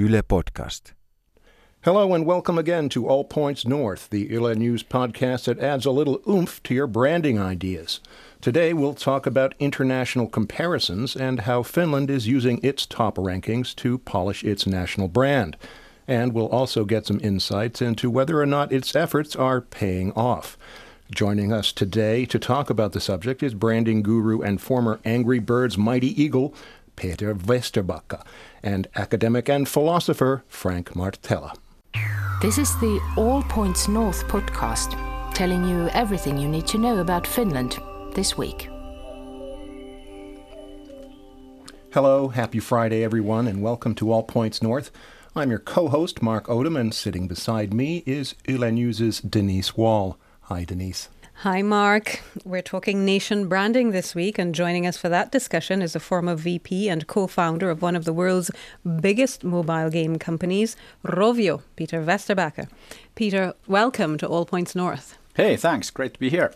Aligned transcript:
Yle 0.00 0.22
Podcast. 0.22 0.92
Hello 1.82 2.14
and 2.14 2.24
welcome 2.24 2.56
again 2.56 2.88
to 2.90 3.08
All 3.08 3.24
Points 3.24 3.66
North, 3.66 4.08
the 4.10 4.28
Yle 4.30 4.54
News 4.54 4.84
podcast 4.84 5.46
that 5.46 5.58
adds 5.58 5.86
a 5.86 5.90
little 5.90 6.22
oomph 6.28 6.62
to 6.62 6.72
your 6.72 6.86
branding 6.86 7.40
ideas. 7.40 7.98
Today 8.40 8.72
we'll 8.72 8.94
talk 8.94 9.26
about 9.26 9.56
international 9.58 10.28
comparisons 10.28 11.16
and 11.16 11.40
how 11.40 11.64
Finland 11.64 12.10
is 12.10 12.28
using 12.28 12.60
its 12.62 12.86
top 12.86 13.16
rankings 13.16 13.74
to 13.74 13.98
polish 13.98 14.44
its 14.44 14.68
national 14.68 15.08
brand. 15.08 15.56
And 16.06 16.32
we'll 16.32 16.46
also 16.46 16.84
get 16.84 17.04
some 17.04 17.18
insights 17.20 17.82
into 17.82 18.08
whether 18.08 18.40
or 18.40 18.46
not 18.46 18.70
its 18.70 18.94
efforts 18.94 19.34
are 19.34 19.60
paying 19.60 20.12
off. 20.12 20.56
Joining 21.10 21.54
us 21.54 21.72
today 21.72 22.26
to 22.26 22.38
talk 22.38 22.68
about 22.68 22.92
the 22.92 23.00
subject 23.00 23.42
is 23.42 23.54
branding 23.54 24.02
guru 24.02 24.42
and 24.42 24.60
former 24.60 25.00
Angry 25.06 25.38
Birds 25.38 25.78
mighty 25.78 26.22
eagle, 26.22 26.54
Peter 26.98 27.32
Vesterbacka, 27.32 28.24
and 28.60 28.88
academic 28.96 29.48
and 29.48 29.68
philosopher 29.68 30.42
Frank 30.48 30.94
Martela. 30.94 31.56
This 32.42 32.58
is 32.58 32.70
the 32.80 33.00
All 33.16 33.42
Points 33.44 33.86
North 33.86 34.26
podcast, 34.26 34.92
telling 35.32 35.64
you 35.64 35.88
everything 35.90 36.36
you 36.36 36.48
need 36.48 36.66
to 36.66 36.78
know 36.78 36.98
about 36.98 37.24
Finland 37.24 37.78
this 38.14 38.36
week. 38.36 38.68
Hello, 41.94 42.28
happy 42.28 42.58
Friday, 42.58 43.04
everyone, 43.04 43.46
and 43.46 43.62
welcome 43.62 43.94
to 43.94 44.10
All 44.10 44.24
Points 44.24 44.60
North. 44.60 44.90
I'm 45.36 45.50
your 45.50 45.60
co 45.60 45.86
host, 45.88 46.20
Mark 46.20 46.48
Odom, 46.48 46.78
and 46.78 46.92
sitting 46.92 47.28
beside 47.28 47.72
me 47.72 48.02
is 48.06 48.34
Yle 48.48 48.72
News' 48.72 49.20
Denise 49.20 49.76
Wall. 49.76 50.18
Hi, 50.42 50.64
Denise. 50.64 51.08
Hi, 51.42 51.62
Mark. 51.62 52.20
We're 52.44 52.62
talking 52.62 53.04
nation 53.04 53.46
branding 53.46 53.92
this 53.92 54.12
week, 54.12 54.40
and 54.40 54.52
joining 54.52 54.88
us 54.88 54.96
for 54.96 55.08
that 55.08 55.30
discussion 55.30 55.82
is 55.82 55.94
a 55.94 56.00
former 56.00 56.34
VP 56.34 56.88
and 56.88 57.06
co 57.06 57.28
founder 57.28 57.70
of 57.70 57.80
one 57.80 57.94
of 57.94 58.04
the 58.04 58.12
world's 58.12 58.50
biggest 59.00 59.44
mobile 59.44 59.88
game 59.88 60.18
companies, 60.18 60.76
Rovio, 61.04 61.62
Peter 61.76 62.02
Vesterbacka. 62.02 62.68
Peter, 63.14 63.54
welcome 63.68 64.18
to 64.18 64.26
All 64.26 64.46
Points 64.46 64.74
North. 64.74 65.16
Hey, 65.36 65.54
thanks. 65.54 65.90
Great 65.90 66.14
to 66.14 66.18
be 66.18 66.28
here. 66.28 66.52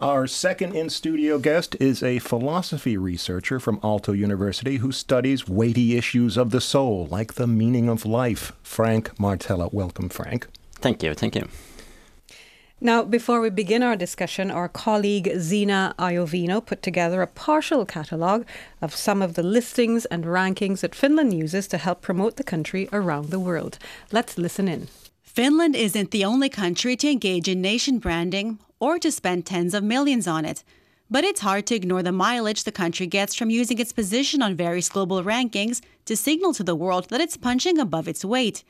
Our 0.00 0.28
second 0.28 0.76
in 0.76 0.90
studio 0.90 1.40
guest 1.40 1.74
is 1.80 2.00
a 2.00 2.20
philosophy 2.20 2.96
researcher 2.96 3.58
from 3.58 3.80
Aalto 3.80 4.16
University 4.16 4.76
who 4.76 4.92
studies 4.92 5.48
weighty 5.48 5.96
issues 5.96 6.36
of 6.36 6.52
the 6.52 6.60
soul, 6.60 7.08
like 7.10 7.34
the 7.34 7.48
meaning 7.48 7.88
of 7.88 8.06
life. 8.06 8.52
Frank 8.62 9.12
Martela. 9.16 9.72
Welcome, 9.72 10.08
Frank. 10.08 10.46
Thank 10.76 11.02
you. 11.02 11.14
Thank 11.14 11.34
you. 11.34 11.48
Now, 12.82 13.02
before 13.02 13.42
we 13.42 13.50
begin 13.50 13.82
our 13.82 13.94
discussion, 13.94 14.50
our 14.50 14.66
colleague 14.66 15.30
Zena 15.36 15.94
Iovino 15.98 16.64
put 16.64 16.82
together 16.82 17.20
a 17.20 17.26
partial 17.26 17.84
catalogue 17.84 18.46
of 18.80 18.96
some 18.96 19.20
of 19.20 19.34
the 19.34 19.42
listings 19.42 20.06
and 20.06 20.24
rankings 20.24 20.80
that 20.80 20.94
Finland 20.94 21.34
uses 21.34 21.68
to 21.68 21.76
help 21.76 22.00
promote 22.00 22.36
the 22.36 22.42
country 22.42 22.88
around 22.90 23.28
the 23.28 23.38
world. 23.38 23.78
Let's 24.12 24.38
listen 24.38 24.66
in. 24.66 24.88
Finland 25.22 25.76
isn't 25.76 26.10
the 26.10 26.24
only 26.24 26.48
country 26.48 26.96
to 26.96 27.10
engage 27.10 27.48
in 27.48 27.60
nation 27.60 27.98
branding 27.98 28.58
or 28.78 28.98
to 28.98 29.12
spend 29.12 29.44
tens 29.44 29.74
of 29.74 29.84
millions 29.84 30.26
on 30.26 30.46
it. 30.46 30.64
But 31.10 31.24
it's 31.24 31.42
hard 31.42 31.66
to 31.66 31.74
ignore 31.74 32.02
the 32.02 32.12
mileage 32.12 32.64
the 32.64 32.72
country 32.72 33.06
gets 33.06 33.34
from 33.34 33.50
using 33.50 33.78
its 33.78 33.92
position 33.92 34.40
on 34.40 34.56
various 34.56 34.88
global 34.88 35.22
rankings 35.22 35.82
to 36.06 36.16
signal 36.16 36.54
to 36.54 36.64
the 36.64 36.74
world 36.74 37.10
that 37.10 37.20
it's 37.20 37.36
punching 37.36 37.78
above 37.78 38.08
its 38.08 38.24
weight. 38.24 38.64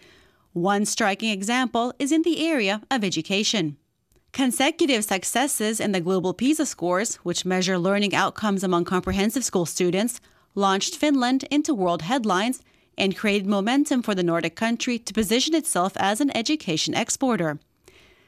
One 0.52 0.84
striking 0.84 1.30
example 1.30 1.94
is 2.00 2.10
in 2.10 2.22
the 2.22 2.44
area 2.44 2.82
of 2.90 3.04
education. 3.04 3.76
Consecutive 4.32 5.04
successes 5.04 5.80
in 5.80 5.92
the 5.92 6.00
global 6.00 6.32
PISA 6.32 6.64
scores, 6.66 7.16
which 7.16 7.44
measure 7.44 7.78
learning 7.78 8.14
outcomes 8.14 8.62
among 8.62 8.84
comprehensive 8.84 9.44
school 9.44 9.66
students, 9.66 10.20
launched 10.54 10.96
Finland 10.96 11.44
into 11.50 11.74
world 11.74 12.02
headlines 12.02 12.62
and 12.96 13.16
created 13.16 13.48
momentum 13.48 14.02
for 14.02 14.14
the 14.14 14.22
Nordic 14.22 14.54
country 14.54 14.98
to 14.98 15.12
position 15.12 15.54
itself 15.54 15.94
as 15.96 16.20
an 16.20 16.34
education 16.36 16.94
exporter. 16.94 17.58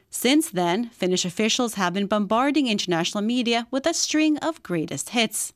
Since 0.09 0.51
then, 0.51 0.89
Finnish 0.89 1.25
officials 1.25 1.75
have 1.75 1.93
been 1.93 2.07
bombarding 2.07 2.67
international 2.67 3.23
media 3.23 3.67
with 3.71 3.87
a 3.87 3.93
string 3.93 4.37
of 4.39 4.61
greatest 4.61 5.09
hits. 5.09 5.53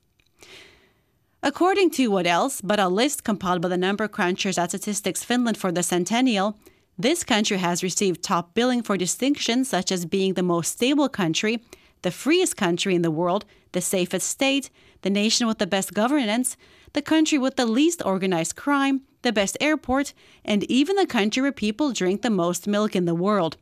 According 1.43 1.91
to 1.91 2.07
what 2.07 2.25
else 2.25 2.61
but 2.61 2.79
a 2.79 2.87
list 2.87 3.23
compiled 3.23 3.61
by 3.61 3.69
the 3.69 3.77
number 3.77 4.07
crunchers 4.07 4.57
at 4.57 4.71
Statistics 4.71 5.23
Finland 5.23 5.57
for 5.57 5.71
the 5.71 5.83
centennial, 5.83 6.57
this 6.97 7.23
country 7.23 7.57
has 7.57 7.83
received 7.83 8.23
top 8.23 8.53
billing 8.53 8.81
for 8.81 8.97
distinctions 8.97 9.69
such 9.69 9.91
as 9.91 10.05
being 10.05 10.33
the 10.33 10.43
most 10.43 10.71
stable 10.71 11.09
country, 11.09 11.61
the 12.01 12.11
freest 12.11 12.57
country 12.57 12.95
in 12.95 13.01
the 13.01 13.11
world, 13.11 13.45
the 13.71 13.81
safest 13.81 14.27
state, 14.27 14.69
the 15.01 15.09
nation 15.09 15.47
with 15.47 15.59
the 15.59 15.67
best 15.67 15.93
governance, 15.93 16.57
the 16.93 17.01
country 17.01 17.37
with 17.37 17.55
the 17.55 17.65
least 17.65 18.01
organized 18.05 18.55
crime, 18.55 19.01
the 19.21 19.31
best 19.31 19.57
airport, 19.61 20.13
and 20.43 20.63
even 20.63 20.95
the 20.95 21.05
country 21.05 21.41
where 21.41 21.51
people 21.51 21.91
drink 21.91 22.21
the 22.21 22.29
most 22.29 22.67
milk 22.67 22.95
in 22.95 23.05
the 23.05 23.15
world. 23.15 23.57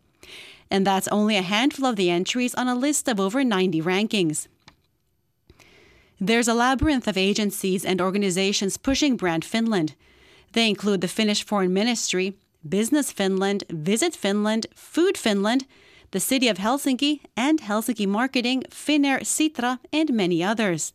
And 0.72 0.88
that's 0.88 1.08
only 1.10 1.36
a 1.38 1.42
handful 1.42 1.86
of 1.86 1.96
the 1.96 2.10
entries 2.10 2.56
on 2.56 2.68
a 2.68 2.76
list 2.76 3.08
of 3.08 3.20
over 3.20 3.44
90 3.44 3.82
rankings. 3.82 4.48
There's 6.20 6.48
a 6.48 6.54
labyrinth 6.54 7.08
of 7.08 7.18
agencies 7.18 7.84
and 7.84 8.00
organizations 8.00 8.78
pushing 8.78 9.18
Brand 9.18 9.44
Finland. 9.44 9.94
They 10.54 10.70
include 10.70 11.02
the 11.02 11.10
Finnish 11.10 11.44
Foreign 11.44 11.74
Ministry, 11.74 12.36
Business 12.68 13.12
Finland, 13.12 13.64
Visit 13.70 14.16
Finland, 14.16 14.68
Food 14.76 15.18
Finland, 15.18 15.66
the 16.12 16.20
City 16.20 16.48
of 16.48 16.58
Helsinki, 16.58 17.22
and 17.36 17.62
Helsinki 17.62 18.08
Marketing, 18.08 18.64
Finnair, 18.70 19.20
Sitra, 19.22 19.80
and 19.92 20.14
many 20.14 20.44
others. 20.44 20.94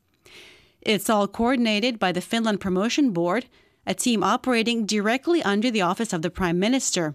It's 0.81 1.10
all 1.10 1.28
coordinated 1.28 1.98
by 1.98 2.12
the 2.12 2.20
Finland 2.20 2.60
Promotion 2.60 3.12
Board, 3.12 3.47
a 3.86 3.94
team 3.94 4.22
operating 4.22 4.86
directly 4.86 5.42
under 5.42 5.70
the 5.70 5.82
office 5.82 6.12
of 6.12 6.22
the 6.22 6.31
Prime 6.31 6.58
Minister, 6.58 7.14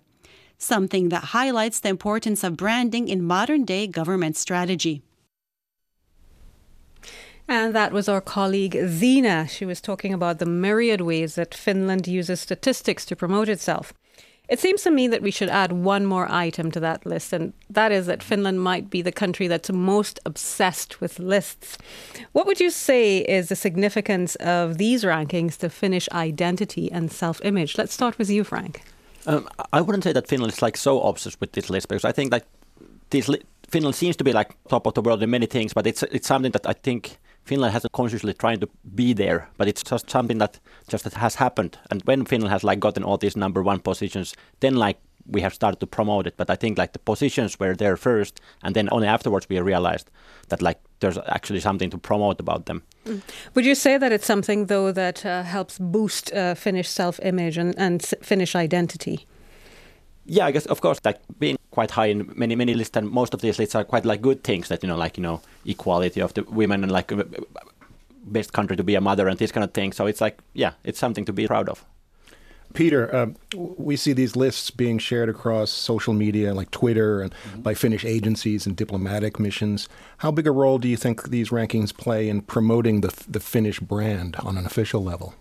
something 0.58 1.10
that 1.10 1.26
highlights 1.34 1.80
the 1.80 1.90
importance 1.90 2.44
of 2.44 2.58
branding 2.58 3.08
in 3.08 3.24
modern 3.24 3.66
day 3.66 3.88
government 3.88 4.38
strategy. 4.38 5.02
And 7.48 7.76
that 7.76 7.92
was 7.92 8.10
our 8.10 8.22
colleague 8.22 8.78
Zena. 8.88 9.48
She 9.48 9.66
was 9.66 9.82
talking 9.82 10.14
about 10.14 10.40
the 10.40 10.48
myriad 10.48 11.02
ways 11.02 11.36
that 11.36 11.54
Finland 11.54 12.08
uses 12.08 12.40
statistics 12.40 13.06
to 13.06 13.16
promote 13.16 13.50
itself. 13.50 13.94
It 14.48 14.60
seems 14.60 14.84
to 14.84 14.92
me 14.92 15.08
that 15.08 15.22
we 15.22 15.32
should 15.32 15.50
add 15.50 15.72
one 15.72 16.06
more 16.06 16.32
item 16.32 16.72
to 16.72 16.80
that 16.80 17.06
list, 17.06 17.34
and 17.34 17.54
that 17.70 17.92
is 17.92 18.06
that 18.06 18.22
Finland 18.24 18.62
might 18.62 18.90
be 18.90 19.02
the 19.02 19.12
country 19.12 19.48
that's 19.48 19.72
most 19.72 20.20
obsessed 20.26 21.02
with 21.02 21.20
lists. 21.20 21.78
What 22.34 22.46
would 22.46 22.60
you 22.60 22.70
say 22.70 23.20
is 23.20 23.50
the 23.50 23.56
significance 23.56 24.36
of 24.36 24.78
these 24.78 25.04
rankings 25.04 25.58
to 25.58 25.70
Finnish 25.70 26.08
identity 26.12 26.92
and 26.92 27.12
self 27.12 27.42
image? 27.44 27.78
Let's 27.78 27.94
start 27.94 28.18
with 28.18 28.30
you, 28.30 28.44
Frank. 28.44 28.84
Um, 29.28 29.48
I 29.74 29.82
wouldn't 29.82 30.04
say 30.04 30.14
that 30.14 30.28
Finland 30.28 30.54
is 30.54 30.62
like 30.62 30.78
so 30.78 31.02
obsessed 31.02 31.40
with 31.42 31.54
this 31.54 31.70
list 31.70 31.88
because 31.88 32.06
I 32.06 32.12
think 32.12 32.32
that 32.32 32.46
this 33.10 33.28
li- 33.28 33.42
Finland 33.70 33.96
seems 33.96 34.16
to 34.18 34.24
be 34.24 34.32
like 34.34 34.56
top 34.70 34.86
of 34.86 34.94
the 34.94 35.02
world 35.02 35.24
in 35.24 35.30
many 35.30 35.48
things, 35.48 35.74
but 35.74 35.88
it's 35.88 36.04
it's 36.04 36.28
something 36.28 36.52
that 36.52 36.68
I 36.68 36.74
think 36.74 37.18
Finland 37.46 37.74
hasn't 37.74 37.94
consciously 37.94 38.34
trying 38.34 38.60
to 38.60 38.68
be 38.96 39.14
there, 39.14 39.48
but 39.58 39.68
it's 39.68 39.84
just 39.84 40.10
something 40.10 40.40
that 40.40 40.60
just 40.88 41.06
has 41.14 41.36
happened. 41.36 41.78
And 41.92 42.02
when 42.06 42.26
Finland 42.26 42.52
has 42.52 42.64
like 42.64 42.80
gotten 42.80 43.04
all 43.04 43.18
these 43.18 43.40
number 43.40 43.62
one 43.62 43.80
positions, 43.80 44.34
then 44.60 44.76
like 44.76 44.98
we 45.28 45.42
have 45.42 45.54
started 45.54 45.80
to 45.80 45.88
promote 45.88 46.28
it. 46.28 46.38
But 46.38 46.50
I 46.50 46.56
think 46.56 46.78
like 46.78 46.94
the 46.94 47.00
positions 47.00 47.60
were 47.60 47.76
there 47.76 47.98
first, 47.98 48.42
and 48.64 48.76
then 48.76 48.90
only 48.92 49.08
afterwards 49.08 49.48
we 49.50 49.60
realized 49.60 50.10
that 50.50 50.62
like 50.62 50.80
there's 51.00 51.18
actually 51.28 51.60
something 51.60 51.90
to 51.92 51.98
promote 51.98 52.40
about 52.40 52.66
them. 52.66 52.84
Mm. 53.06 53.22
Would 53.54 53.66
you 53.66 53.76
say 53.76 53.98
that 53.98 54.12
it's 54.12 54.26
something 54.26 54.68
though 54.68 54.92
that 54.92 55.26
uh, 55.26 55.44
helps 55.44 55.78
boost 55.80 56.34
uh, 56.34 56.56
Finnish 56.56 56.90
self-image 56.90 57.58
and, 57.58 57.78
and 57.78 58.04
Finnish 58.22 58.56
identity? 58.56 59.28
Yeah, 60.26 60.46
I 60.46 60.52
guess 60.52 60.66
of 60.66 60.82
course 60.82 61.00
like 61.04 61.20
being 61.40 61.58
quite 61.72 61.92
high 61.92 62.08
in 62.08 62.32
many 62.36 62.56
many 62.56 62.74
lists 62.74 62.98
and 62.98 63.10
most 63.10 63.34
of 63.34 63.42
these 63.42 63.60
lists 63.60 63.76
are 63.76 63.84
quite 63.84 64.06
like 64.06 64.22
good 64.22 64.44
things 64.44 64.70
that 64.70 64.82
you 64.82 64.88
know 64.88 64.96
like 64.96 65.18
you 65.18 65.24
know 65.24 65.42
equality 65.66 66.22
of 66.22 66.34
the 66.34 66.44
women 66.44 66.84
and 66.84 66.92
like 66.92 67.12
best 68.26 68.54
country 68.54 68.76
to 68.76 68.84
be 68.84 68.96
a 68.96 69.02
mother 69.02 69.28
and 69.28 69.38
this 69.40 69.52
kind 69.52 69.64
of 69.64 69.74
thing. 69.74 69.92
So 69.92 70.08
it's 70.08 70.22
like 70.22 70.40
yeah, 70.54 70.74
it's 70.84 71.00
something 71.00 71.26
to 71.26 71.34
be 71.34 71.48
proud 71.48 71.70
of. 71.70 71.86
Peter, 72.74 73.16
uh, 73.16 73.28
we 73.56 73.96
see 73.96 74.12
these 74.12 74.36
lists 74.36 74.70
being 74.70 74.98
shared 74.98 75.30
across 75.30 75.72
social 75.72 76.14
media 76.14 76.54
like 76.54 76.72
Twitter 76.72 77.22
and 77.22 77.32
mm-hmm. 77.32 77.62
by 77.62 77.74
Finnish 77.74 78.04
agencies 78.04 78.66
and 78.66 78.76
diplomatic 78.76 79.40
missions. 79.40 79.88
How 80.18 80.32
big 80.32 80.46
a 80.46 80.52
role 80.52 80.78
do 80.78 80.90
you 80.90 80.98
think 80.98 81.30
these 81.30 81.50
rankings 81.50 81.96
play 81.96 82.28
in 82.28 82.42
promoting 82.42 83.00
the, 83.00 83.14
the 83.30 83.40
Finnish 83.40 83.80
brand 83.80 84.36
on 84.38 84.58
an 84.58 84.66
official 84.66 85.02
level? 85.02 85.36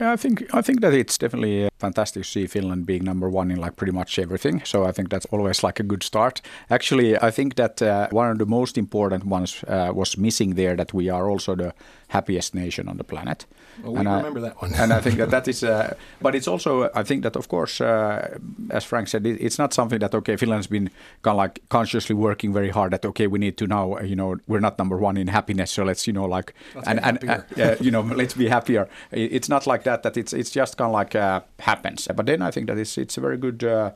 Yeah, 0.00 0.12
I 0.12 0.16
think 0.16 0.42
I 0.52 0.60
think 0.60 0.80
that 0.80 0.92
it's 0.92 1.18
definitely 1.18 1.68
fantastic 1.78 2.22
to 2.22 2.28
see 2.28 2.46
Finland 2.46 2.86
being 2.86 3.04
number 3.04 3.30
one 3.30 3.52
in 3.52 3.60
like 3.60 3.76
pretty 3.76 3.92
much 3.92 4.18
everything. 4.18 4.62
So 4.64 4.84
I 4.88 4.92
think 4.92 5.08
that's 5.08 5.26
always 5.30 5.62
like 5.62 5.78
a 5.78 5.84
good 5.86 6.02
start. 6.02 6.42
Actually, 6.68 7.16
I 7.16 7.30
think 7.30 7.54
that 7.54 7.80
uh, 7.80 8.08
one 8.10 8.30
of 8.30 8.38
the 8.38 8.46
most 8.46 8.76
important 8.76 9.24
ones 9.24 9.64
uh, 9.68 9.92
was 9.94 10.18
missing 10.18 10.54
there 10.56 10.76
that 10.76 10.92
we 10.92 11.10
are 11.10 11.30
also 11.30 11.54
the 11.54 11.72
happiest 12.08 12.54
nation 12.54 12.88
on 12.88 12.96
the 12.96 13.04
planet. 13.04 13.46
Well, 13.82 13.92
we 13.92 13.98
and 14.00 14.08
I- 14.08 14.16
remember 14.18 14.40
that 14.40 14.60
one. 14.62 14.74
and 14.74 14.92
I 14.92 15.00
think 15.00 15.16
that 15.16 15.30
that 15.30 15.48
is, 15.48 15.62
uh, 15.64 15.94
but 16.22 16.34
it's 16.34 16.46
also, 16.48 16.90
I 16.94 17.02
think 17.02 17.22
that 17.22 17.36
of 17.36 17.48
course, 17.48 17.80
uh, 17.80 18.38
as 18.70 18.84
Frank 18.84 19.08
said, 19.08 19.26
it, 19.26 19.40
it's 19.40 19.58
not 19.58 19.72
something 19.74 19.98
that 20.00 20.14
okay, 20.14 20.36
Finland's 20.36 20.66
been 20.68 20.90
kind 21.22 21.34
of 21.34 21.36
like 21.36 21.60
consciously 21.68 22.14
working 22.14 22.52
very 22.52 22.70
hard. 22.70 22.90
That 22.92 23.04
okay, 23.04 23.26
we 23.26 23.38
need 23.38 23.56
to 23.58 23.66
now, 23.66 23.96
uh, 23.98 24.02
you 24.02 24.16
know, 24.16 24.36
we're 24.46 24.60
not 24.60 24.78
number 24.78 24.96
one 24.96 25.16
in 25.16 25.28
happiness, 25.28 25.70
so 25.72 25.84
let's, 25.84 26.06
you 26.06 26.12
know, 26.12 26.24
like, 26.36 26.54
Let's 26.74 26.88
and 26.88 27.00
and 27.04 27.24
uh, 27.58 27.76
you 27.80 27.90
know, 27.90 28.00
let's 28.16 28.34
be 28.34 28.48
happier. 28.48 28.88
I- 29.12 29.16
It's 29.36 29.48
not 29.48 29.66
like 29.66 29.82
that. 29.84 30.02
That 30.02 30.16
it's 30.16 30.32
it's 30.32 30.50
just 30.50 30.76
kind 30.76 30.88
of 30.88 30.94
like 31.00 31.14
uh, 31.14 31.40
happens. 31.60 32.08
But 32.14 32.26
then 32.26 32.42
I 32.42 32.50
think 32.50 32.66
that 32.68 32.78
it's 32.78 32.96
it's 32.98 33.18
a 33.18 33.20
very 33.20 33.36
good 33.38 33.62
uh, 33.64 33.90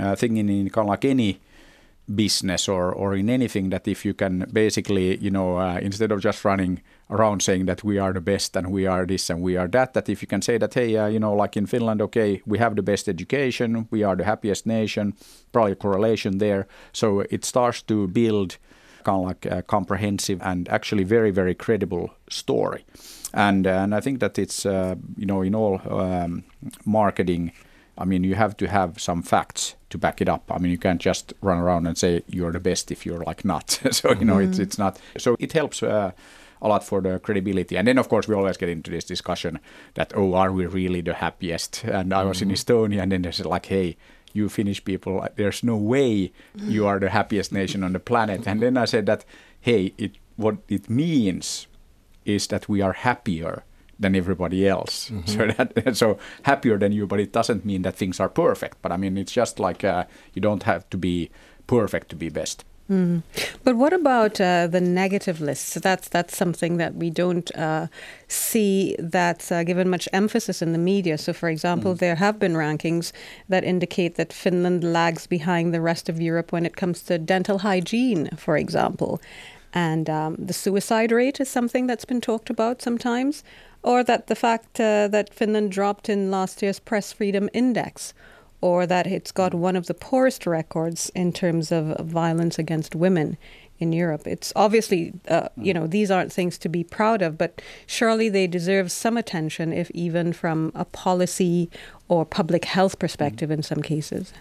uh, 0.00 0.14
thing 0.16 0.36
in, 0.38 0.48
in 0.48 0.70
kind 0.70 0.86
of 0.86 0.90
like 0.90 1.04
any 1.10 1.40
business 2.14 2.68
or 2.68 2.92
or 2.92 3.14
in 3.14 3.30
anything 3.30 3.70
that 3.70 3.86
if 3.86 4.04
you 4.04 4.12
can 4.14 4.44
basically 4.52 5.16
you 5.18 5.30
know 5.30 5.56
uh, 5.58 5.78
instead 5.80 6.10
of 6.12 6.20
just 6.20 6.44
running 6.44 6.80
around 7.10 7.42
saying 7.42 7.66
that 7.66 7.84
we 7.84 7.98
are 7.98 8.12
the 8.12 8.20
best 8.20 8.56
and 8.56 8.72
we 8.72 8.86
are 8.86 9.06
this 9.06 9.30
and 9.30 9.42
we 9.42 9.56
are 9.56 9.68
that 9.68 9.92
that 9.94 10.08
if 10.08 10.22
you 10.22 10.28
can 10.28 10.42
say 10.42 10.58
that 10.58 10.74
hey 10.74 10.96
uh, 10.96 11.06
you 11.06 11.18
know 11.18 11.34
like 11.34 11.56
in 11.56 11.66
Finland 11.66 12.00
okay 12.00 12.42
we 12.46 12.58
have 12.58 12.74
the 12.74 12.82
best 12.82 13.08
education 13.08 13.86
we 13.90 14.02
are 14.02 14.16
the 14.16 14.24
happiest 14.24 14.66
nation 14.66 15.14
probably 15.52 15.72
a 15.72 15.76
correlation 15.76 16.38
there 16.38 16.66
so 16.92 17.20
it 17.30 17.44
starts 17.44 17.82
to 17.82 18.08
build 18.08 18.56
kind 19.04 19.20
of 19.20 19.26
like 19.26 19.46
a 19.46 19.62
comprehensive 19.62 20.40
and 20.42 20.68
actually 20.68 21.04
very 21.04 21.30
very 21.30 21.54
credible 21.54 22.10
story 22.30 22.84
and 23.34 23.66
and 23.66 23.94
I 23.94 24.00
think 24.00 24.20
that 24.20 24.38
it's 24.38 24.66
uh, 24.66 24.94
you 25.16 25.26
know 25.26 25.42
in 25.42 25.54
all 25.54 25.80
um, 25.88 26.44
marketing 26.84 27.52
I 27.98 28.04
mean, 28.04 28.24
you 28.24 28.34
have 28.34 28.56
to 28.56 28.68
have 28.68 29.00
some 29.00 29.22
facts 29.22 29.76
to 29.90 29.98
back 29.98 30.20
it 30.20 30.28
up. 30.28 30.50
I 30.50 30.58
mean, 30.58 30.72
you 30.72 30.78
can't 30.78 31.00
just 31.00 31.34
run 31.42 31.58
around 31.58 31.86
and 31.86 31.96
say 31.96 32.22
you're 32.26 32.52
the 32.52 32.60
best 32.60 32.90
if 32.90 33.04
you're 33.04 33.22
like 33.22 33.44
not. 33.44 33.70
so 33.90 34.12
you 34.12 34.24
know, 34.24 34.38
it's 34.38 34.58
it's 34.58 34.78
not. 34.78 34.98
So 35.18 35.36
it 35.38 35.52
helps 35.52 35.82
uh, 35.82 36.12
a 36.62 36.68
lot 36.68 36.82
for 36.84 37.02
the 37.02 37.18
credibility. 37.18 37.76
And 37.76 37.86
then 37.86 37.98
of 37.98 38.08
course 38.08 38.26
we 38.26 38.34
always 38.34 38.56
get 38.56 38.70
into 38.70 38.90
this 38.90 39.04
discussion 39.04 39.58
that 39.94 40.12
oh, 40.16 40.34
are 40.34 40.52
we 40.52 40.66
really 40.66 41.02
the 41.02 41.14
happiest? 41.14 41.84
And 41.84 42.14
I 42.14 42.24
was 42.24 42.40
in 42.40 42.48
Estonia, 42.48 43.02
and 43.02 43.12
then 43.12 43.22
there's 43.22 43.44
like, 43.44 43.66
hey. 43.66 43.96
You 44.34 44.48
Finnish 44.48 44.82
people, 44.82 45.28
there's 45.36 45.62
no 45.62 45.76
way 45.76 46.32
you 46.56 46.86
are 46.86 46.98
the 46.98 47.10
happiest 47.10 47.52
nation 47.52 47.84
on 47.84 47.92
the 47.92 48.00
planet. 48.00 48.46
And 48.46 48.62
then 48.62 48.78
I 48.78 48.86
said 48.86 49.04
that, 49.04 49.26
hey, 49.60 49.92
it 49.98 50.12
what 50.36 50.56
it 50.68 50.88
means 50.88 51.66
is 52.24 52.46
that 52.46 52.68
we 52.68 52.80
are 52.80 52.94
happier 52.94 53.62
than 53.98 54.14
everybody 54.14 54.66
else. 54.68 55.10
So 55.26 55.46
that 55.46 55.96
so 55.96 56.18
happier 56.42 56.78
than 56.78 56.92
you, 56.92 57.06
but 57.06 57.20
it 57.20 57.32
doesn't 57.32 57.64
mean 57.64 57.82
that 57.82 57.96
things 57.96 58.20
are 58.20 58.28
perfect. 58.28 58.82
But 58.82 58.92
I 58.92 58.96
mean, 58.96 59.16
it's 59.16 59.32
just 59.32 59.58
like 59.58 59.84
uh, 59.84 60.04
you 60.34 60.42
don't 60.42 60.64
have 60.64 60.88
to 60.90 60.98
be 60.98 61.30
perfect 61.66 62.08
to 62.10 62.16
be 62.16 62.28
best. 62.28 62.64
But 63.64 63.76
what 63.76 63.92
about 63.92 64.40
uh, 64.40 64.66
the 64.66 64.80
negative 64.80 65.40
lists? 65.40 65.74
That's 65.74 66.08
that's 66.08 66.36
something 66.36 66.78
that 66.78 66.94
we 66.94 67.10
don't 67.10 67.48
uh, 67.56 67.86
see 68.28 68.96
that's 68.98 69.52
uh, 69.52 69.62
given 69.62 69.88
much 69.88 70.08
emphasis 70.12 70.62
in 70.62 70.72
the 70.72 70.78
media. 70.78 71.16
So, 71.18 71.32
for 71.32 71.48
example, 71.48 71.94
there 71.94 72.16
have 72.16 72.38
been 72.38 72.54
rankings 72.54 73.12
that 73.48 73.64
indicate 73.64 74.16
that 74.16 74.32
Finland 74.32 74.84
lags 74.84 75.26
behind 75.26 75.72
the 75.72 75.80
rest 75.80 76.08
of 76.08 76.20
Europe 76.20 76.52
when 76.52 76.66
it 76.66 76.76
comes 76.76 77.02
to 77.02 77.18
dental 77.18 77.58
hygiene, 77.58 78.28
for 78.36 78.56
example, 78.56 79.20
and 79.72 80.10
um, 80.10 80.36
the 80.38 80.52
suicide 80.52 81.12
rate 81.12 81.40
is 81.40 81.48
something 81.48 81.86
that's 81.86 82.04
been 82.04 82.20
talked 82.20 82.50
about 82.50 82.82
sometimes, 82.82 83.44
or 83.82 84.04
that 84.04 84.26
the 84.26 84.36
fact 84.36 84.80
uh, 84.80 85.08
that 85.08 85.34
Finland 85.34 85.72
dropped 85.72 86.08
in 86.08 86.30
last 86.30 86.62
year's 86.62 86.80
press 86.80 87.12
freedom 87.12 87.48
index 87.52 88.14
or 88.62 88.86
that 88.86 89.06
it's 89.06 89.32
got 89.32 89.52
one 89.52 89.76
of 89.76 89.86
the 89.86 89.94
poorest 89.94 90.46
records 90.46 91.10
in 91.14 91.32
terms 91.32 91.70
of 91.70 91.98
violence 92.00 92.58
against 92.58 92.94
women 92.94 93.36
in 93.78 93.92
Europe. 93.92 94.26
It's 94.26 94.52
obviously, 94.56 95.12
uh, 95.28 95.48
you 95.56 95.74
know, 95.74 95.86
these 95.86 96.10
aren't 96.10 96.32
things 96.32 96.56
to 96.58 96.68
be 96.68 96.84
proud 96.84 97.20
of, 97.20 97.36
but 97.36 97.60
surely 97.86 98.28
they 98.28 98.46
deserve 98.46 98.90
some 98.90 99.16
attention, 99.16 99.72
if 99.72 99.90
even 99.90 100.32
from 100.32 100.72
a 100.74 100.84
policy 100.84 101.68
or 102.08 102.24
public 102.24 102.64
health 102.64 102.98
perspective 102.98 103.50
in 103.50 103.62
some 103.62 103.82
cases. 103.82 104.32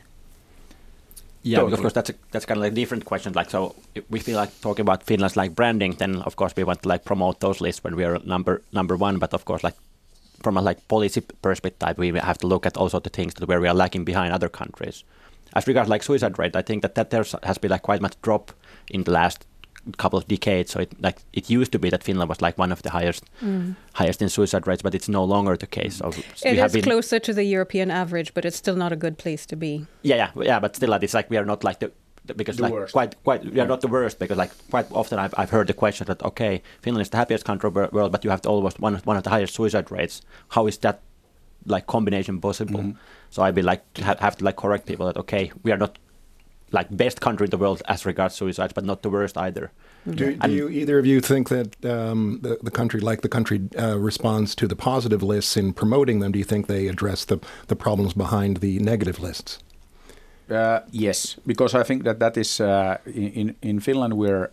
Yeah, 1.43 1.57
Totally. 1.57 1.73
of 1.73 1.79
course 1.81 1.93
that's 1.93 2.11
a, 2.11 2.13
that's 2.29 2.45
kind 2.45 2.59
of 2.59 2.61
like 2.61 2.73
a 2.73 2.75
different 2.75 3.05
question. 3.05 3.33
Like, 3.33 3.49
so 3.49 3.75
if 3.95 4.03
we 4.11 4.19
feel 4.19 4.37
like 4.37 4.51
talking 4.61 4.83
about 4.83 5.03
Finland's 5.03 5.35
like 5.35 5.55
branding, 5.55 5.93
then 5.93 6.21
of 6.21 6.35
course 6.35 6.53
we 6.55 6.63
want 6.63 6.83
to 6.83 6.89
like 6.89 7.03
promote 7.03 7.39
those 7.39 7.59
lists 7.59 7.83
when 7.83 7.95
we 7.95 8.03
are 8.03 8.19
number 8.19 8.61
number 8.71 8.95
one. 8.95 9.17
But 9.17 9.33
of 9.33 9.45
course, 9.45 9.63
like 9.63 9.73
from 10.43 10.57
a 10.57 10.61
like 10.61 10.87
policy 10.87 11.21
perspective, 11.41 11.97
we 11.97 12.09
have 12.19 12.37
to 12.39 12.47
look 12.47 12.65
at 12.65 12.77
also 12.77 12.99
the 12.99 13.09
things 13.09 13.33
that 13.35 13.47
where 13.47 13.61
we 13.61 13.67
are 13.67 13.73
lagging 13.73 14.05
behind 14.05 14.33
other 14.33 14.49
countries. 14.49 15.03
As 15.53 15.67
regards 15.67 15.89
like 15.89 16.03
suicide 16.03 16.39
rate, 16.39 16.55
I 16.55 16.61
think 16.61 16.81
that, 16.81 16.95
that 16.95 17.09
there 17.09 17.25
has 17.43 17.57
been 17.57 17.71
like 17.71 17.81
quite 17.81 18.01
much 18.01 18.15
drop 18.21 18.51
in 18.89 19.03
the 19.03 19.11
last 19.11 19.45
couple 19.97 20.17
of 20.17 20.27
decades. 20.27 20.71
So 20.71 20.79
it 20.79 21.01
like 21.01 21.17
it 21.33 21.49
used 21.49 21.71
to 21.71 21.79
be 21.79 21.89
that 21.89 22.03
Finland 22.03 22.29
was 22.29 22.41
like 22.41 22.57
one 22.57 22.71
of 22.71 22.81
the 22.81 22.89
highest 22.89 23.25
mm. 23.41 23.75
highest 23.93 24.21
in 24.21 24.29
suicide 24.29 24.67
rates, 24.67 24.81
but 24.81 24.95
it's 24.95 25.09
no 25.09 25.23
longer 25.23 25.57
the 25.57 25.67
case. 25.67 25.97
So 25.97 26.11
It 26.43 26.57
is 26.57 26.83
closer 26.83 27.19
to 27.19 27.33
the 27.33 27.43
European 27.43 27.91
average, 27.91 28.33
but 28.33 28.45
it's 28.45 28.57
still 28.57 28.75
not 28.75 28.91
a 28.91 28.95
good 28.95 29.17
place 29.17 29.45
to 29.47 29.55
be. 29.55 29.87
Yeah, 30.03 30.15
yeah, 30.15 30.43
yeah, 30.43 30.59
but 30.59 30.75
still, 30.75 30.89
like, 30.89 31.03
it's 31.03 31.13
like 31.13 31.29
we 31.29 31.37
are 31.37 31.45
not 31.45 31.63
like 31.63 31.79
the 31.79 31.91
because 32.37 32.57
The 32.57 32.63
like 32.63 32.73
worst. 32.73 32.93
quite 32.93 33.15
quite 33.23 33.43
we 33.45 33.59
are 33.59 33.67
not 33.67 33.81
the 33.81 33.87
worst 33.87 34.19
because 34.19 34.37
like 34.37 34.51
quite 34.69 34.87
often 34.91 35.19
I've, 35.19 35.33
I've 35.37 35.49
heard 35.49 35.67
the 35.67 35.73
question 35.73 36.05
that 36.07 36.21
okay 36.23 36.61
Finland 36.81 37.01
is 37.01 37.09
the 37.09 37.17
happiest 37.17 37.45
country 37.45 37.67
of 37.67 37.73
the 37.73 37.89
world 37.91 38.11
but 38.11 38.23
you 38.23 38.29
have 38.31 38.45
almost 38.45 38.79
one 38.79 38.95
of- 38.95 39.05
one 39.05 39.17
of 39.17 39.23
the 39.23 39.29
highest 39.29 39.53
suicide 39.55 39.91
rates 39.91 40.21
how 40.49 40.67
is 40.67 40.77
that 40.79 40.99
like 41.65 41.85
combination 41.87 42.39
possible 42.41 42.93
so 43.29 43.43
I'd 43.43 43.55
be 43.55 43.61
like 43.61 43.81
to 43.93 44.03
have 44.03 44.35
to 44.37 44.43
like 44.45 44.55
correct 44.57 44.85
people 44.85 45.05
that 45.05 45.17
okay 45.17 45.51
we 45.63 45.71
are 45.71 45.77
not 45.77 45.97
like 46.73 46.87
best 46.89 47.19
country 47.19 47.45
in 47.45 47.49
the 47.51 47.57
world 47.57 47.81
as 47.87 48.05
regards 48.05 48.35
suicides 48.35 48.73
but 48.73 48.83
not 48.85 49.01
the 49.01 49.09
worst 49.09 49.37
either 49.37 49.71
Do, 50.15 50.35
do 50.35 50.51
you 50.51 50.69
either 50.69 50.97
of 50.99 51.05
you 51.05 51.21
think 51.21 51.49
that 51.49 51.85
um, 51.85 52.39
the, 52.41 52.57
the 52.63 52.71
country, 52.71 52.99
like 53.01 53.21
the 53.21 53.29
country, 53.29 53.59
uh, 53.77 53.99
responds 53.99 54.55
to 54.55 54.67
the 54.67 54.75
positive 54.75 55.21
lists 55.21 55.55
in 55.55 55.73
promoting 55.73 56.21
them? 56.21 56.31
Do 56.31 56.39
you 56.39 56.45
think 56.45 56.65
they 56.65 56.87
address 56.87 57.23
the, 57.25 57.37
the 57.67 57.75
problems 57.75 58.13
behind 58.15 58.57
the 58.57 58.79
negative 58.79 59.19
lists? 59.19 59.59
Uh, 60.51 60.79
yes, 60.91 61.37
because 61.45 61.73
I 61.75 61.83
think 61.83 62.03
that 62.03 62.19
that 62.19 62.37
is 62.37 62.59
uh, 62.59 62.97
in 63.05 63.31
in- 63.33 63.55
in 63.61 63.79
Finland 63.79 64.13
we're 64.13 64.49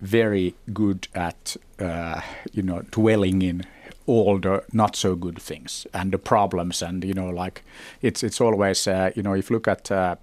very 0.00 0.54
good 0.72 1.08
at 1.14 1.56
uh, 1.80 2.20
you 2.52 2.62
know 2.62 2.82
dwelling 2.90 3.42
in 3.42 3.62
all 4.06 4.38
the 4.40 4.62
not 4.72 4.96
so 4.96 5.16
good 5.16 5.40
things 5.42 5.86
and 5.92 6.12
the 6.12 6.18
problems 6.18 6.82
and 6.82 7.04
you 7.04 7.14
know 7.14 7.30
like 7.44 7.62
it's 8.02 8.22
it's 8.22 8.40
always 8.40 8.86
uh, 8.86 9.10
you 9.16 9.22
know 9.22 9.34
if 9.36 9.50
you 9.50 9.56
look 9.56 9.68
at 9.68 9.90
uh, 9.90 10.16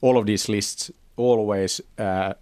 all 0.00 0.16
of 0.16 0.24
these 0.26 0.48
lists 0.52 0.90
always 1.16 1.80
uh, 1.98 2.32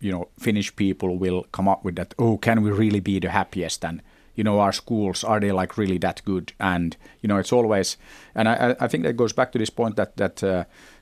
you 0.00 0.10
know 0.12 0.28
Finnish 0.40 0.74
people 0.76 1.16
will 1.18 1.44
come 1.52 1.68
up 1.70 1.84
with 1.84 1.94
that 1.96 2.14
oh 2.18 2.38
can 2.38 2.62
we 2.62 2.70
really 2.70 3.00
be 3.00 3.20
the 3.20 3.28
happiest? 3.30 3.84
And 3.84 4.00
you 4.36 4.42
know 4.44 4.58
our 4.60 4.72
schools 4.72 5.24
are 5.24 5.40
they 5.40 5.52
like 5.52 5.78
really 5.78 5.98
that 5.98 6.22
good? 6.24 6.52
And 6.58 6.96
you 7.22 7.28
know 7.28 7.38
it's 7.40 7.52
always 7.52 7.98
and 8.34 8.48
I, 8.48 8.74
I- 8.80 8.88
think 8.88 9.04
that 9.04 9.16
goes 9.16 9.32
back 9.34 9.52
to 9.52 9.58
this 9.58 9.70
point 9.70 9.96
that 9.96 10.16
that 10.16 10.42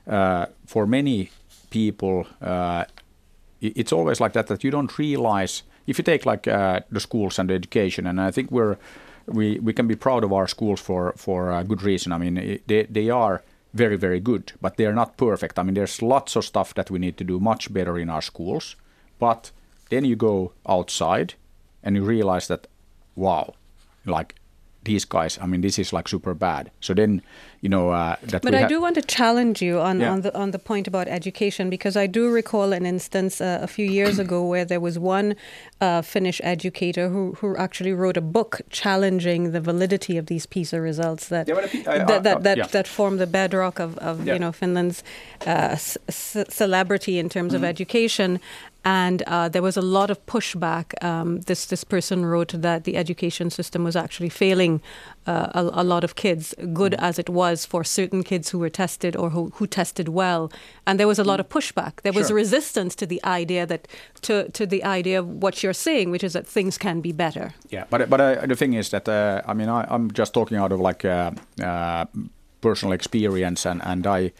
for 0.05 0.85
many 0.85 1.29
people 1.69 2.27
uh, 2.41 2.85
it's 3.61 3.93
always 3.93 4.19
like 4.19 4.33
that 4.33 4.47
that 4.47 4.63
you 4.63 4.71
don't 4.71 4.97
realize 4.97 5.63
if 5.87 5.97
you 5.97 6.03
take 6.03 6.25
like 6.25 6.47
uh, 6.47 6.81
the 6.91 6.99
schools 6.99 7.39
and 7.39 7.49
the 7.49 7.53
education 7.53 8.07
and 8.07 8.19
I 8.19 8.31
think 8.31 8.51
we're 8.51 8.77
we, 9.25 9.57
we 9.59 9.71
can 9.71 9.87
be 9.87 9.95
proud 9.95 10.23
of 10.23 10.33
our 10.33 10.47
schools 10.47 10.81
for 10.81 11.13
for 11.15 11.51
a 11.51 11.63
good 11.63 11.81
reason. 11.81 12.11
I 12.11 12.17
mean 12.17 12.61
they, 12.67 12.83
they 12.83 13.09
are 13.09 13.41
very 13.73 13.97
very 13.97 14.19
good 14.19 14.51
but 14.61 14.77
they 14.77 14.85
are 14.85 14.93
not 14.93 15.17
perfect. 15.17 15.57
I 15.57 15.63
mean 15.63 15.75
there's 15.75 16.01
lots 16.01 16.35
of 16.35 16.45
stuff 16.45 16.73
that 16.73 16.91
we 16.91 16.99
need 16.99 17.17
to 17.17 17.23
do 17.23 17.39
much 17.39 17.73
better 17.73 17.97
in 17.97 18.09
our 18.09 18.21
schools 18.21 18.75
but 19.19 19.51
then 19.89 20.05
you 20.05 20.15
go 20.15 20.51
outside 20.67 21.35
and 21.83 21.95
you 21.95 22.03
realize 22.03 22.47
that 22.47 22.67
wow 23.15 23.53
like 24.05 24.35
these 24.85 25.05
guys 25.05 25.37
i 25.41 25.45
mean 25.45 25.61
this 25.61 25.77
is 25.79 25.93
like 25.93 26.07
super 26.09 26.33
bad 26.33 26.69
so 26.79 26.93
then 26.93 27.21
you 27.61 27.69
know 27.69 27.89
uh, 27.91 28.15
that 28.23 28.41
But 28.41 28.51
we 28.51 28.57
I 28.57 28.61
ha- 28.63 28.67
do 28.67 28.81
want 28.81 28.95
to 28.95 29.01
challenge 29.01 29.61
you 29.61 29.79
on, 29.79 29.99
Yeah. 30.01 30.11
on 30.13 30.21
the 30.21 30.31
on 30.37 30.51
the 30.51 30.59
point 30.59 30.85
about 30.87 31.07
education 31.07 31.69
because 31.69 31.95
I 31.95 32.07
do 32.07 32.29
recall 32.29 32.73
an 32.73 32.85
instance 32.85 33.39
uh, 33.39 33.59
a 33.63 33.67
few 33.67 33.85
years 33.99 34.19
ago 34.19 34.39
where 34.51 34.65
there 34.65 34.81
was 34.81 34.95
one 34.99 35.35
uh, 35.79 36.01
Finnish 36.01 36.41
educator 36.43 37.07
who, 37.07 37.23
who 37.39 37.55
actually 37.55 37.93
wrote 37.93 38.17
a 38.17 38.21
book 38.37 38.59
challenging 38.69 39.51
the 39.53 39.61
validity 39.61 40.17
of 40.19 40.25
these 40.25 40.45
PISA 40.45 40.81
results 40.81 41.29
that 41.29 41.47
Yeah, 41.47 41.55
I- 41.55 41.59
I- 41.59 42.01
I- 42.01 42.05
that 42.05 42.23
that, 42.23 42.43
that, 42.43 42.57
yeah. 42.57 42.67
that 42.67 42.87
form 42.87 43.17
the 43.17 43.27
bedrock 43.27 43.79
of, 43.79 43.97
of 43.99 44.15
Yeah. 44.25 44.33
you 44.33 44.39
know 44.39 44.51
Finland's 44.51 45.01
uh, 45.47 45.77
c- 45.77 45.99
c- 46.09 46.43
celebrity 46.49 47.17
in 47.17 47.29
terms 47.29 47.53
Mm-hmm. 47.53 47.63
of 47.63 47.69
education. 47.69 48.39
And 48.85 49.21
uh, 49.27 49.47
there 49.49 49.61
was 49.61 49.77
a 49.77 49.81
lot 49.81 50.09
of 50.11 50.17
pushback. 50.25 51.01
Um, 51.03 51.39
this 51.41 51.65
this 51.67 51.83
person 51.85 52.25
wrote 52.25 52.61
that 52.61 52.83
the 52.83 52.97
education 52.97 53.49
system 53.49 53.83
was 53.83 53.95
actually 53.95 54.29
failing 54.29 54.81
uh, 55.27 55.47
a, 55.53 55.81
a 55.81 55.83
lot 55.83 56.03
of 56.03 56.15
kids, 56.15 56.53
good 56.73 56.91
Mm-hmm. 56.93 57.05
as 57.09 57.17
it 57.19 57.29
was 57.29 57.65
for 57.65 57.83
certain 57.85 58.23
kids 58.23 58.49
who 58.51 58.59
were 58.59 58.69
tested 58.69 59.15
or 59.15 59.29
who, 59.29 59.51
who 59.55 59.67
tested 59.67 60.07
well. 60.09 60.51
And 60.85 60.99
there 60.99 61.07
was 61.07 61.19
a 61.19 61.23
lot 61.23 61.39
of 61.39 61.47
pushback. 61.47 62.01
There 62.01 62.13
was 62.13 62.25
Mm. 62.25 62.29
Sure. 62.29 62.35
resistance 62.37 62.95
to 62.95 63.05
the 63.05 63.21
idea 63.39 63.65
that 63.65 63.87
to 64.21 64.49
to 64.51 64.65
the 64.65 64.83
idea 64.99 65.19
of 65.19 65.27
what 65.43 65.63
you're 65.63 65.73
saying, 65.73 66.11
which 66.11 66.23
is 66.23 66.33
that 66.33 66.47
things 66.47 66.77
can 66.77 67.01
be 67.01 67.13
better. 67.13 67.53
yeah 67.71 67.85
but 67.89 68.09
but 68.09 68.19
uh, 68.19 68.45
the 68.47 68.55
thing 68.55 68.73
is 68.77 68.89
that 68.89 69.07
uh, 69.07 69.51
i 69.51 69.53
mean 69.53 69.69
I, 69.69 69.85
i'm 69.95 70.11
just 70.17 70.33
talking 70.33 70.57
out 70.61 70.71
of 70.71 70.79
like 70.79 71.07
uh, 71.07 71.31
uh, 71.63 72.05
personal 72.61 72.93
experience 72.93 73.69
and 73.69 73.81
and 73.85 74.05
i 74.07 74.31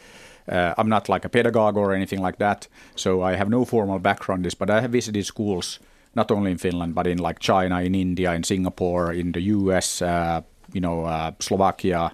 uh, 0.51 0.73
i'm 0.77 0.89
not 0.89 1.09
like 1.09 1.25
a 1.25 1.29
pedagogue 1.29 1.77
or 1.77 1.93
anything 1.93 2.21
like 2.21 2.37
that 2.37 2.67
so 2.95 3.21
i 3.21 3.35
have 3.35 3.49
no 3.49 3.65
formal 3.65 3.99
background 3.99 4.39
in 4.39 4.43
this 4.43 4.55
but 4.55 4.69
i 4.69 4.81
have 4.81 4.91
visited 4.91 5.25
schools 5.25 5.79
not 6.15 6.31
only 6.31 6.51
in 6.51 6.57
Finland 6.57 6.93
but 6.95 7.07
in 7.07 7.17
like 7.17 7.39
China, 7.39 7.81
in 7.81 7.95
India, 7.95 8.33
in 8.33 8.43
Singapore, 8.43 9.11
in 9.13 9.31
the 9.31 9.41
U.S., 9.41 10.01
uh, 10.01 10.41
you 10.73 10.81
know, 10.81 11.05
uh, 11.05 11.31
Slovakia, 11.39 12.11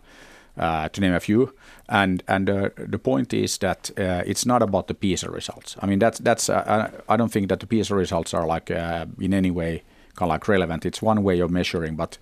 uh, 0.58 0.90
to 0.90 1.02
name 1.02 1.14
a 1.14 1.20
few. 1.20 1.54
And 1.88 2.24
and 2.28 2.50
uh, 2.50 2.70
the 2.78 3.00
point 3.00 3.34
is 3.34 3.58
that 3.58 3.92
uh, 3.98 4.24
it's 4.26 4.46
not 4.46 4.62
about 4.62 4.88
the 4.88 4.94
PISA 4.94 5.30
results. 5.30 5.76
I 5.82 5.86
mean, 5.88 6.00
that's 6.00 6.20
that's. 6.20 6.50
I 6.50 7.18
don't 7.18 7.32
think 7.32 7.50
that 7.50 7.60
the 7.60 7.68
PISA 7.68 7.96
results 7.96 8.34
are 8.34 8.46
like 8.46 8.70
in 8.70 9.34
any 9.34 9.52
way 9.52 9.84
kind 10.16 10.30
of 10.30 10.34
like 10.34 10.48
relevant. 10.48 10.86
It's 10.86 11.02
one 11.02 11.24
way 11.24 11.40
of 11.40 11.50
measuring, 11.50 11.96
but 11.96 12.18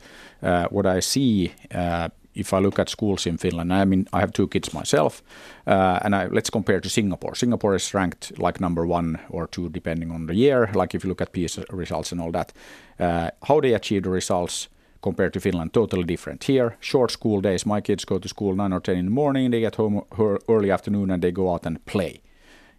what 0.69 0.85
I 0.85 1.01
see. 1.01 1.53
If 2.37 2.53
I 2.53 2.59
look 2.59 2.79
at 2.79 2.89
schools 2.89 3.25
in 3.25 3.37
Finland, 3.37 3.73
I 3.73 3.85
mean, 3.85 4.07
I 4.13 4.19
have 4.19 4.31
two 4.31 4.47
kids 4.47 4.73
myself, 4.73 5.23
uh, 5.65 5.99
and 6.03 6.15
I, 6.15 6.27
let's 6.27 6.49
compare 6.49 6.79
to 6.79 6.89
Singapore. 6.89 7.35
Singapore 7.35 7.75
is 7.75 7.93
ranked 7.93 8.39
like 8.39 8.59
number 8.59 8.85
one 8.85 9.19
or 9.29 9.47
two, 9.47 9.69
depending 9.69 10.11
on 10.11 10.27
the 10.27 10.35
year. 10.35 10.69
Like 10.73 10.95
if 10.95 11.03
you 11.03 11.09
look 11.09 11.21
at 11.21 11.31
PISA 11.31 11.65
results 11.69 12.11
and 12.11 12.21
all 12.21 12.31
that, 12.31 12.53
uh, 12.99 13.31
how 13.47 13.59
they 13.61 13.73
achieve 13.73 14.03
the 14.03 14.09
results 14.09 14.69
compared 15.01 15.33
to 15.33 15.39
Finland, 15.39 15.73
totally 15.73 16.03
different. 16.03 16.43
Here, 16.43 16.75
short 16.79 17.11
school 17.11 17.41
days. 17.41 17.65
My 17.65 17.81
kids 17.81 18.05
go 18.05 18.19
to 18.19 18.27
school 18.27 18.55
9 18.55 18.73
or 18.73 18.79
10 18.79 18.97
in 18.97 19.05
the 19.05 19.11
morning, 19.11 19.51
they 19.51 19.59
get 19.59 19.75
home 19.75 20.03
early 20.47 20.71
afternoon 20.71 21.11
and 21.11 21.21
they 21.21 21.31
go 21.31 21.53
out 21.53 21.65
and 21.65 21.85
play. 21.85 22.21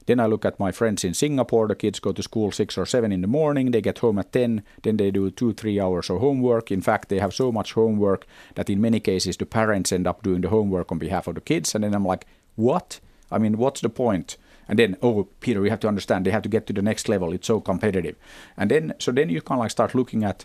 Then 0.09 0.21
I 0.21 0.27
look 0.27 0.45
at 0.45 0.59
my 0.59 0.73
friends 0.73 1.05
in 1.05 1.13
Singapore. 1.13 1.69
The 1.69 1.75
kids 1.75 2.01
go 2.01 2.13
to 2.13 2.23
school 2.23 2.51
6 2.51 2.79
or 2.79 2.87
7 2.87 3.13
in 3.13 3.21
the 3.21 3.27
morning, 3.27 3.71
they 3.71 3.83
get 3.83 3.99
home 3.99 4.19
at 4.19 4.33
10, 4.33 4.63
then 4.83 4.97
they 4.97 5.11
do 5.11 5.31
2 5.31 5.53
3 5.53 5.81
hours 5.81 6.11
of 6.11 6.21
homework. 6.21 6.73
In 6.73 6.81
fact, 6.81 7.09
they 7.09 7.19
have 7.19 7.35
so 7.35 7.53
much 7.53 7.75
homework 7.75 8.27
that 8.55 8.71
in 8.71 8.81
many 8.81 9.01
cases 9.01 9.37
the 9.37 9.47
parents 9.47 9.93
end 9.93 10.07
up 10.07 10.23
doing 10.23 10.41
the 10.41 10.49
homework 10.49 10.91
on 10.91 10.99
behalf 10.99 11.27
of 11.27 11.35
the 11.35 11.43
kids. 11.43 11.75
And 11.75 11.85
then 11.85 11.95
I'm 11.95 12.07
like, 12.07 12.27
what? 12.57 13.01
I 13.31 13.39
mean, 13.39 13.59
what's 13.59 13.81
the 13.81 13.91
point? 13.91 14.37
and 14.71 14.79
then 14.79 14.99
oh 15.03 15.27
peter 15.41 15.65
you 15.65 15.71
have 15.71 15.81
to 15.81 15.89
understand 15.89 16.27
they 16.27 16.31
have 16.31 16.43
to 16.43 16.49
get 16.51 16.67
to 16.67 16.75
the 16.75 16.83
next 16.83 17.09
level 17.09 17.33
it's 17.33 17.47
so 17.47 17.59
competitive 17.59 18.17
and 18.59 18.71
then 18.71 18.93
so 18.99 19.11
then 19.11 19.31
you 19.31 19.41
kind 19.41 19.59
of 19.59 19.63
like 19.63 19.71
start 19.71 19.95
looking 19.95 20.23
at 20.23 20.45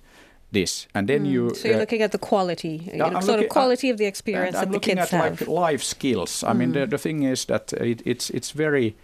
this, 0.53 0.87
and 0.93 1.09
then 1.09 1.25
mm. 1.25 1.31
you. 1.31 1.55
So 1.55 1.67
you're 1.67 1.77
uh, 1.77 1.79
looking 1.79 2.01
at 2.01 2.11
the 2.11 2.17
quality, 2.17 2.89
you 2.91 2.97
know, 2.97 3.09
sort 3.09 3.25
looking, 3.25 3.43
of 3.45 3.49
quality 3.49 3.89
of 3.89 3.97
the 3.97 4.05
experience 4.05 4.55
that 4.55 4.71
the 4.71 4.79
kids 4.79 5.01
at 5.01 5.09
have. 5.09 5.41
Like 5.41 5.49
life 5.49 5.83
skills. 5.83 6.43
I 6.43 6.53
mean, 6.53 6.71
the, 6.71 6.81
mm. 6.81 6.89
the 6.89 6.97
thing 6.97 7.23
is 7.23 7.45
that 7.45 7.73
it, 7.73 8.01
it's 8.05 8.29
it's 8.29 8.51
very, 8.51 8.95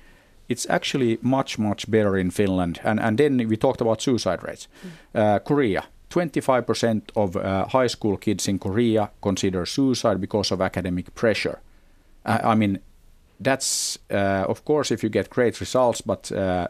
it's 0.50 0.70
actually 0.70 1.18
much 1.22 1.60
much 1.60 1.90
better 1.90 2.18
in 2.18 2.32
Finland. 2.32 2.80
And 2.84 3.00
and 3.00 3.18
then 3.18 3.48
we 3.50 3.58
talked 3.58 3.82
about 3.82 4.02
suicide 4.02 4.40
rates. 4.44 4.68
Mm. 4.84 5.36
Uh, 5.36 5.40
Korea. 5.40 5.84
25% 6.10 7.02
of 7.16 7.36
uh, 7.36 7.68
high 7.68 7.88
school 7.88 8.18
kids 8.18 8.48
in 8.48 8.58
Korea 8.58 9.12
consider 9.22 9.66
suicide 9.66 10.20
because 10.20 10.54
of 10.54 10.60
academic 10.60 11.14
pressure. 11.14 11.60
I 12.26 12.56
mean, 12.56 12.80
that's 13.44 14.00
uh, 14.10 14.46
of 14.50 14.64
course 14.66 14.94
if 14.94 15.04
you 15.04 15.10
get 15.10 15.30
great 15.30 15.60
results, 15.60 16.02
but 16.02 16.32
uh, 16.32 16.68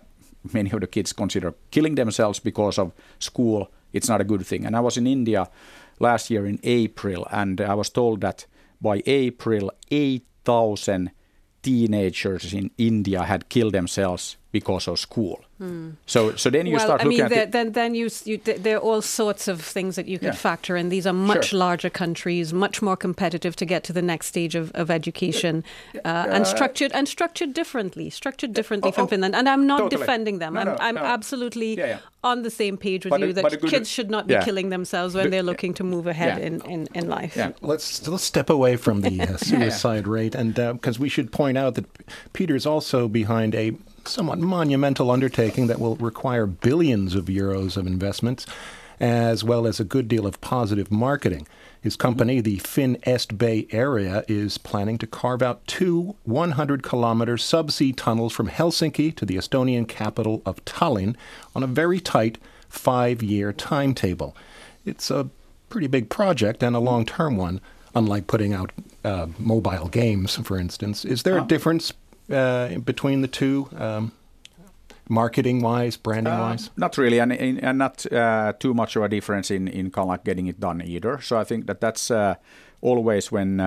many 0.53 0.71
of 0.71 0.79
the 0.81 0.87
kids 0.87 1.13
consider 1.13 1.53
killing 1.71 1.95
themselves 1.95 2.39
because 2.39 2.81
of 2.81 2.91
school 3.19 3.69
it's 3.93 4.09
not 4.09 4.21
a 4.21 4.23
good 4.23 4.45
thing. 4.45 4.65
And 4.65 4.75
I 4.75 4.79
was 4.79 4.97
in 4.97 5.07
India 5.07 5.49
last 5.99 6.29
year 6.29 6.45
in 6.45 6.59
April, 6.63 7.27
and 7.31 7.59
I 7.61 7.73
was 7.73 7.89
told 7.89 8.21
that 8.21 8.45
by 8.81 9.01
April, 9.05 9.71
8,000 9.91 11.11
teenagers 11.61 12.53
in 12.53 12.71
India 12.77 13.23
had 13.23 13.49
killed 13.49 13.73
themselves 13.73 14.37
because 14.51 14.87
of 14.87 14.97
school. 14.97 15.43
Mm. 15.61 15.95
So, 16.05 16.35
so 16.35 16.49
then 16.49 16.65
you 16.65 16.77
well, 16.77 16.85
start 16.85 17.01
I 17.01 17.03
looking 17.03 17.23
mean, 17.25 17.33
at 17.33 17.51
then 17.51 17.73
then 17.73 17.93
you, 17.93 18.09
you 18.23 18.37
there 18.37 18.77
are 18.77 18.79
all 18.79 19.01
sorts 19.01 19.47
of 19.47 19.61
things 19.61 19.95
that 19.95 20.07
you 20.07 20.17
could 20.17 20.27
yeah. 20.27 20.31
factor 20.31 20.77
in. 20.77 20.89
These 20.89 21.05
are 21.05 21.13
much 21.13 21.49
sure. 21.49 21.59
larger 21.59 21.89
countries, 21.89 22.53
much 22.53 22.81
more 22.81 22.95
competitive 22.95 23.55
to 23.57 23.65
get 23.65 23.83
to 23.85 23.93
the 23.93 24.01
next 24.01 24.27
stage 24.27 24.55
of, 24.55 24.71
of 24.71 24.89
education, 24.89 25.63
uh, 25.95 26.07
uh, 26.07 26.27
and 26.29 26.47
structured 26.47 26.91
and 26.93 27.07
structured 27.07 27.53
differently, 27.53 28.09
structured 28.09 28.53
differently 28.53 28.89
oh, 28.89 28.93
from 28.93 29.03
oh, 29.03 29.07
Finland. 29.07 29.35
And 29.35 29.49
I'm 29.49 29.67
not 29.67 29.79
totally. 29.79 29.99
defending 29.99 30.39
them. 30.39 30.53
No, 30.53 30.61
I'm, 30.61 30.67
no, 30.67 30.77
I'm 30.79 30.95
no. 30.95 31.01
absolutely 31.03 31.77
yeah, 31.77 31.85
yeah. 31.85 31.99
on 32.23 32.43
the 32.43 32.49
same 32.49 32.77
page 32.77 33.05
with 33.05 33.11
but 33.11 33.19
you 33.19 33.33
that 33.33 33.61
kids 33.67 33.89
should 33.89 34.09
not 34.09 34.27
be 34.27 34.37
killing 34.39 34.69
themselves 34.69 35.13
when 35.13 35.29
they're 35.29 35.43
looking 35.43 35.73
to 35.75 35.83
move 35.83 36.07
ahead 36.07 36.39
in, 36.39 36.61
in, 36.61 36.87
in 36.95 37.07
life. 37.07 37.37
Let's 37.61 38.07
let's 38.07 38.23
step 38.23 38.49
away 38.49 38.77
from 38.77 39.01
the 39.01 39.21
uh, 39.21 39.37
suicide 39.49 40.07
rate, 40.07 40.35
and 40.35 40.55
because 40.55 40.97
uh, 40.97 41.01
we 41.01 41.09
should 41.09 41.31
point 41.31 41.57
out 41.57 41.75
that 41.75 41.85
Peter's 42.31 42.65
also 42.65 43.07
behind 43.09 43.53
a 43.53 43.75
somewhat 44.07 44.39
monumental 44.39 45.11
undertaking 45.11 45.67
that 45.67 45.79
will 45.79 45.95
require 45.95 46.45
billions 46.45 47.15
of 47.15 47.25
euros 47.25 47.77
of 47.77 47.87
investments, 47.87 48.45
as 48.99 49.43
well 49.43 49.65
as 49.65 49.79
a 49.79 49.83
good 49.83 50.07
deal 50.07 50.25
of 50.25 50.41
positive 50.41 50.91
marketing. 50.91 51.47
His 51.81 51.95
company, 51.95 52.41
the 52.41 52.57
Fin 52.57 52.97
Est 53.05 53.37
Bay 53.37 53.65
Area, 53.71 54.25
is 54.27 54.57
planning 54.57 54.97
to 54.97 55.07
carve 55.07 55.41
out 55.41 55.65
two 55.65 56.15
100 56.25 56.83
kilometer 56.83 57.37
subsea 57.37 57.95
tunnels 57.95 58.33
from 58.33 58.49
Helsinki 58.49 59.15
to 59.15 59.25
the 59.25 59.37
Estonian 59.37 59.87
capital 59.87 60.41
of 60.45 60.63
Tallinn 60.65 61.15
on 61.55 61.63
a 61.63 61.67
very 61.67 62.01
tight 62.01 62.37
five 62.67 63.23
year 63.23 63.53
timetable. 63.53 64.35
It's 64.85 65.09
a 65.09 65.29
pretty 65.69 65.87
big 65.87 66.09
project 66.09 66.61
and 66.63 66.75
a 66.75 66.79
long 66.79 67.05
term 67.05 67.37
one, 67.37 67.61
unlike 67.95 68.27
putting 68.27 68.53
out 68.53 68.71
uh, 69.05 69.27
mobile 69.37 69.87
games, 69.87 70.35
for 70.35 70.57
instance. 70.57 71.05
Is 71.05 71.23
there 71.23 71.37
a 71.37 71.45
difference 71.45 71.93
uh, 72.29 72.77
between 72.79 73.21
the 73.21 73.27
two? 73.27 73.69
Um, 73.75 74.11
marketing 75.09 75.61
wise, 75.61 75.97
branding 75.97 76.33
wise? 76.33 76.67
Uh, 76.67 76.71
not 76.77 76.97
really, 76.97 77.19
and, 77.19 77.33
and 77.33 77.77
not 77.77 78.11
uh, 78.11 78.53
too 78.59 78.73
much 78.73 78.95
of 78.95 79.03
a 79.03 79.09
difference 79.09 79.51
in 79.51 79.67
in 79.67 79.91
kind 79.91 80.05
of 80.05 80.09
like 80.09 80.23
getting 80.23 80.47
it 80.47 80.59
done 80.59 80.81
either. 80.81 81.19
So 81.21 81.37
I 81.37 81.43
think 81.43 81.65
that 81.67 81.81
that's 81.81 82.11
uh, 82.11 82.35
always 82.81 83.31
when 83.31 83.59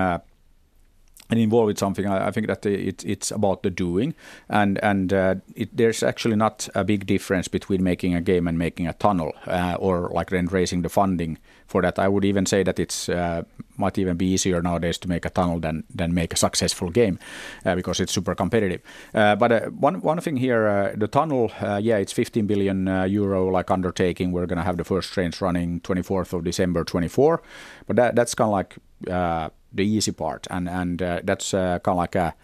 and 1.32 1.40
involved 1.40 1.68
with 1.68 1.78
something, 1.78 2.06
I, 2.06 2.28
I 2.28 2.30
think 2.30 2.46
that 2.46 2.66
it, 2.66 3.02
it's 3.06 3.30
about 3.30 3.62
the 3.62 3.70
doing, 3.70 4.14
and 4.50 4.78
and 4.84 5.12
uh, 5.12 5.34
it, 5.56 5.74
there's 5.74 6.02
actually 6.02 6.36
not 6.36 6.68
a 6.74 6.84
big 6.84 7.06
difference 7.06 7.48
between 7.48 7.82
making 7.82 8.14
a 8.14 8.20
game 8.20 8.46
and 8.46 8.58
making 8.58 8.86
a 8.86 8.92
tunnel, 8.92 9.32
uh, 9.46 9.76
or 9.78 10.10
like 10.12 10.28
then 10.28 10.46
raising 10.46 10.82
the 10.82 10.90
funding 10.90 11.38
for 11.66 11.80
that. 11.80 11.98
I 11.98 12.08
would 12.08 12.26
even 12.26 12.44
say 12.44 12.62
that 12.64 12.78
it's 12.78 13.08
uh, 13.08 13.44
might 13.78 13.96
even 13.96 14.18
be 14.18 14.26
easier 14.26 14.60
nowadays 14.60 14.98
to 14.98 15.08
make 15.08 15.24
a 15.24 15.30
tunnel 15.30 15.58
than 15.58 15.84
than 15.94 16.12
make 16.12 16.34
a 16.34 16.36
successful 16.36 16.90
game, 16.90 17.18
uh, 17.64 17.74
because 17.76 17.98
it's 17.98 18.12
super 18.12 18.34
competitive. 18.34 18.82
Uh, 19.14 19.34
but 19.34 19.52
uh, 19.52 19.60
one 19.70 20.02
one 20.02 20.20
thing 20.20 20.36
here, 20.36 20.94
the 20.94 21.08
tunnel, 21.08 21.50
yeah, 21.80 21.96
it's 21.96 22.12
15 22.12 22.46
billion 22.46 22.86
euro 23.08 23.48
like 23.48 23.70
undertaking. 23.70 24.32
We're 24.32 24.46
gonna 24.46 24.64
have 24.64 24.76
the 24.76 24.84
first 24.84 25.14
trains 25.14 25.40
running 25.40 25.80
24th 25.80 26.34
of 26.34 26.44
December 26.44 26.84
24, 26.84 27.40
but 27.86 27.96
that 27.96 28.16
that's 28.16 28.34
kind 28.34 28.48
of 28.48 28.52
like 28.52 28.76
the 29.74 29.84
easy 29.84 30.12
part, 30.12 30.46
and 30.50 30.68
and 30.68 31.02
uh, 31.02 31.20
that's 31.24 31.54
uh, 31.54 31.78
kind 31.78 31.94
of 31.94 31.96
like 31.96 32.14
a 32.14 32.34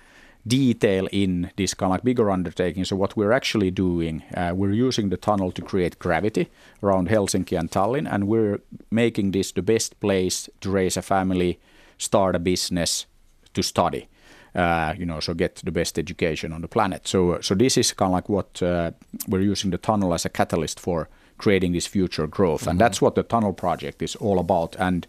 detail 0.47 1.09
in 1.13 1.51
this 1.57 1.75
kind 1.75 1.89
of 1.89 1.95
like 1.95 2.05
bigger 2.05 2.31
undertaking. 2.31 2.85
So 2.85 2.97
what 2.97 3.17
we're 3.17 3.33
actually 3.33 3.71
doing, 3.71 4.23
uh, 4.35 4.53
we're 4.55 4.73
using 4.73 5.11
the 5.11 5.17
tunnel 5.17 5.53
to 5.53 5.63
create 5.63 5.99
gravity 5.99 6.49
around 6.83 7.09
Helsinki 7.09 7.59
and 7.59 7.71
Tallinn, 7.71 8.09
and 8.11 8.29
we're 8.29 8.61
making 8.91 9.33
this 9.33 9.53
the 9.53 9.63
best 9.63 10.01
place 10.01 10.49
to 10.61 10.71
raise 10.71 10.97
a 10.97 11.03
family, 11.03 11.59
start 11.99 12.35
a 12.35 12.39
business, 12.39 13.07
to 13.55 13.63
study. 13.63 14.09
Uh, 14.55 14.95
you 14.99 15.05
know, 15.05 15.21
so 15.21 15.35
get 15.35 15.57
the 15.57 15.71
best 15.71 15.99
education 15.99 16.53
on 16.53 16.63
the 16.63 16.69
planet. 16.69 17.07
So, 17.07 17.39
so 17.41 17.55
this 17.55 17.77
is 17.77 17.93
kind 17.93 18.09
of 18.09 18.15
like 18.15 18.29
what 18.29 18.63
uh, 18.63 18.91
we're 19.29 19.43
using 19.43 19.71
the 19.71 19.79
tunnel 19.79 20.15
as 20.15 20.25
a 20.25 20.29
catalyst 20.31 20.81
for 20.81 21.09
creating 21.37 21.73
this 21.73 21.87
future 21.87 22.27
growth, 22.27 22.63
mm-hmm. 22.63 22.71
and 22.71 22.81
that's 22.81 23.01
what 23.01 23.15
the 23.15 23.23
tunnel 23.23 23.53
project 23.53 24.03
is 24.03 24.17
all 24.17 24.39
about. 24.39 24.75
And 24.79 25.07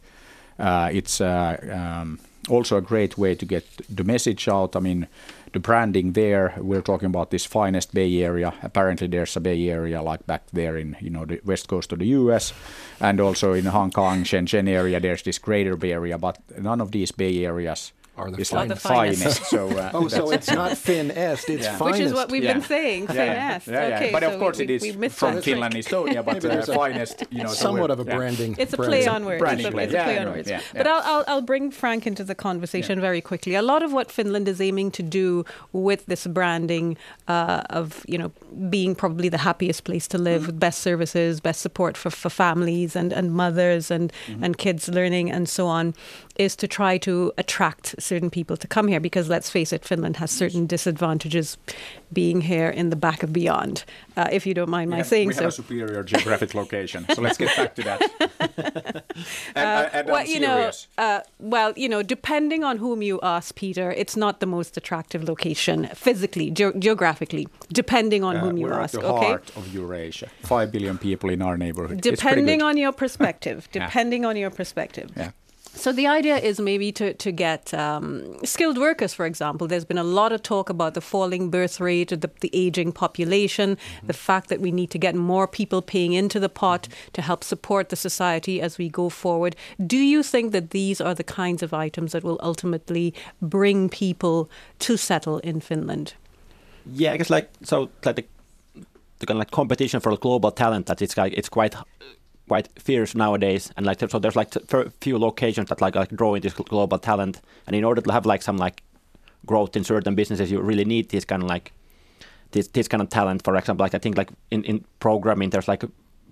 it's 0.59 1.21
uh, 1.21 1.57
um, 1.71 2.19
also 2.49 2.77
a 2.77 2.81
great 2.81 3.17
way 3.17 3.35
to 3.35 3.45
get 3.45 3.65
the 3.89 4.03
message 4.03 4.47
out. 4.47 4.75
I 4.75 4.79
mean, 4.79 5.07
the 5.53 5.59
branding 5.59 6.13
there. 6.13 6.53
We're 6.57 6.81
talking 6.81 7.07
about 7.07 7.31
this 7.31 7.45
finest 7.45 7.93
Bay 7.93 8.21
Area. 8.21 8.53
Apparently, 8.61 9.07
there's 9.07 9.35
a 9.35 9.39
Bay 9.39 9.69
Area 9.69 10.01
like 10.01 10.25
back 10.27 10.43
there 10.51 10.77
in 10.77 10.95
you 10.99 11.09
know 11.09 11.25
the 11.25 11.39
west 11.45 11.67
coast 11.67 11.91
of 11.91 11.99
the 11.99 12.07
U.S. 12.07 12.53
and 12.99 13.19
also 13.19 13.53
in 13.53 13.65
Hong 13.65 13.91
Kong, 13.91 14.23
Shenzhen 14.23 14.67
area. 14.67 14.99
There's 14.99 15.23
this 15.23 15.39
Greater 15.39 15.75
Bay 15.75 15.91
Area, 15.91 16.17
but 16.17 16.39
none 16.57 16.81
of 16.81 16.91
these 16.91 17.11
Bay 17.11 17.45
areas 17.45 17.91
are 18.19 18.29
the 18.29 18.41
it's 18.41 18.51
like 18.51 18.69
the 18.69 18.75
finest. 18.75 19.23
finest. 19.23 19.45
so, 19.55 19.69
uh, 19.69 19.91
oh, 19.93 20.07
so 20.07 20.31
it's 20.31 20.51
not 20.51 20.77
Fin 20.87 21.11
Est, 21.11 21.49
it's 21.49 21.63
yeah. 21.63 21.77
finest. 21.77 21.99
Which 21.99 22.07
is 22.07 22.13
what 22.13 22.29
we've 22.29 22.43
yeah. 22.43 22.53
been 22.53 22.61
saying, 22.61 23.07
Fin 23.07 23.15
yeah. 23.15 23.55
Est. 23.55 23.67
Yeah, 23.67 23.95
okay, 23.95 24.11
but 24.11 24.23
so 24.23 24.33
of 24.33 24.39
course 24.39 24.57
we, 24.57 24.65
it 24.65 24.69
is 24.69 24.97
we, 24.97 25.09
from 25.09 25.41
Finland, 25.41 25.73
Estonia, 25.75 26.23
but 26.23 26.43
uh, 26.43 26.61
finest, 26.65 27.23
you 27.31 27.43
know. 27.43 27.49
Somewhat 27.49 27.91
of 27.91 27.99
a 27.99 28.05
branding. 28.05 28.55
It's 28.57 28.73
a 28.73 28.77
play 28.77 29.07
on 29.07 29.25
words. 29.25 29.39
Branding 29.39 29.67
it's 29.67 29.75
a, 29.75 29.79
it's 29.79 29.93
a 29.93 30.03
play 30.03 30.17
on 30.19 30.27
words. 30.27 30.51
But 30.73 30.87
I'll, 30.87 31.01
I'll, 31.11 31.23
I'll 31.27 31.41
bring 31.41 31.71
Frank 31.71 32.05
into 32.05 32.23
the 32.23 32.35
conversation 32.35 32.99
very 32.99 33.21
quickly. 33.21 33.55
A 33.55 33.61
lot 33.61 33.81
of 33.83 33.93
what 33.93 34.11
Finland 34.11 34.47
is 34.47 34.59
aiming 34.61 34.91
to 34.91 35.03
do 35.03 35.45
with 35.71 36.05
this 36.05 36.27
branding 36.27 36.97
uh, 37.27 37.61
of, 37.69 38.05
you 38.07 38.17
know, 38.17 38.31
being 38.69 38.95
probably 38.95 39.29
the 39.29 39.37
happiest 39.37 39.83
place 39.83 40.07
to 40.07 40.17
live, 40.17 40.41
mm-hmm. 40.41 40.47
with 40.47 40.59
best 40.59 40.79
services, 40.81 41.39
best 41.39 41.61
support 41.61 41.97
for, 41.97 42.09
for 42.09 42.29
families 42.29 42.95
and, 42.95 43.13
and 43.13 43.33
mothers 43.33 43.91
and, 43.91 44.11
mm-hmm. 44.27 44.43
and 44.43 44.57
kids 44.57 44.89
learning 44.89 45.31
and 45.31 45.47
so 45.47 45.67
on, 45.67 45.93
is 46.39 46.55
to 46.55 46.67
try 46.67 46.97
to 46.97 47.31
attract 47.37 47.95
certain 47.99 48.29
people 48.29 48.55
to 48.57 48.67
come 48.67 48.87
here 48.87 48.99
because 49.01 49.27
let's 49.29 49.49
face 49.49 49.73
it, 49.73 49.83
Finland 49.85 50.15
has 50.17 50.31
certain 50.31 50.65
disadvantages 50.65 51.57
being 52.13 52.41
here 52.41 52.69
in 52.69 52.89
the 52.89 52.95
back 52.95 53.21
of 53.23 53.31
beyond, 53.33 53.83
uh, 54.17 54.27
if 54.31 54.47
you 54.47 54.53
don't 54.53 54.69
mind 54.69 54.89
my 54.89 54.97
Yeah, 54.97 55.03
saying 55.03 55.27
we 55.27 55.33
so. 55.33 55.41
have 55.43 55.49
a 55.49 55.51
superior 55.63 56.01
geographic 56.03 56.55
location, 56.55 57.05
so 57.13 57.21
let's 57.21 57.37
get 57.37 57.55
back 57.57 57.75
to 57.75 57.83
that. 57.83 57.99
and, 59.55 59.89
and 59.93 60.07
well, 60.07 60.15
I'm 60.17 60.27
you 60.27 60.39
know, 60.39 60.71
uh, 60.97 61.19
well, 61.39 61.73
you 61.75 61.89
know, 61.89 62.01
depending 62.01 62.63
on 62.63 62.77
whom 62.77 63.01
you 63.01 63.19
ask, 63.21 63.53
Peter, 63.55 63.91
it's 63.91 64.15
not 64.15 64.39
the 64.39 64.45
most 64.45 64.77
attractive 64.77 65.23
location 65.27 65.87
physically, 65.93 66.49
ge- 66.51 66.73
geographically, 66.79 67.47
depending 67.71 68.23
on 68.23 68.37
Uh, 68.37 68.41
whom 68.41 68.57
you 68.57 68.71
ask. 68.71 68.95
at 68.95 69.01
the 69.01 69.07
okay, 69.07 69.27
heart 69.27 69.51
of 69.57 69.73
Eurasia. 69.73 70.27
Five 70.43 70.71
billion 70.71 70.97
people 70.97 71.29
in 71.29 71.41
our 71.41 71.57
neighborhood. 71.57 72.01
Depending 72.01 72.61
on 72.61 72.77
your 72.77 72.91
perspective. 72.93 73.67
Yeah. 73.73 73.85
depending 73.85 74.25
on 74.25 74.35
your 74.37 74.49
perspective. 74.49 75.09
Yeah. 75.15 75.31
So 75.73 75.93
the 75.93 76.07
idea 76.07 76.37
is 76.37 76.59
maybe 76.59 76.91
to 76.93 77.13
to 77.13 77.31
get 77.31 77.73
um, 77.73 78.35
skilled 78.43 78.77
workers, 78.77 79.13
for 79.13 79.25
example. 79.25 79.67
There's 79.67 79.85
been 79.85 79.97
a 79.97 80.03
lot 80.03 80.31
of 80.33 80.41
talk 80.41 80.69
about 80.69 80.93
the 80.93 81.01
falling 81.01 81.49
birth 81.49 81.79
rate, 81.79 82.09
the, 82.09 82.29
the 82.41 82.49
aging 82.53 82.91
population, 82.91 83.77
Mm-hmm. 83.77 84.07
the 84.07 84.13
fact 84.13 84.49
that 84.49 84.59
we 84.61 84.71
need 84.71 84.89
to 84.91 84.97
get 84.97 85.15
more 85.15 85.47
people 85.47 85.81
paying 85.81 86.13
into 86.13 86.39
the 86.39 86.49
pot 86.49 86.87
Mm-hmm. 86.89 87.11
to 87.13 87.21
help 87.21 87.43
support 87.43 87.89
the 87.89 87.95
society 87.95 88.61
as 88.61 88.77
we 88.77 88.89
go 88.89 89.09
forward. 89.09 89.55
Do 89.87 89.97
you 89.97 90.23
think 90.23 90.51
that 90.51 90.69
these 90.71 90.99
are 91.01 91.15
the 91.15 91.23
kinds 91.23 91.63
of 91.63 91.73
items 91.73 92.11
that 92.11 92.23
will 92.23 92.39
ultimately 92.41 93.13
bring 93.41 93.89
people 93.89 94.49
to 94.79 94.97
settle 94.97 95.37
in 95.39 95.61
Finland? 95.61 96.13
Yeah, 96.91 97.13
I 97.13 97.17
guess 97.17 97.29
like 97.29 97.49
so 97.63 97.89
like 98.05 98.15
the, 98.15 98.25
the 99.19 99.25
kind 99.25 99.37
of 99.37 99.39
like 99.39 99.51
competition 99.51 99.99
for 100.01 100.17
global 100.17 100.51
talent 100.51 100.85
that 100.87 101.01
it's 101.01 101.15
like 101.17 101.33
it's 101.37 101.49
quite 101.49 101.75
quite 102.49 102.67
fierce 102.77 103.15
nowadays, 103.15 103.71
and 103.77 103.85
like 103.85 103.99
so 104.11 104.19
there's 104.19 104.35
like 104.35 104.53
fer- 104.67 104.91
few 105.01 105.17
locations 105.17 105.69
that 105.69 105.81
like 105.81 105.95
like 105.95 106.11
drawing 106.21 106.41
this 106.41 106.53
global 106.53 106.99
talent, 106.99 107.41
and 107.67 107.75
in 107.75 107.83
order 107.83 108.01
to 108.01 108.11
have 108.11 108.25
like 108.25 108.41
some 108.41 108.57
like 108.65 108.83
growth 109.45 109.75
in 109.77 109.83
certain 109.83 110.15
businesses, 110.15 110.51
you 110.51 110.59
really 110.59 110.85
need 110.85 111.09
this 111.09 111.25
kind 111.25 111.43
of 111.43 111.49
like 111.49 111.71
this 112.51 112.67
this 112.69 112.87
kind 112.87 113.01
of 113.01 113.09
talent. 113.09 113.43
For 113.43 113.55
example, 113.55 113.85
like 113.85 113.95
I 113.95 113.99
think 113.99 114.17
like 114.17 114.31
in 114.51 114.63
in 114.63 114.85
programming, 114.99 115.51
there's 115.51 115.67
like 115.67 115.83
a 115.85 115.89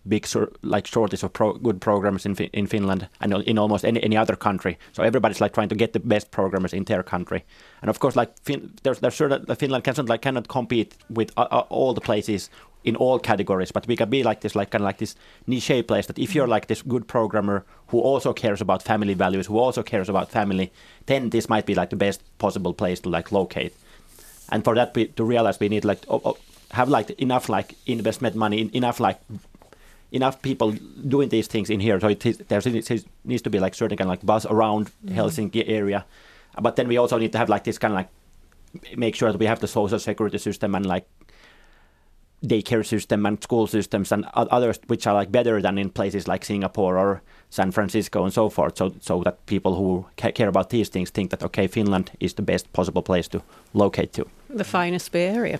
big 0.07 0.27
like 0.61 0.87
shortage 0.87 1.23
of 1.23 1.33
pro- 1.33 1.53
good 1.53 1.79
programmers 1.81 2.25
in 2.25 2.35
in 2.53 2.67
Finland 2.67 3.07
and 3.19 3.33
in 3.33 3.57
almost 3.57 3.85
any 3.85 4.03
any 4.03 4.17
other 4.17 4.35
country. 4.35 4.77
So 4.91 5.03
everybody's 5.03 5.41
like 5.41 5.53
trying 5.53 5.69
to 5.69 5.75
get 5.75 5.93
the 5.93 5.99
best 5.99 6.31
programmers 6.31 6.73
in 6.73 6.83
their 6.85 7.03
country. 7.03 7.43
And 7.81 7.89
of 7.89 7.99
course, 7.99 8.19
like 8.19 8.31
fin- 8.43 8.71
there's 8.83 8.99
there's 8.99 9.15
certain 9.15 9.55
Finland 9.55 9.83
cannot 9.83 10.09
like 10.09 10.21
cannot 10.21 10.47
compete 10.47 10.95
with 11.09 11.31
uh, 11.37 11.47
uh, 11.51 11.65
all 11.69 11.93
the 11.93 12.01
places 12.01 12.49
in 12.83 12.95
all 12.95 13.19
categories, 13.19 13.71
but 13.71 13.87
we 13.87 13.95
can 13.95 14.09
be 14.09 14.23
like 14.23 14.41
this 14.41 14.55
like 14.55 14.69
kind 14.69 14.81
of 14.81 14.85
like 14.85 14.97
this 14.97 15.15
niche 15.45 15.85
place 15.87 16.05
that 16.07 16.17
if 16.17 16.33
you're 16.33 16.45
mm-hmm. 16.45 16.51
like 16.51 16.67
this 16.67 16.81
good 16.81 17.07
programmer 17.07 17.65
who 17.87 17.99
also 17.99 18.33
cares 18.33 18.61
about 18.61 18.83
family 18.83 19.13
values, 19.13 19.47
who 19.47 19.59
also 19.59 19.83
cares 19.83 20.09
about 20.09 20.31
family, 20.31 20.71
then 21.05 21.29
this 21.29 21.49
might 21.49 21.65
be 21.65 21.75
like 21.75 21.89
the 21.89 21.95
best 21.95 22.21
possible 22.37 22.73
place 22.73 22.99
to 23.01 23.09
like 23.09 23.31
locate. 23.31 23.73
And 24.49 24.63
for 24.63 24.75
that 24.75 24.95
we, 24.95 25.07
to 25.07 25.23
realize 25.23 25.59
we 25.59 25.69
need 25.69 25.85
like 25.85 25.99
oh, 26.07 26.21
oh, 26.23 26.37
have 26.71 26.89
like 26.89 27.09
enough 27.11 27.49
like 27.49 27.75
investment 27.85 28.35
money 28.35 28.69
enough 28.73 28.99
like 28.99 29.19
enough 30.11 30.41
people 30.41 30.71
doing 31.07 31.29
these 31.29 31.47
things 31.47 31.69
in 31.69 31.79
here. 31.79 31.99
So 31.99 32.07
it 32.07 32.25
is, 32.25 32.37
there 32.37 32.61
needs 33.25 33.41
to 33.41 33.49
be 33.49 33.59
like 33.59 33.75
certain 33.75 33.97
kind 33.97 34.07
of 34.07 34.11
like 34.11 34.25
buzz 34.25 34.45
around 34.45 34.87
mm-hmm. 34.87 35.17
helsinki 35.17 35.67
area. 35.67 36.05
But 36.61 36.75
then 36.75 36.87
we 36.87 36.97
also 36.97 37.17
need 37.17 37.31
to 37.33 37.37
have 37.37 37.49
like 37.49 37.65
this 37.65 37.77
kind 37.77 37.93
of 37.93 37.97
like 37.97 38.09
make 38.95 39.15
sure 39.15 39.31
that 39.31 39.37
we 39.37 39.45
have 39.45 39.59
the 39.59 39.67
social 39.67 39.99
security 39.99 40.37
system 40.37 40.75
and 40.75 40.85
like 40.85 41.07
daycare 42.45 42.85
system 42.85 43.25
and 43.25 43.41
school 43.43 43.67
systems 43.67 44.11
and 44.11 44.25
others 44.33 44.79
which 44.87 45.07
are 45.07 45.13
like 45.13 45.31
better 45.31 45.61
than 45.61 45.77
in 45.77 45.89
places 45.89 46.27
like 46.27 46.45
Singapore 46.45 46.97
or 46.97 47.21
San 47.49 47.71
Francisco 47.71 48.23
and 48.23 48.33
so 48.33 48.49
forth 48.49 48.77
so 48.77 48.93
so 49.01 49.23
that 49.23 49.45
people 49.45 49.75
who 49.75 50.05
ca- 50.17 50.31
care 50.31 50.49
about 50.49 50.69
these 50.69 50.89
things 50.89 51.09
think 51.09 51.31
that 51.31 51.43
okay 51.43 51.67
Finland 51.67 52.11
is 52.19 52.33
the 52.35 52.43
best 52.43 52.71
possible 52.73 53.01
place 53.01 53.27
to 53.27 53.41
locate 53.73 54.13
to 54.13 54.25
The 54.49 54.63
finest 54.63 55.11
Bay 55.11 55.27
Area. 55.27 55.59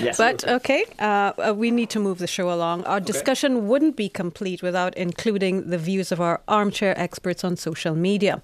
Yes 0.00 0.16
But 0.16 0.46
okay, 0.46 0.84
uh, 0.98 1.32
uh, 1.38 1.54
we 1.54 1.70
need 1.70 1.90
to 1.90 2.00
move 2.00 2.18
the 2.18 2.26
show 2.26 2.50
along. 2.52 2.84
Our 2.84 3.00
discussion 3.00 3.68
wouldn't 3.68 3.96
be 3.96 4.08
complete 4.08 4.62
without 4.62 4.96
including 4.96 5.70
the 5.70 5.78
views 5.78 6.12
of 6.12 6.20
our 6.20 6.40
armchair 6.48 6.98
experts 6.98 7.44
on 7.44 7.56
social 7.56 7.94
media. 7.94 8.42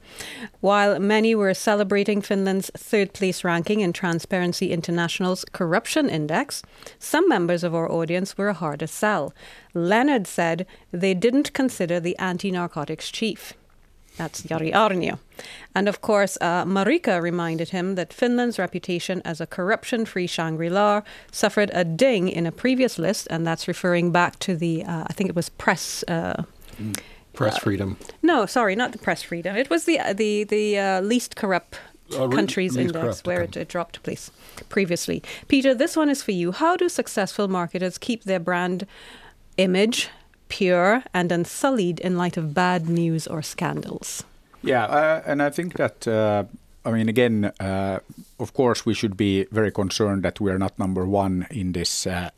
While 0.60 0.98
many 0.98 1.34
were 1.34 1.54
celebrating 1.54 2.22
Finland's 2.22 2.70
third 2.76 3.12
place 3.12 3.44
ranking 3.44 3.80
in 3.80 3.92
Transparency 3.92 4.72
International's 4.72 5.44
Corruption 5.44 6.08
Index, 6.08 6.62
some 6.98 7.28
members 7.28 7.64
of 7.64 7.74
our 7.74 7.90
audience 7.90 8.36
were 8.36 8.48
a 8.48 8.54
harder 8.54 8.86
sell. 8.86 9.32
Leonard 9.74 10.26
said 10.26 10.66
they 10.92 11.14
didn't 11.14 11.52
consider 11.52 12.00
the 12.00 12.16
anti 12.18 12.50
narcotics 12.50 13.10
chief. 13.10 13.54
That's 14.18 14.42
Jari 14.42 14.72
Aarnio. 14.72 15.18
And 15.74 15.88
of 15.88 16.00
course, 16.00 16.36
uh, 16.40 16.64
Marika 16.64 17.22
reminded 17.22 17.68
him 17.70 17.94
that 17.94 18.12
Finland's 18.12 18.58
reputation 18.58 19.22
as 19.24 19.40
a 19.40 19.46
corruption 19.46 20.04
free 20.04 20.26
Shangri 20.26 20.68
La 20.68 21.02
suffered 21.32 21.70
a 21.72 21.84
ding 21.84 22.28
in 22.28 22.46
a 22.46 22.52
previous 22.52 22.98
list, 22.98 23.28
and 23.30 23.46
that's 23.46 23.68
referring 23.68 24.10
back 24.12 24.38
to 24.40 24.56
the, 24.56 24.84
uh, 24.84 25.04
I 25.06 25.12
think 25.12 25.30
it 25.30 25.36
was 25.36 25.48
press. 25.48 26.04
Uh, 26.08 26.42
Press 27.34 27.58
freedom. 27.58 27.96
no, 28.22 28.46
sorry, 28.46 28.74
not 28.74 28.90
the 28.90 28.98
press 28.98 29.22
freedom. 29.22 29.54
It 29.56 29.70
was 29.70 29.84
the 29.84 30.00
the 30.12 30.42
the 30.44 30.78
uh, 30.78 31.00
least 31.00 31.36
corrupt 31.36 31.78
Uh, 32.10 32.26
countries 32.28 32.74
index 32.76 33.22
where 33.24 33.42
it, 33.44 33.56
it 33.56 33.68
dropped 33.68 34.02
place 34.02 34.30
previously. 34.70 35.22
Peter, 35.46 35.74
this 35.74 35.94
one 35.96 36.10
is 36.10 36.22
for 36.22 36.32
you. 36.32 36.52
How 36.52 36.74
do 36.76 36.88
successful 36.88 37.46
marketers 37.48 37.98
keep 37.98 38.24
their 38.24 38.40
brand 38.40 38.86
image 39.56 40.08
pure 40.48 41.02
and 41.12 41.32
unsullied 41.32 42.00
in 42.00 42.16
light 42.16 42.36
of 42.36 42.54
bad 42.54 42.88
news 42.88 43.26
or 43.26 43.42
scandals? 43.42 44.24
Yeah, 44.62 44.84
uh, 44.84 45.22
and 45.26 45.42
I 45.42 45.50
think 45.50 45.74
that 45.74 46.06
uh, 46.08 46.44
I 46.84 46.90
mean 46.90 47.08
again, 47.08 47.52
uh, 47.60 48.00
of 48.38 48.54
course, 48.54 48.84
we 48.84 48.94
should 48.94 49.16
be 49.16 49.46
very 49.50 49.70
concerned 49.70 50.22
that 50.24 50.40
we 50.40 50.50
are 50.50 50.58
not 50.58 50.78
number 50.78 51.06
one 51.06 51.46
in 51.50 51.72
this 51.72 52.06
uh, 52.06 52.30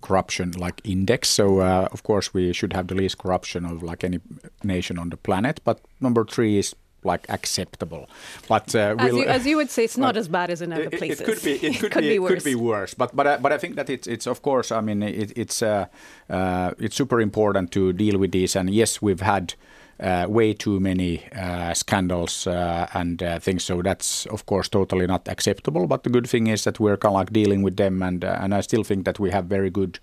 corruption 0.00 0.52
like 0.52 0.80
index. 0.84 1.28
So 1.28 1.60
uh, 1.60 1.88
of 1.92 2.02
course, 2.02 2.32
we 2.32 2.52
should 2.52 2.72
have 2.72 2.86
the 2.86 2.94
least 2.94 3.18
corruption 3.18 3.64
of 3.64 3.82
like 3.82 4.04
any 4.04 4.20
nation 4.62 4.98
on 4.98 5.10
the 5.10 5.16
planet. 5.16 5.60
But 5.64 5.80
number 6.00 6.24
three 6.24 6.58
is 6.58 6.74
like 7.06 7.24
acceptable. 7.30 8.08
But 8.48 8.74
uh, 8.74 8.96
As 8.98 9.12
we'll- 9.12 9.16
you, 9.22 9.26
as 9.26 9.46
you 9.46 9.56
would 9.56 9.70
say, 9.70 9.84
it's 9.84 9.96
not 9.98 10.16
as 10.16 10.28
bad 10.28 10.50
as 10.50 10.60
in 10.60 10.72
other 10.72 10.82
it, 10.84 10.94
it- 10.94 10.98
places. 10.98 11.20
It 11.20 11.24
could 11.24 11.42
be. 11.42 11.52
It 11.66 11.80
could, 11.92 11.94
be, 12.02 12.14
It 12.14 12.18
worse. 12.22 12.32
could 12.34 12.44
be 12.44 12.54
worse. 12.54 12.94
But 12.94 13.14
but 13.16 13.26
I, 13.26 13.36
but 13.38 13.52
I 13.52 13.58
think 13.58 13.76
that 13.76 13.88
it's 13.90 14.06
it's 14.06 14.26
of 14.26 14.40
course. 14.42 14.70
I 14.72 14.80
mean, 14.82 15.02
it, 15.02 15.32
it's 15.36 15.62
uh, 15.62 15.86
uh, 16.30 16.70
it's 16.78 16.96
super 16.96 17.20
important 17.20 17.70
to 17.72 17.92
deal 17.92 18.18
with 18.18 18.32
this. 18.32 18.56
And 18.56 18.70
yes, 18.70 19.00
we've 19.02 19.22
had. 19.24 19.54
Uh, 19.98 20.26
way 20.28 20.52
too 20.52 20.78
many 20.78 21.22
uh, 21.34 21.72
scandals 21.72 22.46
uh, 22.46 22.86
and 22.92 23.22
uh, 23.22 23.38
things, 23.40 23.64
so 23.64 23.80
that's 23.82 24.26
of 24.26 24.44
course 24.44 24.68
totally 24.68 25.06
not 25.06 25.26
acceptable. 25.26 25.86
But 25.86 26.02
the 26.02 26.10
good 26.10 26.28
thing 26.28 26.48
is 26.48 26.64
that 26.64 26.78
we're 26.78 26.98
kind 26.98 27.14
of 27.14 27.20
like 27.20 27.32
dealing 27.32 27.64
with 27.64 27.76
them, 27.76 28.02
and 28.02 28.22
uh, 28.22 28.36
and 28.42 28.52
I 28.54 28.60
still 28.62 28.84
think 28.84 29.04
that 29.06 29.18
we 29.18 29.30
have 29.30 29.46
very 29.46 29.70
good 29.70 29.98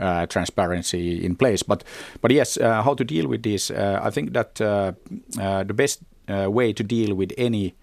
uh, 0.00 0.26
transparency 0.26 1.24
in 1.24 1.36
place. 1.36 1.62
But 1.62 1.84
but 2.22 2.32
yes, 2.32 2.56
uh, 2.56 2.82
how 2.82 2.94
to 2.94 3.04
deal 3.04 3.28
with 3.28 3.42
this? 3.44 3.70
Uh, 3.70 4.00
I 4.02 4.10
think 4.10 4.32
that 4.32 4.60
uh, 4.60 4.92
uh, 5.40 5.62
the 5.62 5.74
best 5.74 6.00
uh, 6.28 6.50
way 6.50 6.72
to 6.72 6.82
deal 6.82 7.14
with 7.14 7.32
any 7.38 7.74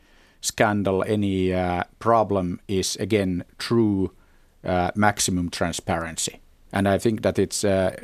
scandal, 0.42 1.04
any 1.08 1.54
uh, 1.54 1.84
problem 2.00 2.60
is 2.68 2.96
again 2.98 3.44
true 3.58 4.12
uh, 4.64 4.92
maximum 4.96 5.50
transparency. 5.50 6.40
And 6.72 6.88
I 6.88 6.98
think 6.98 7.22
that 7.22 7.38
it's 7.38 7.64
uh, 7.64 7.96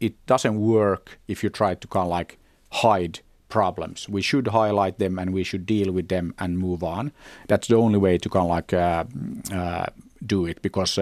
it 0.00 0.14
doesn't 0.26 0.60
work 0.60 1.18
if 1.26 1.42
you 1.42 1.50
try 1.50 1.74
to 1.74 1.88
kind 1.88 2.04
of 2.04 2.10
like 2.10 2.38
hide 2.70 3.20
problems. 3.48 4.08
We 4.08 4.22
should 4.22 4.48
highlight 4.48 4.98
them 4.98 5.18
and 5.18 5.32
we 5.32 5.44
should 5.44 5.66
deal 5.66 5.92
with 5.92 6.08
them 6.08 6.34
and 6.38 6.58
move 6.58 6.82
on. 6.82 7.12
That's 7.48 7.68
the 7.68 7.76
only 7.76 7.98
way 7.98 8.18
to 8.18 8.28
kind 8.28 8.44
of 8.44 8.50
like 8.50 8.72
uh, 8.72 9.04
uh, 9.52 9.86
do 10.24 10.46
it 10.46 10.62
because 10.62 10.98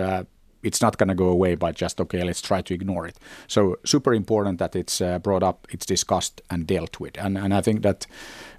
it's 0.64 0.80
not 0.80 0.98
going 0.98 1.08
to 1.08 1.14
go 1.14 1.28
away 1.28 1.54
by 1.54 1.72
just 1.72 2.00
okay 2.00 2.22
let's 2.24 2.40
try 2.40 2.62
to 2.62 2.74
ignore 2.74 3.06
it. 3.06 3.18
So 3.46 3.78
super 3.84 4.14
important 4.14 4.58
that 4.58 4.74
it's 4.74 5.00
uh, 5.00 5.18
brought 5.18 5.42
up 5.42 5.66
it's 5.70 5.86
discussed 5.86 6.42
and 6.50 6.66
dealt 6.66 7.00
with. 7.00 7.18
And 7.18 7.38
and 7.38 7.54
i 7.54 7.60
think 7.60 7.82
that 7.82 8.06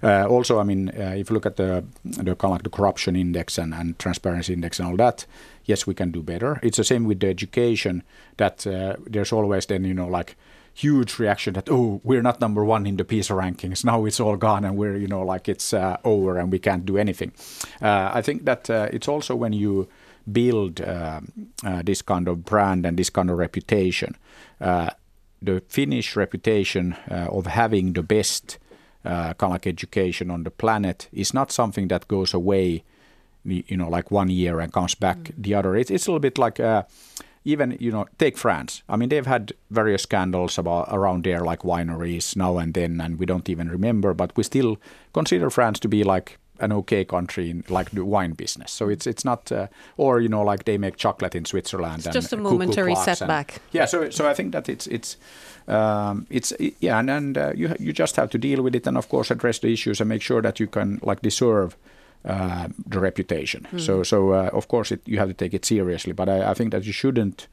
uh, 0.02 0.26
also 0.26 0.58
i 0.58 0.64
mean 0.64 0.88
uh, 0.90 1.14
if 1.16 1.30
you 1.30 1.34
look 1.34 1.46
at 1.46 1.56
the 1.56 1.84
the 2.04 2.34
kind 2.36 2.44
of 2.44 2.50
like 2.50 2.62
the 2.62 2.70
corruption 2.70 3.16
index 3.16 3.58
and, 3.58 3.74
and 3.74 3.98
transparency 3.98 4.52
index 4.52 4.78
and 4.78 4.88
all 4.88 4.96
that 4.96 5.26
yes 5.64 5.86
we 5.86 5.94
can 5.94 6.10
do 6.10 6.22
better. 6.22 6.58
It's 6.62 6.76
the 6.76 6.84
same 6.84 7.04
with 7.04 7.20
the 7.20 7.28
education 7.28 8.02
that 8.36 8.66
uh, 8.66 8.96
there's 9.06 9.32
always 9.32 9.66
then 9.66 9.84
you 9.84 9.94
know 9.94 10.08
like 10.08 10.36
huge 10.74 11.18
reaction 11.18 11.54
that 11.54 11.68
oh 11.70 12.00
we're 12.04 12.22
not 12.22 12.40
number 12.40 12.62
one 12.64 12.86
in 12.86 12.96
the 12.96 13.04
PISA 13.04 13.32
rankings. 13.32 13.84
Now 13.84 14.04
it's 14.06 14.20
all 14.20 14.36
gone 14.36 14.64
and 14.64 14.76
we're 14.76 14.96
you 14.96 15.08
know 15.08 15.22
like 15.22 15.48
it's 15.48 15.72
uh, 15.72 15.96
over 16.04 16.38
and 16.38 16.52
we 16.52 16.58
can't 16.58 16.84
do 16.86 16.96
anything. 16.98 17.32
Uh, 17.82 18.10
I 18.18 18.22
think 18.22 18.44
that 18.44 18.70
it's 18.70 19.08
also 19.08 19.34
when 19.34 19.52
you 19.52 19.88
build 20.30 20.80
um, 20.80 21.32
uh, 21.64 21.82
this 21.84 22.02
kind 22.02 22.28
of 22.28 22.44
brand 22.44 22.86
and 22.86 22.98
this 22.98 23.10
kind 23.10 23.30
of 23.30 23.38
reputation. 23.38 24.16
Uh, 24.60 24.90
the 25.42 25.62
Finnish 25.68 26.16
reputation 26.16 26.96
uh, 27.10 27.28
of 27.30 27.46
having 27.46 27.92
the 27.92 28.02
best 28.02 28.58
uh, 29.04 29.34
kind 29.34 29.50
of 29.50 29.50
like 29.52 29.66
education 29.66 30.30
on 30.30 30.42
the 30.42 30.50
planet 30.50 31.08
is 31.12 31.32
not 31.32 31.52
something 31.52 31.88
that 31.88 32.08
goes 32.08 32.34
away 32.34 32.82
you 33.46 33.76
know 33.76 33.88
like 33.88 34.10
one 34.10 34.28
year 34.28 34.60
and 34.60 34.72
comes 34.72 34.94
back 34.94 35.30
the 35.36 35.54
other. 35.54 35.76
It's, 35.76 35.90
it's 35.90 36.06
a 36.06 36.10
little 36.10 36.20
bit 36.20 36.38
like 36.38 36.60
uh, 36.60 36.82
even 37.44 37.76
you 37.80 37.92
know 37.92 38.06
take 38.18 38.36
France. 38.36 38.82
I 38.88 38.96
mean 38.96 39.08
they've 39.08 39.26
had 39.26 39.52
various 39.70 40.02
scandals 40.02 40.58
about 40.58 40.88
around 40.90 41.24
there 41.24 41.40
like 41.40 41.60
wineries 41.60 42.36
now 42.36 42.58
and 42.58 42.74
then, 42.74 43.00
and 43.00 43.18
we 43.18 43.26
don't 43.26 43.48
even 43.48 43.68
remember, 43.68 44.14
but 44.14 44.36
we 44.36 44.42
still 44.42 44.78
consider 45.12 45.50
France 45.50 45.78
to 45.80 45.88
be 45.88 46.04
like 46.04 46.38
an 46.60 46.72
okay 46.72 47.04
country 47.04 47.50
in 47.50 47.64
like 47.68 47.90
the 47.90 48.04
wine 48.04 48.32
business. 48.32 48.72
So 48.72 48.88
it's 48.88 49.06
it's 49.06 49.24
not, 49.24 49.50
uh, 49.52 49.66
or 49.96 50.20
you 50.20 50.28
know, 50.28 50.42
like 50.42 50.64
they 50.64 50.78
make 50.78 50.96
chocolate 50.96 51.34
in 51.34 51.44
Switzerland. 51.44 51.98
It's 51.98 52.06
and 52.06 52.14
just 52.14 52.32
a 52.32 52.36
momentary 52.36 52.92
Clocks 52.94 53.08
and- 53.08 53.18
setback. 53.18 53.60
yeah, 53.72 53.86
so 53.86 54.10
so 54.10 54.28
I 54.28 54.34
think 54.34 54.52
that 54.52 54.68
it's 54.68 54.86
it's 54.86 55.16
um, 55.68 56.26
it's 56.30 56.52
yeah, 56.80 56.98
and, 56.98 57.10
and 57.10 57.38
uh, 57.38 57.52
you 57.54 57.74
you 57.78 57.92
just 57.92 58.16
have 58.16 58.28
to 58.30 58.38
deal 58.38 58.62
with 58.62 58.74
it, 58.74 58.86
and 58.86 58.96
of 58.96 59.08
course 59.08 59.30
address 59.30 59.58
the 59.58 59.68
issues 59.72 60.00
and 60.00 60.08
make 60.08 60.22
sure 60.22 60.42
that 60.42 60.58
you 60.60 60.66
can 60.66 60.98
like 61.02 61.20
deserve 61.22 61.76
uh, 62.24 62.68
the 62.90 63.00
reputation. 63.00 63.66
So 63.78 64.02
so 64.02 64.30
uh, 64.32 64.50
of 64.52 64.68
course 64.68 64.92
it, 64.94 65.00
you 65.06 65.18
have 65.18 65.28
to 65.28 65.34
take 65.34 65.54
it 65.54 65.64
seriously, 65.64 66.12
but 66.12 66.28
I, 66.28 66.50
I 66.50 66.54
think 66.54 66.72
that 66.72 66.84
you 66.84 66.92
shouldn't 66.92 67.48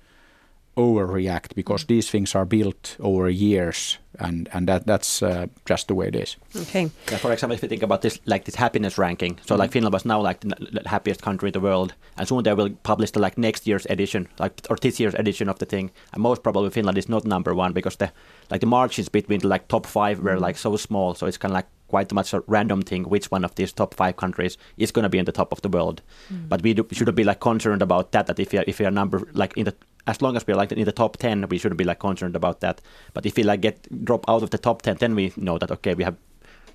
overreact 0.76 1.56
because 1.56 1.84
mm. 1.84 1.88
these 1.88 2.10
things 2.10 2.36
are 2.36 2.46
built 2.46 2.98
over 3.00 3.30
years, 3.30 4.00
and 4.20 4.50
and 4.54 4.68
that 4.68 4.86
that's 4.86 5.22
uh, 5.22 5.48
just 5.66 5.88
the 5.88 5.96
way 5.96 6.08
it 6.08 6.16
is. 6.16 6.38
Okay. 6.56 6.90
Yeah, 7.12 7.18
for 7.18 7.32
example, 7.32 7.56
if 7.56 7.64
you 7.64 7.70
think 7.70 7.84
about 7.84 8.02
this, 8.02 8.20
like 8.26 8.46
this 8.46 8.56
happiness 8.56 8.98
ranking, 8.98 9.40
so 9.46 9.56
like 9.56 9.70
mm. 9.70 9.74
Finland 9.74 9.94
was 9.94 10.06
now 10.06 10.22
like 10.22 10.40
the 10.42 10.82
happiest 10.86 11.22
country 11.22 11.50
in 11.50 11.54
the 11.54 11.60
world, 11.60 11.94
and 12.18 12.28
soon 12.28 12.44
they 12.44 12.54
will 12.54 12.70
publish 12.84 13.12
the 13.12 13.20
like 13.20 13.38
next 13.38 13.68
year's 13.68 13.86
edition, 13.90 14.28
like 14.40 14.54
or 14.70 14.78
this 14.78 15.00
year's 15.00 15.16
edition 15.16 15.50
of 15.50 15.60
the 15.60 15.66
thing, 15.66 15.92
and 16.14 16.22
most 16.22 16.44
probably 16.44 16.70
Finland 16.70 16.98
is 16.98 17.10
not 17.10 17.26
number 17.26 17.54
one 17.54 17.74
because 17.74 17.98
the 17.98 18.12
like 18.50 18.62
the 18.62 18.68
margins 18.68 19.10
between 19.10 19.40
the 19.40 19.48
like 19.48 19.68
top 19.68 19.86
five 19.86 20.20
were 20.20 20.38
mm. 20.38 20.42
like 20.42 20.58
so 20.58 20.78
small, 20.78 21.16
so 21.16 21.28
it's 21.28 21.38
kind 21.38 21.52
of 21.52 21.56
like 21.56 21.68
quite 21.88 22.12
much 22.12 22.34
a 22.34 22.42
random 22.48 22.82
thing 22.82 23.04
which 23.04 23.30
one 23.30 23.46
of 23.46 23.54
these 23.54 23.72
top 23.72 23.94
five 23.94 24.16
countries 24.16 24.58
is 24.78 24.92
going 24.92 25.04
to 25.04 25.10
be 25.10 25.20
in 25.20 25.26
the 25.26 25.32
top 25.32 25.52
of 25.52 25.62
the 25.62 25.70
world. 25.70 26.02
But 26.50 26.64
we 26.64 26.74
do, 26.74 26.88
shouldn't 26.92 27.16
be 27.16 27.24
like 27.24 27.40
concerned 27.40 27.84
about 27.84 28.12
that. 28.14 28.26
That 28.26 28.40
if 28.40 28.52
we 28.52 28.58
are, 28.58 28.64
if 28.66 28.80
we 28.80 28.86
are 28.86 28.92
number 28.92 29.28
like 29.34 29.56
in 29.56 29.66
the 29.66 29.76
as 30.06 30.22
long 30.22 30.36
as 30.36 30.46
we 30.46 30.54
are 30.54 30.58
like 30.58 30.72
in 30.72 30.86
the 30.86 30.92
top 30.92 31.18
ten, 31.18 31.48
we 31.50 31.58
shouldn't 31.58 31.78
be 31.78 31.84
like 31.86 32.00
concerned 32.00 32.36
about 32.36 32.60
that. 32.60 32.82
But 33.14 33.26
if 33.26 33.36
we 33.36 33.44
like 33.44 33.62
get 33.62 34.06
drop 34.06 34.26
out 34.28 34.44
of 34.44 34.50
the 34.50 34.58
top 34.58 34.82
ten, 34.82 34.98
then 34.98 35.16
we 35.16 35.32
know 35.36 35.58
that 35.58 35.72
okay, 35.72 35.94
we 35.96 36.04
have 36.04 36.18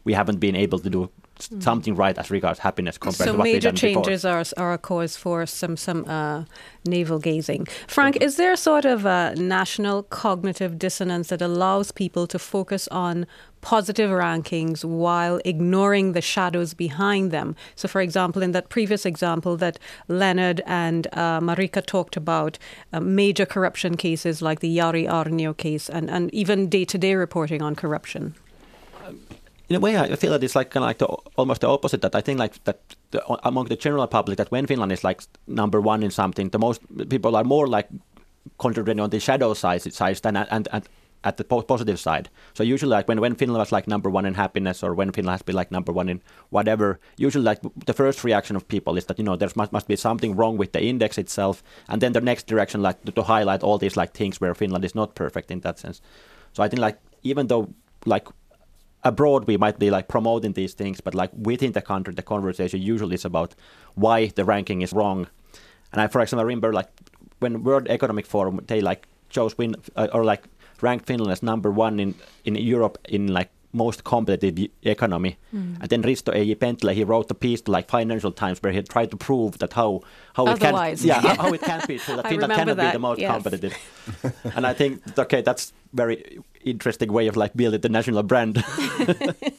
we 0.05 0.14
haven't 0.14 0.38
been 0.38 0.57
able 0.57 0.79
to 0.79 0.88
do 0.88 1.11
s- 1.38 1.49
mm. 1.49 1.62
something 1.62 1.95
right 1.95 2.17
as 2.17 2.31
regards 2.31 2.61
happiness 2.61 2.97
compared 2.97 3.27
So 3.27 3.33
to 3.33 3.38
what 3.38 3.45
we've 3.45 3.55
major 3.55 3.69
done 3.73 3.75
before. 3.75 4.05
changes 4.05 4.25
are 4.25 4.43
are 4.57 4.73
a 4.73 4.79
cause 4.79 5.17
for 5.17 5.45
some 5.47 5.77
some 5.77 6.05
uh, 6.09 6.45
navel 6.87 7.19
gazing. 7.19 7.67
Frank, 7.87 8.14
mm-hmm. 8.17 8.25
is 8.25 8.37
there 8.37 8.53
a 8.53 8.57
sort 8.57 8.85
of 8.85 9.05
a 9.05 9.35
national 9.37 10.05
cognitive 10.05 10.79
dissonance 10.79 11.29
that 11.29 11.43
allows 11.43 11.93
people 11.93 12.27
to 12.27 12.38
focus 12.38 12.88
on 12.88 13.27
positive 13.61 14.11
rankings 14.11 14.85
while 14.85 15.40
ignoring 15.44 16.12
the 16.12 16.21
shadows 16.21 16.75
behind 16.75 17.31
them? 17.31 17.57
So, 17.77 17.88
for 17.88 18.01
example, 18.01 18.42
in 18.42 18.53
that 18.53 18.68
previous 18.68 19.05
example 19.07 19.57
that 19.59 19.79
Leonard 20.09 20.61
and 20.66 21.07
uh, 21.12 21.40
Marika 21.40 21.85
talked 21.85 22.16
about, 22.16 22.59
uh, 22.92 23.01
major 23.01 23.47
corruption 23.47 23.97
cases 23.97 24.42
like 24.42 24.61
the 24.61 24.77
Jari 24.77 25.09
Aarnio 25.09 25.57
case, 25.57 25.88
and 25.88 26.11
and 26.11 26.33
even 26.35 26.68
day 26.68 26.85
to 26.85 26.99
day 26.99 27.14
reporting 27.14 27.62
on 27.62 27.75
corruption. 27.75 28.35
in 29.68 29.77
a 29.77 29.81
way, 29.81 29.99
I 29.99 30.16
feel 30.16 30.33
that 30.33 30.42
it's 30.42 30.57
like 30.57 30.71
kind 30.71 30.85
of 30.85 30.88
like 30.88 30.99
the, 30.99 31.07
almost 31.37 31.61
the 31.61 31.68
opposite. 31.68 32.01
That 32.01 32.14
I 32.14 32.23
think 32.23 32.38
like 32.38 32.62
that 32.64 32.79
the, 33.11 33.21
among 33.47 33.66
the 33.66 33.77
general 33.77 34.07
public, 34.07 34.38
that 34.38 34.51
when 34.51 34.66
Finland 34.66 34.92
is 34.92 35.05
like 35.05 35.23
number 35.47 35.81
one 35.81 36.03
in 36.03 36.11
something, 36.11 36.51
the 36.51 36.59
most 36.59 36.81
people 37.09 37.37
are 37.37 37.44
more 37.44 37.66
like 37.66 37.88
concentrating 38.59 39.01
on 39.01 39.11
the 39.11 39.21
shadow 39.21 39.55
side, 39.55 39.83
sides 39.92 40.21
than 40.21 40.37
at, 40.37 40.49
and, 40.51 40.68
and 40.73 40.88
at 41.24 41.37
the 41.37 41.44
po- 41.44 41.62
positive 41.62 41.98
side. 41.98 42.31
So 42.54 42.62
usually, 42.62 42.90
like 42.90 43.09
when 43.09 43.20
when 43.20 43.35
Finland 43.35 43.59
was 43.59 43.72
like 43.72 43.88
number 43.88 44.11
one 44.11 44.26
in 44.26 44.35
happiness, 44.35 44.83
or 44.83 44.94
when 44.94 45.12
Finland 45.12 45.35
has 45.35 45.42
been 45.42 45.57
like 45.57 45.70
number 45.70 45.92
one 45.92 46.09
in 46.09 46.22
whatever, 46.50 47.00
usually 47.16 47.44
like 47.44 47.61
the 47.87 47.92
first 47.92 48.24
reaction 48.24 48.57
of 48.57 48.68
people 48.68 48.96
is 48.96 49.07
that 49.07 49.18
you 49.18 49.24
know 49.24 49.37
there 49.37 49.50
must 49.57 49.72
must 49.72 49.88
be 49.88 49.96
something 49.96 50.37
wrong 50.37 50.57
with 50.57 50.72
the 50.72 50.83
index 50.83 51.18
itself, 51.18 51.62
and 51.88 52.00
then 52.00 52.12
the 52.12 52.20
next 52.20 52.46
direction 52.46 52.83
like 52.83 53.02
to, 53.04 53.12
to 53.12 53.22
highlight 53.22 53.62
all 53.62 53.78
these 53.78 53.96
like 53.96 54.12
things 54.12 54.40
where 54.40 54.54
Finland 54.54 54.85
is 54.85 54.94
not 54.94 55.14
perfect 55.14 55.50
in 55.50 55.61
that 55.61 55.78
sense. 55.78 56.00
So 56.52 56.62
I 56.62 56.68
think 56.68 56.81
like 56.81 56.98
even 57.22 57.48
though 57.48 57.74
like 58.07 58.28
abroad 59.04 59.46
we 59.46 59.57
might 59.57 59.78
be 59.78 59.90
like 59.90 60.09
promoting 60.09 60.52
these 60.52 60.74
things 60.74 61.00
but 61.00 61.14
like 61.14 61.31
within 61.37 61.72
the 61.72 61.81
country 61.81 62.12
the 62.14 62.22
conversation 62.22 62.81
usually 62.83 63.14
is 63.14 63.24
about 63.24 63.54
why 63.94 64.26
the 64.26 64.44
ranking 64.44 64.83
is 64.83 64.92
wrong 64.92 65.28
and 65.92 66.00
i 66.02 66.09
for 66.09 66.20
example 66.20 66.44
remember 66.44 66.72
like 66.72 66.88
when 67.38 67.62
world 67.62 67.87
economic 67.88 68.26
forum 68.26 68.61
they 68.66 68.81
like 68.81 69.07
chose 69.31 69.57
win 69.57 69.76
uh, 69.94 70.09
or 70.12 70.24
like 70.24 70.48
ranked 70.83 71.07
finland 71.07 71.33
as 71.33 71.43
number 71.43 71.71
one 71.71 72.01
in 72.01 72.14
in 72.45 72.55
europe 72.55 72.99
in 73.09 73.27
like 73.29 73.51
most 73.73 74.03
competitive 74.03 74.71
economy 74.83 75.37
and 75.53 75.88
then 75.91 76.03
risto 76.03 76.33
penttila 76.57 76.93
he 76.95 77.05
wrote 77.05 77.31
a 77.31 77.35
piece 77.35 77.61
to 77.61 77.71
like 77.71 77.87
financial 77.88 78.33
times 78.33 78.59
where 78.62 78.73
he 78.73 78.83
tried 78.83 79.11
to 79.11 79.17
prove 79.17 79.59
that 79.59 79.73
how 79.75 80.01
how 80.33 80.47
it 80.47 80.59
can 80.59 80.75
Otherwise. 80.75 81.05
yeah 81.05 81.21
how, 81.21 81.35
how 81.43 81.53
it 81.53 81.61
can 81.61 81.81
be 81.87 81.99
true 81.99 82.17
that 82.17 82.27
finland 82.29 82.53
cannot 82.53 82.77
be 82.77 82.91
the 82.91 82.99
most 82.99 83.21
yes. 83.21 83.33
competitive 83.35 83.77
and 84.57 84.67
i 84.67 84.73
think 84.73 85.03
okay 85.19 85.43
that's 85.43 85.73
very 85.92 86.38
interesting 86.64 87.12
way 87.12 87.29
of 87.29 87.37
like 87.37 87.55
building 87.55 87.81
the 87.81 87.88
national 87.88 88.22
brand 88.22 88.62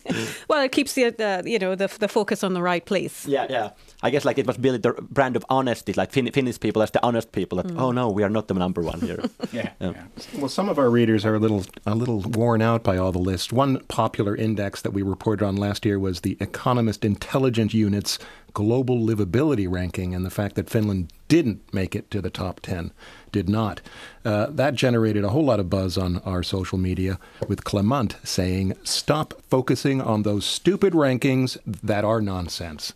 Well, 0.47 0.63
it 0.63 0.71
keeps 0.71 0.93
the 0.93 1.05
uh, 1.19 1.43
you 1.45 1.59
know 1.59 1.75
the 1.75 1.87
the 1.99 2.07
focus 2.07 2.43
on 2.43 2.53
the 2.53 2.61
right 2.61 2.83
place. 2.85 3.27
Yeah, 3.27 3.47
yeah. 3.49 3.69
I 4.01 4.09
guess 4.09 4.25
like 4.25 4.37
it 4.37 4.47
was 4.47 4.57
built 4.57 4.81
the 4.81 4.93
brand 4.93 5.35
of 5.35 5.45
honesty, 5.49 5.93
like 5.93 6.11
fin- 6.11 6.31
Finnish 6.31 6.59
people 6.59 6.81
as 6.81 6.91
the 6.91 7.03
honest 7.05 7.31
people. 7.31 7.61
That 7.61 7.71
oh 7.77 7.91
no, 7.91 8.09
we 8.09 8.23
are 8.23 8.29
not 8.29 8.47
the 8.47 8.53
number 8.53 8.81
one 8.81 8.99
here. 9.01 9.23
Yeah. 9.51 9.71
Yeah. 9.79 9.93
Well, 10.37 10.49
some 10.49 10.69
of 10.69 10.77
our 10.77 10.89
readers 10.91 11.25
are 11.25 11.35
a 11.35 11.39
little 11.39 11.63
a 11.85 11.95
little 11.95 12.21
worn 12.21 12.61
out 12.61 12.83
by 12.83 12.97
all 12.97 13.11
the 13.11 13.19
lists. 13.19 13.51
One 13.51 13.79
popular 13.87 14.35
index 14.35 14.81
that 14.81 14.91
we 14.91 15.01
reported 15.01 15.43
on 15.43 15.55
last 15.55 15.85
year 15.85 15.97
was 15.97 16.21
the 16.21 16.37
Economist 16.39 17.03
Intelligence 17.03 17.73
Unit's 17.73 18.19
global 18.53 18.97
livability 18.99 19.67
ranking, 19.69 20.13
and 20.13 20.25
the 20.25 20.29
fact 20.29 20.55
that 20.55 20.69
Finland 20.69 21.11
didn't 21.27 21.61
make 21.73 21.95
it 21.95 22.11
to 22.11 22.21
the 22.21 22.29
top 22.29 22.59
ten 22.59 22.91
did 23.31 23.49
not. 23.49 23.81
Uh, 24.25 24.47
that 24.49 24.75
generated 24.75 25.23
a 25.23 25.29
whole 25.29 25.45
lot 25.45 25.59
of 25.59 25.69
buzz 25.69 25.97
on 25.97 26.17
our 26.19 26.43
social 26.43 26.77
media, 26.77 27.19
with 27.47 27.63
Clement 27.63 28.15
saying, 28.23 28.73
"Stop 28.83 29.33
focusing 29.49 30.01
on 30.01 30.23
those 30.23 30.45
stupid 30.45 30.93
rankings 30.93 31.57
that 31.65 32.03
are 32.03 32.21
nonsense." 32.21 32.93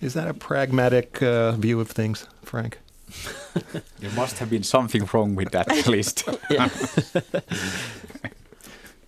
Is 0.00 0.14
that 0.14 0.28
a 0.28 0.34
pragmatic 0.34 1.22
uh, 1.22 1.52
view 1.52 1.80
of 1.80 1.90
things, 1.90 2.26
Frank? 2.42 2.78
There 4.00 4.10
must 4.16 4.38
have 4.38 4.50
been 4.50 4.64
something 4.64 5.08
wrong 5.12 5.34
with 5.36 5.50
that 5.52 5.68
list. 5.68 5.88
least. 5.88 6.28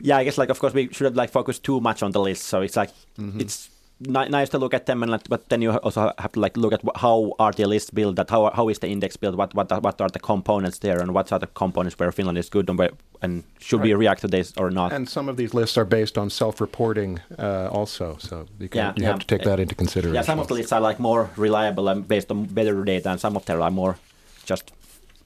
yeah, 0.01 0.17
I 0.19 0.25
guess 0.25 0.39
like 0.39 0.49
of 0.51 0.59
course 0.59 0.73
we 0.73 0.89
shouldn't 0.93 1.17
like 1.17 1.31
focus 1.31 1.59
too 1.59 1.81
much 1.81 2.03
on 2.03 2.13
the 2.13 2.21
list. 2.21 2.45
So 2.45 2.61
it's 2.63 2.77
like 2.77 2.91
it's 3.19 3.69
ni- 3.69 3.76
nice 4.01 4.49
to 4.51 4.59
look 4.59 4.75
at 4.75 4.87
them, 4.87 5.03
and 5.03 5.11
like, 5.13 5.29
but 5.29 5.49
then 5.49 5.63
you 5.63 5.71
also 5.73 6.13
have 6.19 6.33
to 6.33 6.41
like 6.41 6.57
look 6.57 6.73
at 6.73 6.83
how 6.97 7.33
are 7.39 7.53
the 7.53 7.67
lists 7.67 7.91
built. 7.91 8.17
That 8.17 8.31
how 8.31 8.51
how 8.55 8.69
is 8.69 8.79
the 8.79 8.89
index 8.89 9.17
built? 9.17 9.37
What 9.37 9.55
what 9.55 9.73
are, 9.73 9.81
what 9.81 10.01
are 10.01 10.09
the 10.09 10.19
components 10.19 10.79
there, 10.81 11.01
and 11.01 11.15
what 11.15 11.33
are 11.33 11.39
the 11.39 11.47
components 11.47 11.99
where 11.99 12.13
Finland 12.13 12.39
is 12.39 12.51
good, 12.51 12.69
and 12.69 12.79
where 12.79 12.91
and 13.23 13.45
should 13.59 13.81
we 13.81 13.93
Right. 13.93 14.01
react 14.01 14.21
to 14.21 14.29
this 14.29 14.53
or 14.57 14.71
not? 14.71 14.93
And 14.93 15.09
some 15.09 15.31
of 15.31 15.37
these 15.37 15.55
lists 15.55 15.79
are 15.79 15.87
based 15.87 16.19
on 16.19 16.29
self-reporting 16.31 17.21
uh, 17.39 17.69
also, 17.73 18.17
so 18.19 18.47
you, 18.61 18.69
can, 18.69 18.79
Yeah, 18.79 18.93
you 18.97 19.03
yeah. 19.03 19.09
have 19.09 19.19
to 19.21 19.27
take 19.27 19.45
that 19.45 19.59
into 19.59 19.75
consideration. 19.75 20.15
Yeah, 20.15 20.23
some 20.27 20.39
of 20.41 20.49
the 20.49 20.55
lists 20.55 20.73
are 20.73 20.81
like 20.89 21.01
more 21.01 21.31
reliable 21.37 21.89
and 21.89 22.07
based 22.07 22.31
on 22.31 22.45
better 22.45 22.85
data, 22.85 23.11
and 23.11 23.21
some 23.21 23.35
of 23.37 23.45
them 23.47 23.63
are 23.63 23.71
more 23.71 23.97
just 24.45 24.73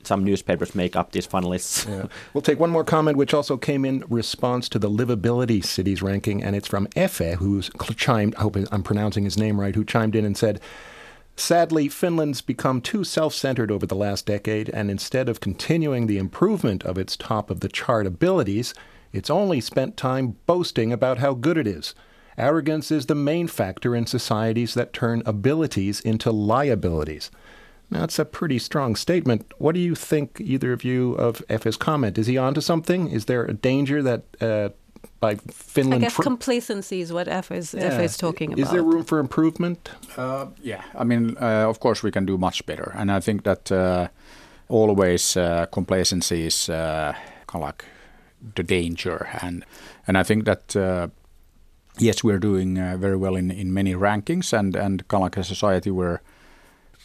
some 0.03 0.25
newspapers 0.25 0.75
make 0.75 0.97
up 0.97 1.13
these 1.13 1.27
fun 1.27 1.43
lists. 1.43 1.87
Yeah. 1.89 2.07
We'll 2.33 2.43
take 2.43 2.59
one 2.59 2.71
more 2.71 2.85
comment, 2.85 3.17
which 3.17 3.35
also 3.35 3.57
came 3.57 3.85
in 3.85 4.05
response 4.09 4.69
to 4.71 4.79
the 4.79 4.91
livability 4.91 5.65
cities 5.65 6.03
ranking, 6.03 6.43
and 6.43 6.57
it's 6.57 6.69
from 6.69 6.87
Efe, 6.89 7.35
who's 7.37 7.71
chimed. 7.97 8.35
I 8.37 8.43
hope 8.43 8.57
I'm 8.71 8.83
pronouncing 8.83 9.25
his 9.25 9.37
name 9.39 9.61
right. 9.61 9.75
Who 9.75 9.85
chimed 9.85 10.15
in 10.15 10.25
and 10.25 10.37
said, 10.37 10.61
"Sadly, 11.37 11.89
Finland's 11.89 12.41
become 12.41 12.81
too 12.81 13.05
self-centered 13.05 13.71
over 13.71 13.87
the 13.87 13.95
last 13.95 14.27
decade, 14.27 14.69
and 14.71 14.91
instead 14.91 15.29
of 15.29 15.41
continuing 15.41 16.07
the 16.07 16.19
improvement 16.19 16.85
of 16.85 16.99
its 16.99 17.17
top 17.17 17.51
of 17.51 17.61
the 17.61 17.69
chart 17.69 18.07
abilities, 18.07 18.75
it's 19.13 19.31
only 19.31 19.61
spent 19.61 19.97
time 19.97 20.37
boasting 20.47 20.93
about 20.93 21.19
how 21.19 21.35
good 21.35 21.57
it 21.57 21.67
is." 21.67 21.95
Arrogance 22.39 22.91
is 22.91 23.07
the 23.07 23.15
main 23.15 23.47
factor 23.47 23.95
in 23.95 24.07
societies 24.07 24.73
that 24.75 24.93
turn 24.93 25.23
abilities 25.27 26.01
into 26.01 26.31
liabilities. 26.31 27.31
Now, 27.91 28.01
that's 28.01 28.19
a 28.19 28.25
pretty 28.25 28.59
strong 28.59 28.97
statement. 28.97 29.53
What 29.59 29.75
do 29.75 29.81
you 29.81 29.95
think, 29.95 30.41
either 30.41 30.73
of 30.73 30.85
you, 30.85 31.15
of 31.15 31.43
Efe's 31.49 31.77
comment? 31.77 32.19
Is 32.19 32.27
he 32.27 32.39
onto 32.39 32.61
something? 32.61 33.09
Is 33.09 33.25
there 33.25 33.45
a 33.45 33.53
danger 33.53 34.03
that 34.03 34.23
uh, 34.41 34.69
by 35.21 35.33
I 35.33 35.37
Finland... 35.53 36.03
guess 36.03 36.15
fr- 36.15 36.23
complacency 36.23 37.01
is 37.01 37.13
what 37.13 37.29
F 37.29 37.51
is 37.51 37.75
F 37.75 38.01
is 38.01 38.17
talking 38.17 38.53
about. 38.53 38.63
Is 38.63 38.71
there 38.71 38.83
room 38.83 39.05
for 39.05 39.19
improvement? 39.19 39.91
Uh, 40.17 40.47
yeah, 40.63 40.83
I 40.95 41.05
mean, 41.05 41.37
uh, 41.41 41.69
of 41.69 41.81
course, 41.81 42.03
we 42.03 42.11
can 42.11 42.27
do 42.27 42.39
much 42.39 42.65
better, 42.67 42.93
and 42.97 43.11
I 43.11 43.21
think 43.21 43.43
that 43.45 43.71
uh, 43.71 44.09
always 44.69 45.37
uh, 45.37 45.67
complacency 45.67 46.47
is 46.47 46.69
uh, 46.69 47.13
kind 47.47 47.63
of 47.63 47.69
like 47.69 47.85
the 48.55 48.63
danger, 48.63 49.29
and 49.43 49.65
and 50.07 50.17
I 50.17 50.23
think 50.23 50.45
that 50.45 50.77
uh, 50.77 51.09
yes, 51.99 52.25
we're 52.25 52.39
doing 52.39 52.79
uh, 52.79 52.97
very 52.97 53.17
well 53.17 53.37
in, 53.37 53.51
in 53.51 53.73
many 53.75 53.95
rankings, 53.95 54.53
and 54.53 54.77
and 54.77 55.07
kind 55.09 55.23
of 55.23 55.27
like 55.27 55.37
a 55.41 55.45
society 55.45 55.91
we're 55.91 56.21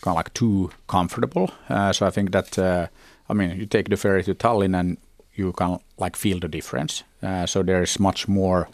kind 0.01 0.13
of 0.13 0.17
like 0.17 0.33
too 0.33 0.69
comfortable. 0.87 1.49
Uh, 1.69 1.91
so 1.93 2.05
I 2.05 2.11
think 2.11 2.31
that 2.31 2.57
uh, 2.59 2.87
I 3.29 3.33
mean, 3.33 3.57
you 3.59 3.65
take 3.65 3.89
the 3.89 3.97
ferry 3.97 4.23
to 4.23 4.35
Tallinn 4.35 4.75
and 4.79 4.97
you 5.33 5.51
can 5.53 5.79
like 5.97 6.15
feel 6.15 6.39
the 6.39 6.47
difference. 6.47 7.03
Uh, 7.23 7.45
so 7.45 7.63
there 7.63 7.81
is 7.83 7.99
much 7.99 8.27
more 8.27 8.67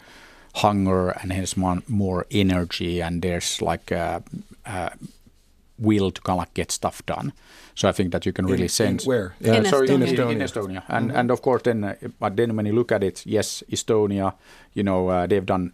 hunger 0.54 1.10
and 1.10 1.30
there's 1.30 1.56
mon- 1.56 1.82
more 1.88 2.26
energy 2.30 3.02
and 3.02 3.22
there's 3.22 3.62
like 3.62 3.90
uh, 3.92 4.20
uh, 4.66 4.90
will 5.78 6.10
to 6.10 6.20
kind 6.20 6.36
of 6.36 6.40
like 6.40 6.54
get 6.54 6.70
stuff 6.70 7.04
done. 7.06 7.32
So 7.74 7.88
I 7.88 7.92
think 7.92 8.12
that 8.12 8.26
you 8.26 8.32
can 8.32 8.44
really 8.46 8.64
in, 8.64 8.68
sense 8.68 9.04
in 9.04 9.08
where 9.08 9.34
Uh, 9.44 9.52
In 9.52 9.64
sorry, 9.64 9.88
in, 9.88 10.02
Estonia. 10.02 10.30
in, 10.30 10.42
in 10.42 10.48
Estonia, 10.48 10.82
and 10.88 11.10
and 11.10 11.30
of 11.30 11.40
course 11.40 11.62
then, 11.62 11.84
uh, 11.84 11.94
but 12.20 12.36
then 12.36 12.54
when 12.56 12.66
you 12.66 12.74
look 12.74 12.92
at 12.92 13.02
it, 13.02 13.24
yes, 13.26 13.62
Estonia, 13.70 14.34
you 14.74 14.82
know, 14.82 15.08
uh, 15.08 15.26
they've 15.26 15.46
done 15.46 15.72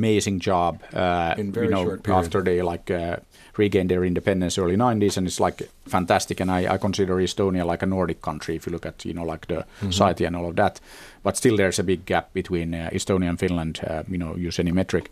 amazing 0.00 0.40
job. 0.40 0.72
Uh, 0.92 1.34
In 1.38 1.52
very 1.52 1.66
you 1.66 1.72
know, 1.74 1.84
short 1.84 2.02
period. 2.02 2.18
after 2.24 2.42
they 2.42 2.62
like 2.62 2.90
uh, 2.90 3.16
regained 3.58 3.88
their 3.90 4.04
independence 4.04 4.58
early 4.62 4.76
90s, 4.76 5.16
and 5.16 5.26
it's 5.26 5.40
like 5.40 5.68
fantastic. 5.88 6.40
And 6.40 6.50
I, 6.50 6.74
I 6.74 6.78
consider 6.78 7.16
Estonia 7.16 7.64
like 7.64 7.82
a 7.82 7.86
Nordic 7.86 8.20
country 8.20 8.56
if 8.56 8.66
you 8.66 8.72
look 8.72 8.86
at 8.86 9.04
you 9.04 9.14
know 9.14 9.24
like 9.32 9.46
the 9.46 9.54
Mm-hmm. 9.56 9.90
society 9.90 10.26
and 10.26 10.36
all 10.36 10.46
of 10.48 10.54
that. 10.56 10.80
But 11.22 11.36
still, 11.36 11.56
there's 11.56 11.78
a 11.78 11.82
big 11.82 12.04
gap 12.06 12.32
between 12.34 12.74
uh, 12.74 12.90
Estonia 12.92 13.28
and 13.28 13.38
Finland. 13.38 13.78
Uh, 13.90 14.02
you 14.12 14.18
know, 14.18 14.36
use 14.46 14.62
any 14.62 14.72
metric. 14.72 15.10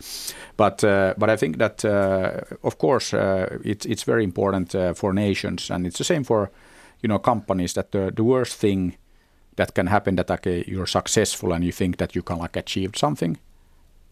But 0.57 0.83
uh, 0.83 1.13
but 1.17 1.29
I 1.29 1.37
think 1.37 1.57
that 1.57 1.83
uh, 1.85 2.29
of 2.63 2.77
course 2.77 3.17
uh, 3.17 3.59
it's 3.63 3.85
it's 3.85 4.03
very 4.07 4.23
important 4.23 4.75
uh, 4.75 4.93
for 4.93 5.13
nations, 5.13 5.71
and 5.71 5.85
it's 5.85 5.97
the 5.97 6.03
same 6.03 6.23
for 6.23 6.49
you 7.03 7.07
know 7.07 7.19
companies. 7.19 7.73
That 7.73 7.91
the, 7.91 8.11
the 8.15 8.23
worst 8.23 8.59
thing 8.59 8.93
that 9.55 9.73
can 9.73 9.87
happen 9.87 10.15
that 10.15 10.29
okay, 10.31 10.63
you're 10.67 10.87
successful 10.87 11.53
and 11.53 11.63
you 11.63 11.71
think 11.73 11.97
that 11.97 12.15
you 12.15 12.23
can 12.23 12.41
like 12.41 12.59
achieve 12.59 12.89
something 12.95 13.37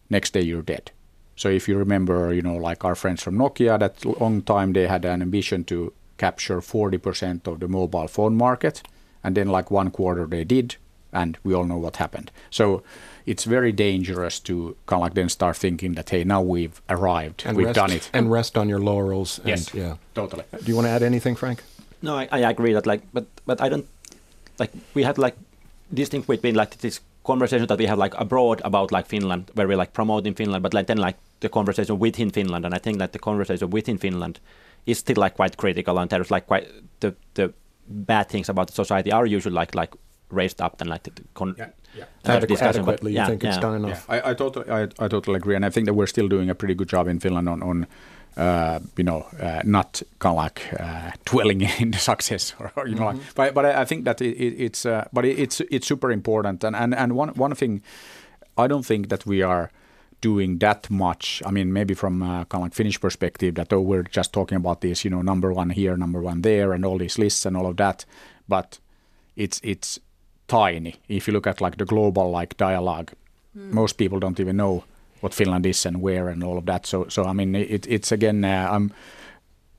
next 0.09 0.33
day 0.33 0.41
you're 0.41 0.61
dead 0.61 0.91
so 1.35 1.49
if 1.49 1.67
you 1.67 1.77
remember 1.77 2.33
you 2.33 2.41
know 2.41 2.55
like 2.55 2.83
our 2.85 2.95
friends 2.95 3.23
from 3.23 3.37
nokia 3.37 3.79
that 3.79 4.05
long 4.21 4.41
time 4.41 4.73
they 4.73 4.87
had 4.87 5.05
an 5.05 5.21
ambition 5.21 5.63
to 5.63 5.93
capture 6.17 6.61
40% 6.61 7.47
of 7.47 7.59
the 7.59 7.67
mobile 7.67 8.07
phone 8.07 8.35
market 8.35 8.83
and 9.23 9.35
then 9.35 9.47
like 9.47 9.71
one 9.71 9.89
quarter 9.89 10.25
they 10.25 10.43
did 10.43 10.75
and 11.11 11.37
we 11.43 11.53
all 11.53 11.65
know 11.65 11.77
what 11.77 11.97
happened 11.97 12.31
so 12.49 12.83
it's 13.25 13.45
very 13.45 13.71
dangerous 13.71 14.39
to 14.39 14.75
kind 14.85 14.99
of 14.99 15.03
like 15.03 15.13
then 15.13 15.29
start 15.29 15.57
thinking 15.57 15.93
that 15.93 16.09
hey 16.09 16.23
now 16.23 16.41
we've 16.41 16.81
arrived 16.89 17.43
and 17.45 17.57
we've 17.57 17.67
rest, 17.67 17.75
done 17.75 17.91
it 17.91 18.09
and 18.13 18.31
rest 18.31 18.57
on 18.57 18.69
your 18.69 18.79
laurels. 18.79 19.39
And, 19.39 19.47
yes 19.47 19.73
yeah. 19.73 19.95
totally 20.13 20.43
Do 20.51 20.65
you 20.65 20.75
want 20.75 20.87
to 20.87 20.91
add 20.91 21.03
anything, 21.03 21.35
Frank? 21.35 21.63
No, 22.01 22.17
I, 22.17 22.27
I 22.31 22.39
agree 22.39 22.73
that 22.73 22.85
like, 22.85 23.01
but 23.13 23.25
but 23.45 23.61
I 23.61 23.69
don't 23.69 23.87
like 24.59 24.71
we 24.93 25.03
had 25.03 25.17
like 25.17 25.35
distinct 25.93 26.27
between 26.27 26.55
like 26.55 26.77
this 26.79 26.99
conversation 27.23 27.67
that 27.67 27.79
we 27.79 27.85
have 27.87 27.97
like 28.03 28.13
abroad 28.17 28.61
about 28.63 28.91
like 28.91 29.07
Finland, 29.07 29.51
where 29.55 29.67
we 29.67 29.75
like 29.75 29.91
promoting 29.93 30.35
Finland, 30.35 30.63
but 30.63 30.73
like 30.73 30.87
then 30.87 30.97
like 30.97 31.17
the 31.39 31.49
conversation 31.49 31.99
within 31.99 32.31
Finland, 32.31 32.65
and 32.65 32.75
I 32.75 32.79
think 32.79 32.99
that 32.99 33.11
the 33.11 33.19
conversation 33.19 33.69
within 33.69 33.97
Finland 33.97 34.39
is 34.85 34.97
still 34.99 35.23
like 35.23 35.35
quite 35.35 35.55
critical, 35.57 35.97
and 35.99 36.09
there's 36.09 36.31
like 36.31 36.45
quite 36.47 36.67
the 36.99 37.13
the 37.33 37.53
bad 37.87 38.29
things 38.29 38.49
about 38.49 38.67
the 38.67 38.73
society 38.73 39.11
are 39.11 39.25
usually 39.25 39.55
like 39.59 39.75
like 39.75 39.97
raised 40.31 40.61
up 40.61 40.81
and 40.81 40.89
like 40.89 41.03
the, 41.03 41.11
the 41.11 41.23
con- 41.33 41.55
Yeah, 41.57 41.69
yeah. 41.93 42.05
Adequ- 42.25 42.47
discussion, 42.47 42.85
but 42.85 42.93
adequately, 42.93 43.11
you 43.11 43.17
yeah, 43.17 43.25
think 43.27 43.43
it's 43.43 43.55
yeah. 43.55 43.61
done 43.61 43.83
Yeah, 43.85 43.87
enough? 43.87 44.05
I, 44.09 44.31
I 44.31 44.33
totally, 44.33 44.69
I, 44.69 44.83
I 45.05 45.07
totally 45.07 45.35
agree, 45.37 45.55
and 45.55 45.65
I 45.65 45.69
think 45.69 45.85
that 45.87 45.93
we're 45.93 46.07
still 46.07 46.27
doing 46.27 46.49
a 46.49 46.55
pretty 46.55 46.73
good 46.75 46.89
job 46.89 47.07
in 47.07 47.19
Finland 47.19 47.47
on, 47.49 47.61
on 47.63 47.87
you 48.37 49.03
know, 49.03 49.25
uh, 49.39 49.61
not 49.63 50.01
kind 50.19 50.31
of 50.31 50.37
like 50.37 50.61
uh, 50.79 51.11
dwelling 51.25 51.61
in 51.79 51.91
the 51.91 51.99
success, 51.99 52.53
or, 52.59 52.87
you 52.87 52.95
know, 52.95 53.05
like, 53.05 53.17
but 53.35 53.53
but 53.53 53.65
I, 53.65 53.85
think 53.85 54.05
that 54.05 54.21
it, 54.21 54.35
it, 54.35 54.61
it's, 54.61 54.85
uh, 54.85 55.07
but 55.13 55.25
it, 55.25 55.39
it's 55.39 55.61
it's 55.71 55.87
super 55.87 56.11
important, 56.11 56.63
and 56.63 56.75
and 56.75 56.95
and 56.95 57.13
one 57.13 57.29
one 57.29 57.55
thing, 57.55 57.81
I 58.57 58.67
don't 58.67 58.85
think 58.85 59.09
that 59.09 59.25
we 59.25 59.41
are 59.41 59.71
doing 60.21 60.59
that 60.59 60.89
much. 60.89 61.43
I 61.45 61.51
mean, 61.51 61.73
maybe 61.73 61.93
from 61.93 62.23
uh, 62.23 62.45
kind 62.45 62.61
of 62.61 62.61
like 62.61 62.73
Finnish 62.73 62.99
perspective, 62.99 63.55
that 63.55 63.73
oh, 63.73 63.81
we're 63.81 64.03
just 64.03 64.33
talking 64.33 64.55
about 64.55 64.81
this, 64.81 65.03
you 65.03 65.11
know, 65.11 65.21
number 65.21 65.51
one 65.51 65.69
here, 65.69 65.97
number 65.97 66.21
one 66.21 66.41
there, 66.41 66.73
and 66.73 66.85
all 66.85 66.97
these 66.97 67.19
lists 67.19 67.45
and 67.45 67.57
all 67.57 67.67
of 67.67 67.77
that, 67.77 68.05
but 68.47 68.79
it's 69.35 69.59
it's 69.63 69.99
tiny. 70.47 70.95
If 71.07 71.27
you 71.27 71.33
look 71.33 71.47
at 71.47 71.61
like 71.61 71.77
the 71.77 71.85
global 71.85 72.31
like 72.31 72.57
dialogue, 72.57 73.11
most 73.53 73.97
people 73.97 74.19
don't 74.19 74.39
even 74.39 74.57
know 74.57 74.83
what 75.23 75.33
Finland 75.33 75.65
is 75.65 75.85
and 75.85 76.01
where 76.01 76.27
and 76.27 76.43
all 76.43 76.57
of 76.57 76.65
that. 76.65 76.85
So 76.85 77.07
so 77.09 77.23
I 77.23 77.33
mean 77.33 77.55
it, 77.55 77.87
it's 77.87 78.11
again 78.11 78.43
uh, 78.43 78.67
I'm 78.75 78.91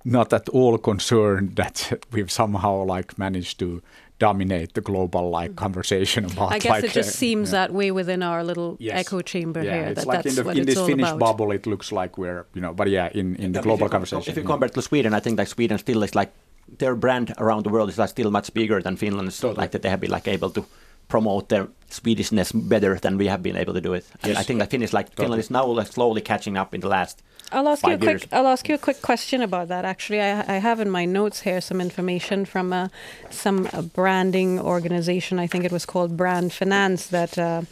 not 0.04 0.33
at 0.33 0.48
all 0.48 0.78
concerned 0.78 1.57
that 1.62 1.92
we've 2.12 2.30
somehow 2.30 2.85
like 2.85 3.18
managed 3.18 3.59
to 3.59 3.83
dominate 4.18 4.74
the 4.74 4.80
global 4.80 5.30
like 5.30 5.57
conversation 5.57 6.24
about. 6.24 6.52
I 6.52 6.59
guess 6.59 6.70
like, 6.70 6.85
it 6.85 6.92
just 6.92 7.11
uh, 7.11 7.12
seems 7.12 7.48
yeah. 7.48 7.59
that 7.59 7.74
way 7.74 7.90
within 7.90 8.22
our 8.22 8.44
little 8.44 8.76
Yes. 8.78 9.07
echo 9.07 9.20
chamber 9.22 9.62
yeah, 9.62 9.74
here. 9.74 9.85
it's 9.85 10.00
that 10.00 10.07
like 10.07 10.22
that's 10.22 10.26
in, 10.26 10.35
the, 10.37 10.44
what 10.44 10.57
in 10.57 10.62
it's 10.62 10.70
this 10.70 10.78
all 10.78 10.87
Finnish 10.87 11.09
about. 11.09 11.20
bubble, 11.20 11.52
it 11.52 11.66
looks 11.66 11.92
like 11.92 12.16
we're 12.16 12.46
you 12.54 12.61
know, 12.61 12.72
but 12.72 12.88
yeah, 12.88 13.09
in, 13.12 13.37
in 13.37 13.52
the 13.52 13.59
But 13.59 13.64
global 13.64 13.87
if 13.87 13.92
conversation. 13.92 14.30
If 14.30 14.37
you 14.37 14.42
yeah. 14.42 14.52
compare 14.52 14.68
to 14.68 14.83
Sweden, 14.83 15.14
I 15.14 15.20
think 15.20 15.38
like 15.38 15.48
Sweden 15.48 15.78
still 15.78 16.02
is 16.02 16.14
like 16.14 16.33
their 16.78 16.94
brand 16.94 17.35
around 17.38 17.64
the 17.64 17.70
world 17.70 17.88
is 17.88 17.98
like 17.98 18.11
still 18.11 18.30
much 18.30 18.54
bigger 18.54 18.80
than 18.80 18.96
Finland's. 18.96 19.38
Totally. 19.38 19.61
Like 19.62 19.70
that 19.72 19.83
they 19.83 19.90
have 19.90 20.00
been 20.00 20.11
like 20.11 20.28
able 20.28 20.50
to 20.50 20.64
promote 21.08 21.48
their 21.48 21.68
Swedishness 21.90 22.50
better 22.68 22.96
than 22.98 23.18
we 23.18 23.26
have 23.28 23.40
been 23.42 23.56
able 23.56 23.72
to 23.74 23.80
do 23.80 23.94
it. 23.94 24.04
And 24.22 24.32
Yes. 24.32 24.40
I 24.40 24.42
think 24.42 24.58
that 24.58 24.70
Finnish 24.70 24.92
like 24.92 25.14
Finland 25.16 25.40
is 25.40 25.50
now 25.50 25.64
like 25.66 25.86
slowly 25.92 26.20
catching 26.20 26.56
up 26.56 26.74
in 26.74 26.80
the 26.80 26.88
last. 26.88 27.22
I'll 27.52 27.68
ask 27.68 27.84
you 27.86 27.90
a 27.90 27.92
five 27.92 28.00
quick. 28.00 28.20
years. 28.22 28.28
I'll 28.32 28.48
ask 28.48 28.68
you 28.68 28.74
a 28.74 28.78
quick 28.78 29.00
question 29.02 29.42
about 29.42 29.68
that. 29.68 29.84
Actually, 29.84 30.20
I, 30.20 30.56
I 30.56 30.58
have 30.58 30.80
in 30.80 30.90
my 30.90 31.04
notes 31.04 31.40
here 31.42 31.60
some 31.60 31.80
information 31.80 32.46
from 32.46 32.72
uh, 32.72 32.88
some 33.30 33.68
uh, 33.72 33.82
branding 33.82 34.58
organization. 34.58 35.38
I 35.38 35.46
think 35.46 35.64
it 35.64 35.70
was 35.72 35.86
called 35.86 36.16
Brand 36.16 36.52
Finance. 36.52 37.06
That 37.08 37.38
uh, 37.38 37.62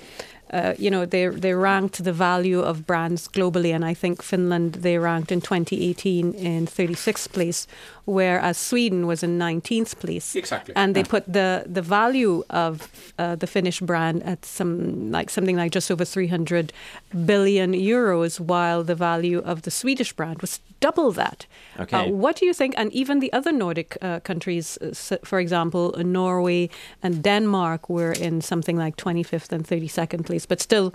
uh, 0.53 0.75
you 0.79 0.91
know 0.91 1.07
they 1.07 1.27
they 1.29 1.55
ranked 1.55 2.05
the 2.05 2.13
value 2.13 2.61
of 2.61 2.87
brands 2.87 3.29
globally, 3.29 3.75
and 3.75 3.85
I 3.85 3.95
think 3.95 4.23
Finland 4.23 4.75
they 4.83 4.99
ranked 4.99 5.33
in 5.33 5.41
2018 5.41 6.35
in 6.35 6.67
36th 6.67 7.33
place, 7.33 7.67
whereas 8.05 8.59
Sweden 8.59 9.07
was 9.07 9.23
in 9.23 9.39
19th 9.39 9.99
place. 9.99 10.35
Exactly, 10.37 10.75
And 10.77 10.95
they 10.95 11.05
put 11.05 11.25
the 11.33 11.65
the 11.67 11.83
value 11.83 12.45
of 12.51 12.89
uh, 13.19 13.37
the 13.37 13.47
Finnish 13.47 13.81
brand 13.81 14.23
at 14.25 14.45
some 14.45 15.11
like 15.11 15.31
something 15.31 15.57
like 15.57 15.71
just 15.73 15.91
over 15.91 16.05
300 16.05 16.73
billion 17.25 17.73
euros, 17.73 18.39
while 18.39 18.85
the 18.85 18.95
value 18.95 19.39
of 19.45 19.63
the 19.63 19.71
Swedish 19.71 20.13
brand 20.13 20.41
was 20.41 20.61
double 20.83 21.13
that. 21.13 21.47
Okay. 21.79 21.97
Uh, 21.97 22.11
what 22.11 22.37
do 22.37 22.47
you 22.47 22.55
think? 22.55 22.75
And 22.77 22.93
even 22.93 23.21
the 23.21 23.33
other 23.33 23.53
Nordic 23.53 23.97
uh, 24.03 24.21
countries, 24.21 24.79
uh, 24.83 25.17
for 25.25 25.39
example, 25.39 25.95
uh, 25.97 26.03
Norway 26.03 26.69
and 27.03 27.23
Denmark, 27.23 27.89
were 27.89 28.13
in 28.13 28.41
something 28.41 28.77
like 28.85 28.97
25th 28.97 29.53
and 29.53 29.67
32nd 29.67 30.25
place, 30.27 30.47
but 30.47 30.61
still 30.61 30.93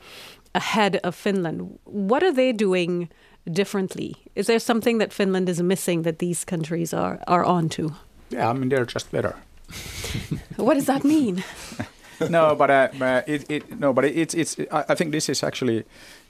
ahead 0.54 1.00
of 1.04 1.16
Finland. 1.16 1.80
What 1.86 2.24
are 2.24 2.34
they 2.34 2.54
doing 2.54 3.10
differently? 3.52 4.16
Is 4.36 4.48
there 4.48 4.60
something 4.60 5.00
that 5.00 5.14
Finland 5.14 5.50
is 5.50 5.62
missing 5.62 6.04
that 6.04 6.20
these 6.20 6.46
countries 6.46 6.94
are 6.94 7.20
are 7.28 7.46
onto? 7.46 7.90
yeah, 8.30 8.50
I 8.50 8.54
mean 8.54 8.70
they're 8.70 8.86
just 8.86 9.12
better. 9.12 9.36
What 10.58 10.74
does 10.74 10.86
that 10.86 11.04
mean? 11.04 11.44
no, 12.30 12.56
but 12.56 12.70
uh, 12.70 13.22
it, 13.28 13.46
it 13.50 13.80
no, 13.80 13.94
but 13.94 14.06
it, 14.06 14.18
it's 14.18 14.34
it's. 14.34 14.60
I, 14.72 14.86
I 14.90 14.96
think 14.96 15.12
this 15.12 15.30
is 15.30 15.44
actually 15.44 15.84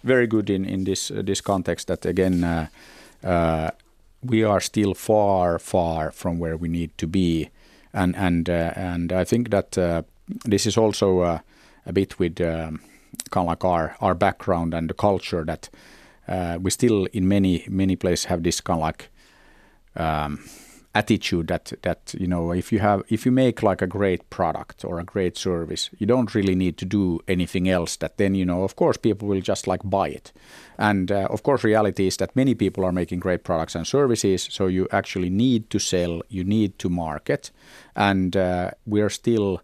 very 0.03 0.27
good 0.27 0.49
in 0.49 0.65
in 0.65 0.83
this 0.83 1.11
uh, 1.11 1.21
this 1.25 1.41
context. 1.41 1.87
That 1.87 2.05
again, 2.05 2.43
uh, 2.43 2.67
we 4.23 4.43
are 4.43 4.59
still 4.59 4.93
far 4.93 5.59
far 5.59 6.11
from 6.11 6.39
where 6.39 6.57
we 6.57 6.67
need 6.67 6.97
to 6.97 7.07
be, 7.07 7.49
and 7.93 8.15
and 8.15 8.49
uh, 8.49 8.73
and 8.75 9.11
I 9.11 9.23
think 9.23 9.49
that 9.49 9.77
uh, 9.77 10.03
this 10.45 10.65
is 10.65 10.77
also 10.77 11.19
uh, 11.19 11.39
a 11.85 11.93
bit 11.93 12.19
with 12.19 12.41
um, 12.41 12.79
kind 13.29 13.45
of 13.45 13.47
like 13.47 13.65
our 13.65 13.95
our 14.01 14.15
background 14.15 14.73
and 14.73 14.89
the 14.89 14.93
culture 14.93 15.43
that 15.45 15.69
uh, 16.27 16.57
we 16.61 16.71
still 16.71 17.07
in 17.13 17.27
many 17.27 17.65
many 17.69 17.95
places 17.95 18.25
have 18.25 18.43
this 18.43 18.61
kind 18.61 18.79
of 18.79 18.83
like 18.83 19.09
um, 19.95 20.39
attitude 20.97 21.47
that 21.47 21.73
that 21.81 22.15
you 22.17 22.27
know 22.27 22.51
if 22.51 22.71
you 22.71 22.79
have 22.79 23.03
if 23.07 23.25
you 23.25 23.31
make 23.31 23.61
like 23.61 23.83
a 23.83 23.87
great 23.87 24.21
product 24.29 24.83
or 24.83 24.99
a 24.99 25.03
great 25.03 25.37
service 25.37 25.91
you 25.99 26.07
don't 26.07 26.33
really 26.33 26.55
need 26.55 26.75
to 26.77 26.85
do 26.85 27.19
anything 27.27 27.69
else 27.69 27.97
that 27.97 28.17
then 28.17 28.33
you 28.35 28.45
know 28.45 28.63
of 28.63 28.75
course 28.75 28.97
people 28.97 29.27
will 29.27 29.41
just 29.41 29.67
like 29.67 29.83
buy 29.83 30.09
it. 30.09 30.31
And 30.79 31.11
uh, 31.11 31.27
of 31.29 31.43
course 31.43 31.63
reality 31.63 32.07
is 32.07 32.17
that 32.17 32.35
many 32.35 32.55
people 32.55 32.83
are 32.83 32.91
making 32.91 33.19
great 33.19 33.43
products 33.43 33.75
and 33.75 33.85
services 33.85 34.47
so 34.51 34.67
you 34.67 34.87
actually 34.91 35.29
need 35.29 35.69
to 35.69 35.79
sell 35.79 36.21
you 36.29 36.43
need 36.43 36.79
to 36.79 36.89
market. 36.89 37.51
And 37.95 38.35
uh, 38.35 38.71
we're 38.85 39.09
still 39.09 39.61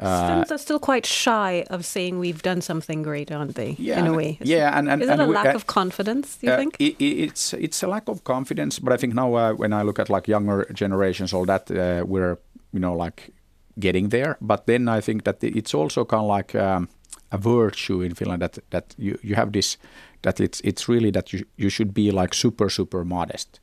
Finns 0.00 0.52
are 0.52 0.58
still 0.58 0.78
quite 0.78 1.06
shy 1.06 1.64
of 1.70 1.84
saying 1.84 2.18
we've 2.20 2.42
done 2.42 2.60
something 2.60 3.02
great, 3.02 3.30
aren't 3.32 3.54
they? 3.54 3.74
Yeah, 3.78 3.98
in 4.00 4.06
a 4.06 4.12
way. 4.12 4.38
Is 4.40 4.48
yeah, 4.50 4.68
it- 4.68 4.78
and- 4.78 4.88
and- 4.90 5.02
is 5.02 5.08
it 5.08 5.12
and 5.12 5.20
a 5.22 5.26
we- 5.26 5.34
lack 5.34 5.46
uh, 5.46 5.56
of 5.56 5.64
confidence? 5.66 6.36
Do 6.40 6.46
you 6.46 6.52
Uh, 6.52 6.56
think? 6.58 6.76
i- 6.80 6.96
i- 7.00 7.16
it's 7.26 7.52
it's 7.54 7.82
a 7.82 7.86
lack 7.88 8.08
of 8.08 8.22
confidence, 8.22 8.78
but 8.82 8.92
I 8.92 8.96
think 8.96 9.14
now 9.14 9.34
uh, 9.34 9.52
when 9.58 9.72
I 9.72 9.82
look 9.84 9.98
at 9.98 10.08
like 10.08 10.30
younger 10.30 10.66
generations, 10.74 11.32
all 11.34 11.46
that 11.46 11.70
uh, 11.70 12.04
we're 12.06 12.36
you 12.72 12.80
know 12.80 13.04
like 13.04 13.32
getting 13.80 14.10
there. 14.10 14.36
But 14.40 14.66
then 14.66 14.88
I 14.88 15.00
think 15.02 15.22
that 15.24 15.42
it's 15.42 15.74
also 15.74 16.04
kind 16.04 16.22
of 16.22 16.36
like 16.36 16.58
um, 16.58 16.88
a 17.32 17.38
virtue 17.38 18.04
in 18.04 18.14
Finland 18.14 18.40
that 18.42 18.58
that 18.70 18.94
you, 18.98 19.18
you 19.22 19.36
have 19.36 19.50
this 19.52 19.78
that 20.22 20.40
it's 20.40 20.60
it's 20.64 20.88
really 20.88 21.10
that 21.12 21.32
you 21.32 21.44
you 21.56 21.70
should 21.70 21.92
be 21.92 22.10
like 22.22 22.34
super 22.34 22.70
super 22.70 23.04
modest, 23.04 23.60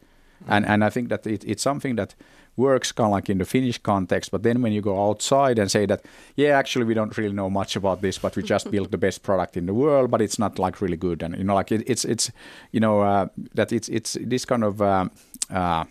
and 0.47 0.65
and 0.65 0.83
I 0.83 0.89
think 0.91 1.09
that 1.09 1.25
it, 1.25 1.43
it's 1.43 1.63
something 1.63 1.95
that 1.97 2.15
works 2.57 2.91
kind 2.91 3.07
of 3.07 3.11
like 3.11 3.29
in 3.29 3.37
the 3.37 3.45
Finnish 3.45 3.77
context, 3.77 4.31
but 4.31 4.43
then 4.43 4.61
when 4.61 4.71
you 4.71 4.81
go 4.81 5.09
outside 5.09 5.59
and 5.59 5.69
say 5.69 5.85
that, 5.85 6.05
yeah, 6.35 6.57
actually 6.57 6.85
we 6.85 6.93
don't 6.93 7.17
really 7.17 7.33
know 7.33 7.49
much 7.49 7.75
about 7.75 8.01
this, 8.01 8.17
but 8.17 8.35
we 8.35 8.43
just 8.43 8.71
built 8.75 8.91
the 8.91 8.97
best 8.97 9.23
product 9.23 9.57
in 9.57 9.65
the 9.65 9.73
world, 9.73 10.09
but 10.09 10.21
it's 10.21 10.39
not 10.39 10.57
like 10.59 10.81
really 10.81 10.97
good, 10.97 11.23
and 11.23 11.37
you 11.37 11.43
know, 11.43 11.55
like 11.55 11.71
it, 11.71 11.83
it's 11.87 12.05
it's 12.05 12.31
you 12.71 12.79
know 12.79 13.01
uh, 13.01 13.27
that 13.53 13.71
it's 13.71 13.89
it's 13.89 14.17
this 14.21 14.45
kind 14.45 14.63
of 14.63 14.81
um, 14.81 15.11
uh, 15.49 15.83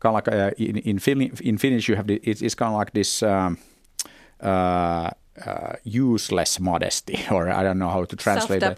kind 0.00 0.04
of 0.04 0.14
like 0.14 0.28
uh, 0.28 0.50
in 0.58 0.76
in, 0.78 0.98
Fin- 0.98 1.36
in 1.40 1.58
Finnish 1.58 1.88
you 1.88 1.96
have 1.96 2.06
the, 2.06 2.20
it's, 2.22 2.42
it's 2.42 2.54
kind 2.54 2.72
of 2.72 2.78
like 2.78 2.92
this. 2.92 3.22
Um, 3.22 3.58
uh, 4.40 5.10
uh, 5.44 5.74
useless 5.84 6.58
modesty, 6.60 7.18
or 7.30 7.48
I 7.48 7.62
don't 7.62 7.78
know 7.78 7.90
how 7.90 8.04
to 8.04 8.16
translate 8.16 8.60
that. 8.70 8.76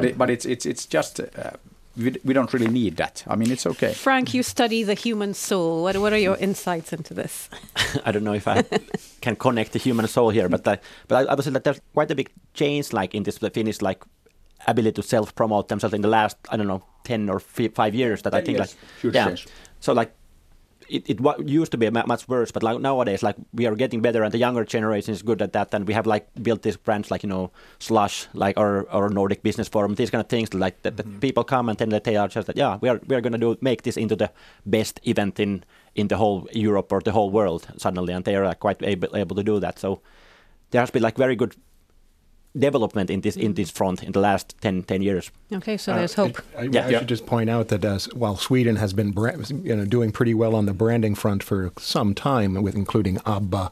But 0.00 0.04
it, 0.04 0.18
but 0.18 0.30
it's 0.30 0.44
it's 0.44 0.66
it's 0.66 0.86
just 0.86 1.20
uh, 1.20 1.52
we, 1.96 2.16
we 2.24 2.34
don't 2.34 2.52
really 2.52 2.68
need 2.68 2.96
that. 2.96 3.24
I 3.26 3.36
mean, 3.36 3.50
it's 3.50 3.66
okay. 3.66 3.92
Frank, 3.92 4.32
you 4.32 4.42
study 4.42 4.82
the 4.84 4.94
human 4.94 5.34
soul. 5.34 5.82
What, 5.82 5.96
what 5.96 6.12
are 6.12 6.18
your 6.18 6.36
insights 6.36 6.92
into 6.92 7.14
this? 7.14 7.48
I 8.04 8.12
don't 8.12 8.24
know 8.24 8.34
if 8.34 8.46
I 8.46 8.62
can 9.20 9.36
connect 9.36 9.72
the 9.72 9.78
human 9.78 10.06
soul 10.06 10.30
here, 10.30 10.48
but 10.48 10.66
I, 10.66 10.78
but 11.08 11.26
I, 11.28 11.32
I 11.32 11.34
would 11.34 11.44
say 11.44 11.50
that 11.50 11.64
there's 11.64 11.80
quite 11.94 12.10
a 12.10 12.14
big 12.14 12.30
change, 12.54 12.92
like 12.92 13.14
in 13.14 13.24
this 13.24 13.38
the 13.38 13.50
Finnish 13.50 13.82
like 13.82 14.02
ability 14.66 14.92
to 14.92 15.02
self 15.02 15.34
promote 15.34 15.68
themselves 15.68 15.94
in 15.94 16.02
the 16.02 16.08
last 16.08 16.36
I 16.50 16.56
don't 16.56 16.68
know 16.68 16.82
ten 17.04 17.28
or 17.28 17.36
f- 17.36 17.72
five 17.74 17.94
years. 17.94 18.22
That 18.22 18.34
I 18.34 18.40
think 18.40 18.58
years. 18.58 18.76
like 18.76 19.00
Huge 19.00 19.14
yeah. 19.14 19.26
change. 19.26 19.46
So 19.80 19.92
like 19.92 20.12
it, 20.90 21.08
it 21.08 21.48
used 21.48 21.72
to 21.72 21.78
be 21.78 21.88
much 21.90 22.28
worse, 22.28 22.50
but 22.50 22.62
like 22.62 22.80
nowadays, 22.80 23.22
like 23.22 23.36
we 23.52 23.66
are 23.66 23.74
getting 23.74 24.02
better, 24.02 24.22
and 24.22 24.32
the 24.32 24.38
younger 24.38 24.64
generation 24.64 25.14
is 25.14 25.22
good 25.22 25.40
at 25.42 25.52
that. 25.52 25.72
And 25.72 25.86
we 25.86 25.94
have 25.94 26.06
like 26.06 26.28
built 26.42 26.62
these 26.62 26.76
brands, 26.76 27.10
like 27.10 27.22
you 27.22 27.28
know, 27.28 27.50
Slush, 27.78 28.26
like 28.34 28.58
our 28.58 28.88
our 28.90 29.08
Nordic 29.08 29.42
Business 29.42 29.68
Forum, 29.68 29.94
these 29.94 30.10
kind 30.10 30.20
of 30.20 30.28
things, 30.28 30.52
like 30.52 30.82
that, 30.82 30.96
that 30.96 31.06
mm-hmm. 31.06 31.20
people 31.20 31.44
come 31.44 31.68
and 31.68 31.78
then 31.78 31.88
they 31.88 32.16
are 32.16 32.28
just 32.28 32.46
that, 32.46 32.56
yeah, 32.56 32.78
we 32.80 32.88
are 32.88 33.00
we 33.06 33.16
are 33.16 33.20
going 33.20 33.32
to 33.32 33.38
do 33.38 33.56
make 33.60 33.82
this 33.82 33.96
into 33.96 34.16
the 34.16 34.30
best 34.66 35.00
event 35.04 35.40
in 35.40 35.64
in 35.94 36.08
the 36.08 36.16
whole 36.16 36.48
Europe 36.52 36.92
or 36.92 37.00
the 37.00 37.12
whole 37.12 37.30
world 37.30 37.68
suddenly, 37.76 38.12
and 38.12 38.24
they 38.24 38.36
are 38.36 38.46
like, 38.46 38.60
quite 38.60 38.82
able 38.82 39.16
able 39.16 39.36
to 39.36 39.42
do 39.42 39.60
that. 39.60 39.78
So 39.78 40.00
there 40.70 40.82
has 40.82 40.90
been 40.90 41.02
like 41.02 41.16
very 41.16 41.36
good 41.36 41.54
development 42.58 43.10
in 43.10 43.20
this 43.20 43.36
in 43.36 43.54
this 43.54 43.70
front 43.70 44.02
in 44.02 44.12
the 44.12 44.20
last 44.20 44.54
10, 44.60 44.82
10 44.82 45.02
years. 45.02 45.30
Okay, 45.52 45.76
so 45.76 45.92
Uh, 45.92 45.96
there's 45.98 46.14
hope. 46.14 46.42
I, 46.58 46.62
I- 46.62 46.64
Yeah. 46.64 46.86
I 46.86 46.92
should 46.98 47.08
just 47.08 47.26
point 47.26 47.48
out 47.50 47.68
that 47.68 47.84
uh, 47.84 47.98
while 48.14 48.36
Sweden 48.36 48.76
has 48.76 48.92
been 48.92 49.12
bra- 49.12 49.36
you 49.64 49.76
know 49.76 49.84
doing 49.84 50.12
pretty 50.12 50.34
well 50.34 50.54
on 50.54 50.66
the 50.66 50.72
branding 50.74 51.14
front 51.16 51.42
for 51.42 51.70
some 51.78 52.14
time, 52.14 52.62
with 52.62 52.74
including 52.74 53.18
ABBA, 53.24 53.70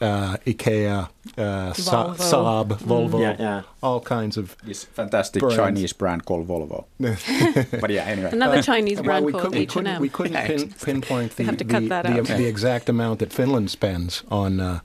uh, 0.00 0.36
IKEA, 0.46 1.08
uh, 1.36 1.72
Sa- 1.72 2.14
Volvo. 2.14 2.16
Saab, 2.16 2.68
Volvo, 2.78 3.20
Yeah, 3.20 3.36
yeah. 3.38 3.62
all 3.82 4.00
kinds 4.00 4.36
of. 4.36 4.56
This 4.64 4.84
fantastic 4.84 5.40
Brands. 5.40 5.56
Chinese 5.56 5.92
brand 5.92 6.24
called 6.24 6.46
Volvo. 6.48 6.84
but 7.80 7.90
yeah, 7.90 8.04
anyway. 8.04 8.30
Another 8.32 8.62
Chinese 8.62 8.96
Well, 8.98 9.04
brand 9.04 9.24
we, 9.26 9.32
called 9.32 9.44
could, 9.44 9.54
we 9.54 9.66
couldn't, 9.66 9.86
H&M. 9.88 10.00
we 10.02 10.08
couldn't 10.08 10.36
pin, 10.46 10.72
pinpoint 10.84 11.36
the 11.36 11.44
have 11.44 11.56
to 11.58 11.64
the, 11.64 11.70
cut 11.72 11.88
that 11.88 12.04
the, 12.06 12.20
out. 12.20 12.26
the 12.26 12.46
exact 12.46 12.88
amount 12.88 13.18
that 13.18 13.32
Finland 13.32 13.70
spends 13.70 14.22
on 14.30 14.60
uh, 14.60 14.80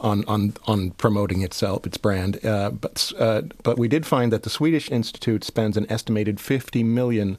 on 0.00 0.24
on 0.26 0.54
on 0.66 0.90
promoting 0.92 1.42
itself, 1.42 1.86
its 1.86 1.96
brand. 1.96 2.44
Uh, 2.44 2.70
but 2.70 3.12
uh, 3.18 3.42
but 3.62 3.78
we 3.78 3.88
did 3.88 4.06
find 4.06 4.32
that 4.32 4.42
the 4.42 4.50
Swedish 4.50 4.90
Institute 4.90 5.44
spends 5.44 5.76
an 5.76 5.86
estimated 5.90 6.40
50 6.40 6.82
million 6.84 7.38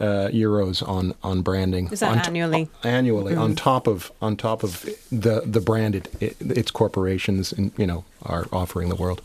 uh, 0.00 0.28
euros 0.32 0.86
on 0.86 1.14
on 1.22 1.42
branding. 1.42 1.88
Is 1.90 2.00
that 2.00 2.10
on 2.10 2.22
t- 2.22 2.28
annually? 2.28 2.68
annually, 2.84 3.34
on 3.34 3.54
top 3.54 3.86
of 3.86 4.12
on 4.20 4.36
top 4.36 4.62
of 4.62 4.82
the 5.10 5.42
the 5.44 5.60
brand 5.60 5.94
it, 5.94 6.08
it, 6.20 6.36
its 6.40 6.70
corporations, 6.70 7.52
and 7.52 7.72
you 7.76 7.86
know, 7.86 8.04
are 8.22 8.46
offering 8.52 8.88
the 8.88 8.96
world. 8.96 9.22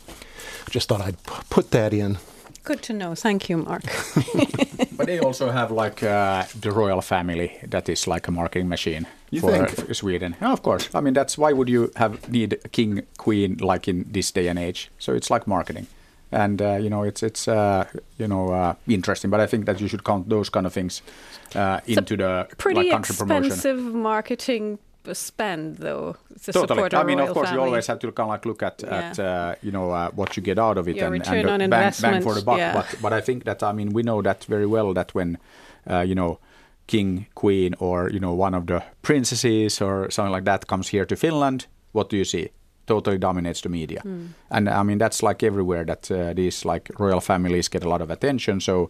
Just 0.69 0.89
thought 0.89 1.01
I'd 1.01 1.21
p- 1.23 1.33
put 1.49 1.71
that 1.71 1.93
in. 1.93 2.17
Good 2.63 2.81
to 2.83 2.93
know. 2.93 3.13
Thank 3.13 3.49
you, 3.49 3.57
Mark. 3.57 3.83
But 4.95 5.07
they 5.07 5.19
also 5.19 5.49
have 5.51 5.71
like 5.71 6.03
uh, 6.03 6.43
the 6.62 6.71
royal 6.71 7.01
family 7.01 7.57
that 7.67 7.89
is 7.89 8.07
like 8.07 8.27
a 8.27 8.31
marketing 8.31 8.69
machine 8.69 9.07
You 9.33 9.41
for 9.41 9.51
think? 9.51 9.89
uh, 9.89 9.93
Sweden. 9.93 10.35
Yeah, 10.41 10.51
of 10.53 10.61
course. 10.61 10.89
I 10.93 11.01
mean, 11.01 11.13
that's 11.13 11.37
why 11.37 11.51
would 11.53 11.69
you 11.69 11.91
have 11.95 12.29
need 12.29 12.53
a 12.65 12.69
king 12.69 13.03
queen 13.17 13.57
like 13.57 13.87
in 13.87 14.05
this 14.11 14.31
day 14.31 14.47
and 14.47 14.59
age? 14.59 14.89
So 14.99 15.13
it's 15.13 15.29
like 15.29 15.47
marketing, 15.47 15.87
and 16.31 16.61
uh, 16.61 16.77
you 16.83 16.89
know 16.89 17.03
it's 17.03 17.23
it's 17.23 17.47
uh, 17.47 17.85
you 18.17 18.27
know 18.27 18.51
uh, 18.53 18.73
interesting. 18.87 19.31
But 19.31 19.39
I 19.39 19.47
think 19.47 19.65
that 19.65 19.79
you 19.81 19.87
should 19.87 20.03
count 20.03 20.29
those 20.29 20.49
kind 20.49 20.65
of 20.65 20.73
things 20.73 21.01
uh, 21.55 21.79
into 21.87 22.15
the 22.17 22.47
Pretty 22.57 22.81
like 22.81 22.91
country 22.91 23.15
promotion. 23.15 23.41
Pretty 23.41 23.53
expensive 23.53 23.93
marketing 23.95 24.79
spend, 25.13 25.77
though, 25.77 26.15
to 26.43 26.51
Totally. 26.53 26.67
support 26.67 26.93
a 26.93 26.97
I 26.99 27.03
mean, 27.03 27.17
royal 27.17 27.27
of 27.27 27.33
course, 27.33 27.49
family. 27.49 27.61
you 27.61 27.67
always 27.67 27.87
have 27.87 27.99
to 27.99 28.11
kind 28.11 28.27
of 28.27 28.29
like 28.29 28.45
look 28.45 28.63
at, 28.63 28.83
at 28.83 29.19
uh, 29.19 29.55
you 29.61 29.71
know 29.71 29.91
uh, 29.91 30.09
what 30.11 30.37
you 30.37 30.43
get 30.43 30.57
out 30.57 30.77
of 30.77 30.87
it 30.87 30.95
Your 30.95 31.05
and, 31.07 31.13
return 31.13 31.49
and 31.49 31.61
the 31.63 31.67
bang, 31.67 31.93
bang 32.01 32.21
for 32.21 32.33
the 32.33 32.41
buck. 32.41 32.57
yeah. 32.57 32.73
But 32.73 32.95
but 33.01 33.11
I 33.13 33.19
think 33.21 33.43
that 33.43 33.63
I 33.63 33.73
mean 33.73 33.91
we 33.93 34.03
know 34.03 34.21
that 34.21 34.45
very 34.45 34.65
well 34.65 34.93
that 34.93 35.13
when 35.13 35.37
uh, 35.89 35.99
you 36.01 36.15
know 36.15 36.39
king, 36.87 37.25
queen, 37.35 37.73
or 37.79 38.09
you 38.09 38.19
know 38.19 38.33
one 38.33 38.53
of 38.57 38.65
the 38.65 38.81
princesses 39.01 39.81
or 39.81 40.09
something 40.11 40.33
like 40.35 40.45
that 40.45 40.67
comes 40.67 40.89
here 40.89 41.05
to 41.05 41.15
Finland, 41.15 41.67
what 41.93 42.09
do 42.09 42.17
you 42.17 42.25
see? 42.25 42.49
Totally 42.85 43.17
dominates 43.17 43.61
the 43.61 43.69
media, 43.69 43.99
Hmm. 44.03 44.25
and 44.49 44.67
I 44.69 44.83
mean 44.83 44.97
that's 44.99 45.23
like 45.23 45.43
everywhere 45.47 45.85
that 45.85 46.11
uh, 46.11 46.33
these 46.33 46.65
like 46.73 46.91
royal 46.99 47.21
families 47.21 47.69
get 47.69 47.83
a 47.85 47.89
lot 47.89 48.01
of 48.01 48.09
attention. 48.11 48.59
So 48.61 48.89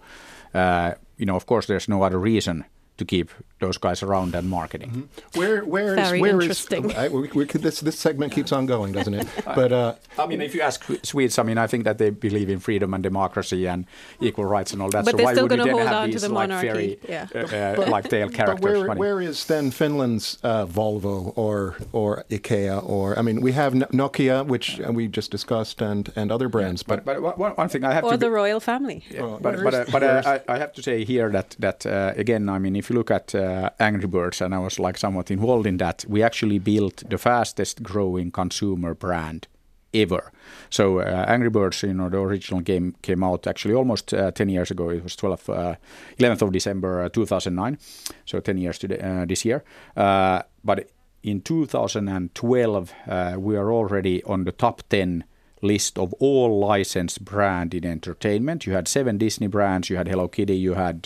uh, 0.56 0.92
you 1.18 1.26
know, 1.26 1.36
of 1.36 1.46
course, 1.46 1.68
there's 1.68 1.88
no 1.88 2.04
other 2.04 2.18
reason 2.20 2.66
to 2.98 3.06
keep 3.06 3.30
those 3.66 3.78
guys 3.78 4.04
around 4.04 4.34
than 4.34 4.46
marketing. 4.60 5.10
Where 5.40 5.60
where 5.74 5.92
is 5.98 6.08
Very 6.08 6.22
where 6.24 6.38
is 6.38 6.44
interesting. 6.44 6.84
I, 7.04 7.08
we, 7.08 7.30
we 7.40 7.46
could, 7.46 7.62
this 7.68 7.80
this 7.88 7.98
segment 8.06 8.34
keeps 8.38 8.52
on 8.52 8.64
going, 8.74 8.92
doesn't 8.98 9.18
it? 9.22 9.28
But 9.62 9.72
uh, 9.72 9.96
I 10.18 10.26
mean, 10.30 10.42
if 10.42 10.52
you 10.56 10.62
ask 10.62 10.80
Swedes, 11.04 11.38
I 11.42 11.44
mean, 11.44 11.58
I 11.58 11.68
think 11.72 11.84
that 11.84 11.98
they 11.98 12.10
believe 12.10 12.50
in 12.50 12.60
freedom 12.60 12.94
and 12.96 13.04
democracy 13.04 13.62
and 13.68 13.86
equal 14.20 14.46
rights 14.46 14.74
and 14.74 14.82
all 14.82 14.90
that. 14.96 15.06
But 15.06 15.12
so 15.12 15.18
they're 15.18 15.26
why 15.28 15.34
still 15.34 15.48
would 15.48 15.52
you 15.52 15.58
gonna 15.58 15.70
then 15.70 15.78
hold 15.78 15.88
have 15.88 16.04
on 16.04 16.08
to 16.08 16.12
these 16.14 16.22
the 16.22 16.30
like 16.30 16.50
monarchy, 16.50 16.68
fairy, 16.68 17.00
yeah. 17.16 17.28
uh, 17.36 17.84
uh, 17.84 17.96
like 17.96 18.06
tale 18.10 18.30
but 18.30 18.60
where 18.62 18.82
where 19.04 19.20
is 19.22 19.46
then 19.46 19.72
Finland's 19.72 20.26
uh, 20.44 20.66
Volvo 20.78 21.18
or 21.36 21.76
or 21.92 22.10
IKEA 22.30 22.78
or 22.96 23.18
I 23.20 23.22
mean 23.22 23.42
we 23.42 23.52
have 23.54 23.74
Nokia, 23.74 24.46
which 24.54 24.80
we 24.98 25.08
just 25.08 25.32
discussed, 25.32 25.82
and 25.82 26.12
and 26.16 26.32
other 26.32 26.50
brands, 26.50 26.84
but. 26.84 27.06
But 27.06 27.22
but 27.22 27.38
one, 27.38 27.52
one 27.52 27.70
thing 27.70 27.84
I 27.84 27.94
have 27.94 28.04
or 28.04 28.12
to 28.12 28.18
the 28.18 28.28
be, 28.28 28.40
royal 28.42 28.60
family. 28.60 29.04
Yeah, 29.10 29.22
Well, 29.22 29.40
but 29.42 29.64
but, 29.64 29.74
uh, 29.74 29.86
but 29.92 30.04
uh, 30.04 30.22
I, 30.48 30.54
I 30.56 30.58
have 30.58 30.74
to 30.74 30.82
say 30.84 31.04
here 31.06 31.30
that 31.30 31.56
that 31.60 31.86
uh, 31.86 32.14
again, 32.16 32.50
I 32.50 32.60
mean, 32.60 32.76
if 32.76 32.90
you 32.90 32.96
look 32.96 33.12
at 33.12 33.34
uh, 33.54 33.70
Angry 33.80 34.08
Birds, 34.08 34.42
and 34.42 34.54
I 34.54 34.60
was 34.60 34.80
like 34.80 34.98
somewhat 34.98 35.32
involved 35.32 35.68
in 35.68 35.78
that, 35.78 36.06
we 36.08 36.24
actually 36.24 36.60
built 36.60 37.04
the 37.10 37.18
fastest 37.18 37.84
growing 37.84 38.32
consumer 38.32 38.94
brand 38.94 39.48
ever. 39.94 40.32
So 40.70 41.00
uh, 41.00 41.26
Angry 41.28 41.50
Birds, 41.50 41.84
you 41.84 41.94
know, 41.94 42.10
the 42.10 42.18
original 42.18 42.62
game 42.62 42.96
came 43.02 43.24
out 43.24 43.48
actually 43.48 43.76
almost 43.76 44.14
uh, 44.14 44.32
10 44.32 44.50
years 44.50 44.72
ago. 44.72 44.90
It 44.90 45.04
was 45.04 45.16
12, 45.16 45.50
uh, 45.50 45.76
11th 46.18 46.42
of 46.42 46.52
December 46.52 47.04
uh, 47.04 47.10
2009, 47.10 47.78
so 48.26 48.40
10 48.40 48.58
years 48.58 48.80
today, 48.80 49.00
uh, 49.00 49.26
this 49.26 49.46
year. 49.46 49.64
Uh, 49.96 50.42
but 50.64 50.90
in 51.22 51.42
2012, 51.42 52.94
uh, 53.08 53.36
we 53.38 53.56
are 53.56 53.72
already 53.72 54.24
on 54.24 54.44
the 54.44 54.52
top 54.52 54.82
10 54.90 55.24
list 55.62 55.98
of 55.98 56.14
all 56.20 56.60
licensed 56.60 57.24
brand 57.24 57.74
in 57.74 57.86
entertainment. 57.86 58.66
You 58.66 58.74
had 58.74 58.88
seven 58.88 59.18
Disney 59.18 59.48
brands, 59.48 59.90
you 59.90 59.96
had 59.96 60.08
Hello 60.08 60.28
Kitty, 60.28 60.58
you 60.58 60.74
had 60.74 61.04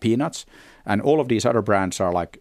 Peanuts, 0.00 0.46
and 0.86 1.02
all 1.02 1.20
of 1.20 1.28
these 1.28 1.44
other 1.46 1.62
brands 1.62 2.00
are 2.00 2.12
like 2.12 2.40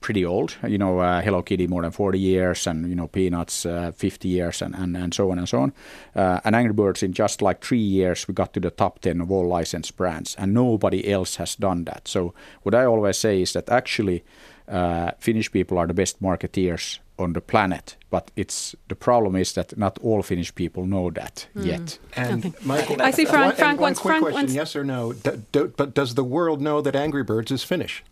pretty 0.00 0.24
old. 0.24 0.56
You 0.66 0.78
know, 0.78 1.00
uh, 1.00 1.20
Hello 1.20 1.42
Kitty 1.42 1.66
more 1.66 1.82
than 1.82 1.90
40 1.90 2.18
years, 2.18 2.66
and 2.66 2.88
you 2.88 2.94
know 2.94 3.08
Peanuts 3.08 3.66
uh, 3.66 3.92
50 3.92 4.28
years, 4.28 4.62
and, 4.62 4.74
and 4.74 4.96
and 4.96 5.14
so 5.14 5.30
on 5.30 5.38
and 5.38 5.48
so 5.48 5.60
on. 5.60 5.72
Uh, 6.14 6.40
and 6.44 6.54
Angry 6.54 6.72
Birds 6.72 7.02
in 7.02 7.12
just 7.12 7.42
like 7.42 7.64
three 7.64 7.78
years 7.78 8.28
we 8.28 8.34
got 8.34 8.52
to 8.52 8.60
the 8.60 8.70
top 8.70 9.00
10 9.00 9.20
of 9.20 9.30
all 9.30 9.48
licensed 9.48 9.96
brands, 9.96 10.36
and 10.36 10.54
nobody 10.54 11.10
else 11.10 11.36
has 11.36 11.56
done 11.56 11.84
that. 11.84 12.08
So 12.08 12.34
what 12.62 12.74
I 12.74 12.84
always 12.84 13.18
say 13.18 13.42
is 13.42 13.52
that 13.52 13.68
actually 13.68 14.24
uh, 14.68 15.12
Finnish 15.18 15.50
people 15.50 15.78
are 15.78 15.86
the 15.86 15.94
best 15.94 16.22
marketeers 16.22 16.98
on 17.18 17.32
the 17.32 17.40
planet, 17.40 17.96
but 18.10 18.30
it's 18.36 18.74
the 18.88 18.94
problem 18.94 19.36
is 19.36 19.52
that 19.52 19.76
not 19.78 19.98
all 20.02 20.22
Finnish 20.22 20.54
people 20.54 20.84
know 20.86 21.10
that 21.10 21.48
yet. 21.54 21.98
And 22.16 22.54
Michael, 22.64 23.00
I 23.00 23.10
see 23.12 23.24
Frank- 23.24 23.46
one, 23.46 23.56
Frank 23.56 23.80
one 23.80 23.86
wants- 23.88 24.00
quick 24.00 24.10
Frank 24.12 24.22
question: 24.22 24.40
wants- 24.40 24.54
Yes 24.54 24.76
or 24.76 24.84
no? 24.84 25.12
D- 25.12 25.30
do, 25.52 25.72
but 25.76 25.94
does 25.94 26.14
the 26.14 26.24
world 26.24 26.60
know 26.60 26.80
that 26.82 26.94
Angry 26.96 27.22
Birds 27.24 27.50
is 27.50 27.64
Finnish? 27.64 28.02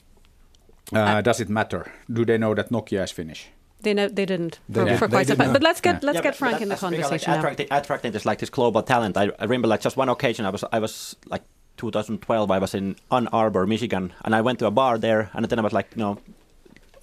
Uh, 0.93 1.21
does 1.23 1.41
it 1.41 1.49
matter? 1.49 1.93
Do 2.13 2.25
they 2.25 2.39
know 2.39 2.55
that 2.55 2.71
Nokia 2.71 3.03
is 3.05 3.11
Finnish? 3.11 3.49
They 3.83 3.93
know 3.95 4.09
they 4.09 4.25
didn't 4.27 4.61
for, 4.73 4.85
did- 4.85 4.99
for 4.99 5.09
quite 5.09 5.27
some 5.27 5.37
did 5.37 5.45
time. 5.45 5.53
But 5.53 5.63
let's 5.63 5.81
get 5.81 5.95
Yeah. 5.95 6.07
let's 6.07 6.17
Yeah, 6.17 6.23
get 6.23 6.37
Frank 6.37 6.61
in 6.63 6.69
the 6.69 6.77
conversation 6.77 7.11
like 7.11 7.27
now. 7.27 7.39
attracting, 7.39 7.67
attracting 7.71 8.13
this 8.13 8.25
like 8.25 8.39
this 8.39 8.51
global 8.51 8.83
talent. 8.83 9.17
I, 9.17 9.25
I 9.39 9.45
remember 9.45 9.69
like 9.69 9.81
just 9.85 9.97
one 9.97 10.09
occasion 10.09 10.47
I 10.47 10.51
was 10.51 10.65
I 10.73 10.79
was 10.79 11.17
like 11.29 11.43
2012 11.77 12.51
I 12.51 12.59
was 12.59 12.75
in 12.75 12.97
Ann 13.11 13.27
Arbor, 13.29 13.67
Michigan, 13.67 14.13
and 14.25 14.35
I 14.35 14.41
went 14.41 14.59
to 14.61 14.67
a 14.67 14.71
bar 14.71 14.97
there, 14.99 15.31
and 15.35 15.45
then 15.47 15.59
I 15.59 15.63
was 15.63 15.73
like 15.73 15.89
you 15.97 16.03
know 16.03 16.19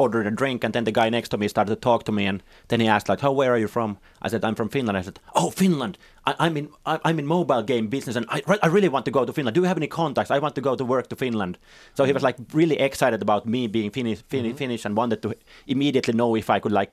ordered 0.01 0.27
a 0.27 0.31
drink, 0.31 0.63
and 0.63 0.73
then 0.73 0.85
the 0.85 0.91
guy 0.91 1.09
next 1.09 1.29
to 1.29 1.37
me 1.37 1.47
started 1.47 1.75
to 1.75 1.81
talk 1.89 2.03
to 2.05 2.11
me, 2.11 2.25
and 2.25 2.43
then 2.69 2.79
he 2.79 2.87
asked 2.87 3.09
like, 3.09 3.21
"How 3.21 3.31
where 3.31 3.51
are 3.53 3.57
you 3.57 3.67
from?" 3.67 3.97
I 4.21 4.29
said, 4.29 4.43
"I'm 4.43 4.55
from 4.55 4.69
Finland." 4.69 4.97
I 4.97 5.01
said, 5.01 5.19
"Oh, 5.35 5.49
Finland! 5.49 5.97
I, 6.25 6.35
I'm 6.45 6.57
in 6.57 6.69
I, 6.85 6.99
I'm 7.05 7.19
in 7.19 7.27
mobile 7.27 7.63
game 7.63 7.87
business, 7.87 8.15
and 8.15 8.25
I, 8.29 8.41
I 8.63 8.67
really 8.67 8.89
want 8.89 9.05
to 9.05 9.11
go 9.11 9.25
to 9.25 9.33
Finland. 9.33 9.55
Do 9.55 9.61
you 9.61 9.67
have 9.67 9.77
any 9.77 9.87
contacts? 9.87 10.31
I 10.31 10.39
want 10.39 10.55
to 10.55 10.61
go 10.61 10.75
to 10.75 10.85
work 10.85 11.07
to 11.09 11.15
Finland." 11.15 11.57
So 11.93 12.03
he 12.03 12.13
was 12.13 12.23
mm-hmm. 12.23 12.41
like 12.41 12.57
really 12.61 12.79
excited 12.79 13.21
about 13.21 13.45
me 13.45 13.67
being 13.67 13.91
Finnish, 13.91 14.21
Finnish, 14.27 14.49
mm-hmm. 14.49 14.63
Finnish 14.63 14.85
and 14.85 14.97
wanted 14.97 15.21
to 15.21 15.33
immediately 15.67 16.13
know 16.13 16.35
if 16.35 16.49
I 16.49 16.59
could 16.59 16.71
like 16.71 16.91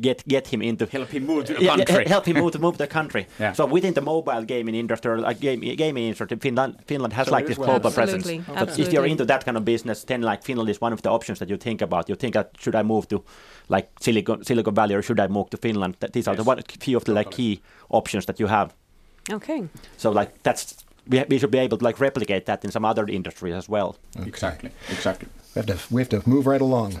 get 0.00 0.26
get 0.28 0.46
him 0.48 0.62
into 0.62 0.86
Help 0.86 1.08
him 1.10 1.26
move 1.26 1.44
to 1.46 1.54
the 1.54 1.62
Yeah, 1.64 1.76
yeah, 1.76 1.84
country. 1.84 2.04
help 2.08 2.26
him 2.26 2.36
move 2.36 2.52
to 2.52 2.58
move 2.58 2.76
the 2.78 2.86
country. 2.86 3.26
Yeah. 3.40 3.52
So 3.54 3.66
within 3.66 3.94
the 3.94 4.00
mobile 4.00 4.44
gaming 4.44 4.74
industry, 4.74 5.12
or 5.12 5.18
like 5.18 5.40
game, 5.40 5.60
gaming 5.76 6.04
industry, 6.04 6.36
Finland 6.40 6.76
Finland 6.86 7.12
has 7.12 7.26
So 7.26 7.34
like 7.36 7.46
this 7.46 7.58
well- 7.58 7.68
global 7.80 7.86
Absolutely, 7.88 8.38
presence. 8.40 8.76
But 8.76 8.78
if 8.78 8.92
you're 8.92 9.06
into 9.06 9.24
that 9.24 9.44
kind 9.44 9.56
of 9.56 9.64
business, 9.64 10.04
then 10.04 10.22
like 10.22 10.42
Finland 10.44 10.68
is 10.70 10.80
one 10.80 10.92
of 10.94 11.00
the 11.02 11.10
options 11.10 11.38
that 11.38 11.48
you 11.48 11.56
think 11.58 11.82
about. 11.82 12.08
You 12.08 12.16
think 12.16 12.34
that 12.34 12.46
should 12.58 12.74
I 12.74 12.82
move 12.82 13.06
to 13.08 13.24
like 13.68 13.88
Silicon 14.00 14.44
Silicon 14.44 14.74
Valley 14.74 14.94
or 14.94 15.02
should 15.02 15.20
I 15.20 15.28
move 15.28 15.48
to 15.50 15.56
Finland? 15.56 15.94
That 16.00 16.12
these 16.12 16.30
are 16.30 16.36
the 16.36 16.44
one 16.50 16.62
few 16.80 16.96
of 16.96 17.04
the 17.04 17.12
like 17.12 17.30
key 17.30 17.60
options 17.88 18.24
that 18.26 18.38
you 18.40 18.48
have. 18.48 18.68
Okay. 19.32 19.68
So 19.96 20.10
like 20.12 20.30
that's 20.42 20.76
we, 21.08 21.24
we 21.28 21.38
should 21.38 21.50
be 21.50 21.58
able 21.58 21.78
to 21.78 21.84
like 21.84 21.98
replicate 22.00 22.40
that 22.46 22.64
in 22.64 22.70
some 22.70 22.84
other 22.88 23.04
industries 23.08 23.54
as 23.54 23.68
well. 23.68 23.96
Exactly, 24.26 24.70
exactly. 24.90 25.28
We 25.54 25.58
have 25.60 25.66
to 25.66 25.94
we 25.94 26.00
have 26.02 26.08
to 26.10 26.28
move 26.28 26.46
right 26.46 26.60
along. 26.62 27.00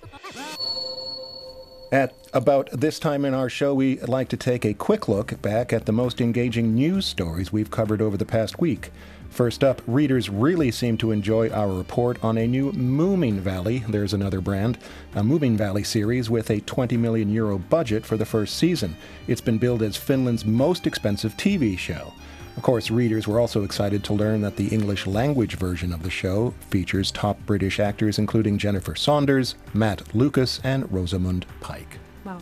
At 1.91 2.13
about 2.31 2.69
this 2.71 2.99
time 2.99 3.25
in 3.25 3.33
our 3.33 3.49
show, 3.49 3.73
we 3.73 3.99
like 3.99 4.29
to 4.29 4.37
take 4.37 4.63
a 4.63 4.73
quick 4.73 5.09
look 5.09 5.41
back 5.41 5.73
at 5.73 5.85
the 5.85 5.91
most 5.91 6.21
engaging 6.21 6.73
news 6.73 7.05
stories 7.05 7.51
we've 7.51 7.69
covered 7.69 8.01
over 8.01 8.15
the 8.15 8.25
past 8.25 8.61
week. 8.61 8.91
First 9.29 9.61
up, 9.61 9.81
readers 9.85 10.29
really 10.29 10.71
seem 10.71 10.97
to 10.99 11.11
enjoy 11.11 11.49
our 11.49 11.67
report 11.67 12.23
on 12.23 12.37
a 12.37 12.47
new 12.47 12.71
Moomin 12.71 13.39
Valley, 13.39 13.83
there's 13.89 14.13
another 14.13 14.39
brand, 14.39 14.77
a 15.15 15.21
Moomin 15.21 15.57
Valley 15.57 15.83
series 15.83 16.29
with 16.29 16.49
a 16.49 16.61
20 16.61 16.95
million 16.95 17.29
euro 17.29 17.57
budget 17.57 18.05
for 18.05 18.15
the 18.15 18.25
first 18.25 18.55
season. 18.55 18.95
It's 19.27 19.41
been 19.41 19.57
billed 19.57 19.83
as 19.83 19.97
Finland's 19.97 20.45
most 20.45 20.87
expensive 20.87 21.35
TV 21.35 21.77
show. 21.77 22.13
Of 22.61 22.65
course, 22.65 22.91
readers 22.91 23.27
were 23.27 23.39
also 23.39 23.63
excited 23.63 24.03
to 24.03 24.13
learn 24.13 24.41
that 24.41 24.55
the 24.55 24.67
English 24.67 25.07
language 25.07 25.55
version 25.55 25.91
of 25.91 26.03
the 26.03 26.11
show 26.11 26.53
features 26.69 27.09
top 27.09 27.43
British 27.47 27.79
actors 27.79 28.19
including 28.19 28.59
Jennifer 28.59 28.93
Saunders, 28.93 29.55
Matt 29.73 30.13
Lucas, 30.13 30.61
and 30.63 30.85
Rosamund 30.91 31.47
Pike. 31.59 31.97
Wow. 32.23 32.37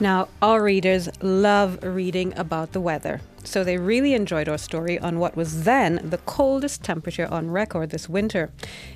Now, 0.00 0.26
our 0.42 0.60
readers 0.64 1.08
love 1.22 1.78
reading 1.84 2.36
about 2.36 2.72
the 2.72 2.80
weather, 2.80 3.20
so 3.44 3.62
they 3.62 3.78
really 3.78 4.14
enjoyed 4.14 4.48
our 4.48 4.58
story 4.58 4.98
on 4.98 5.20
what 5.20 5.36
was 5.36 5.62
then 5.62 6.00
the 6.02 6.18
coldest 6.18 6.82
temperature 6.82 7.28
on 7.30 7.52
record 7.52 7.90
this 7.90 8.08
winter. 8.08 8.50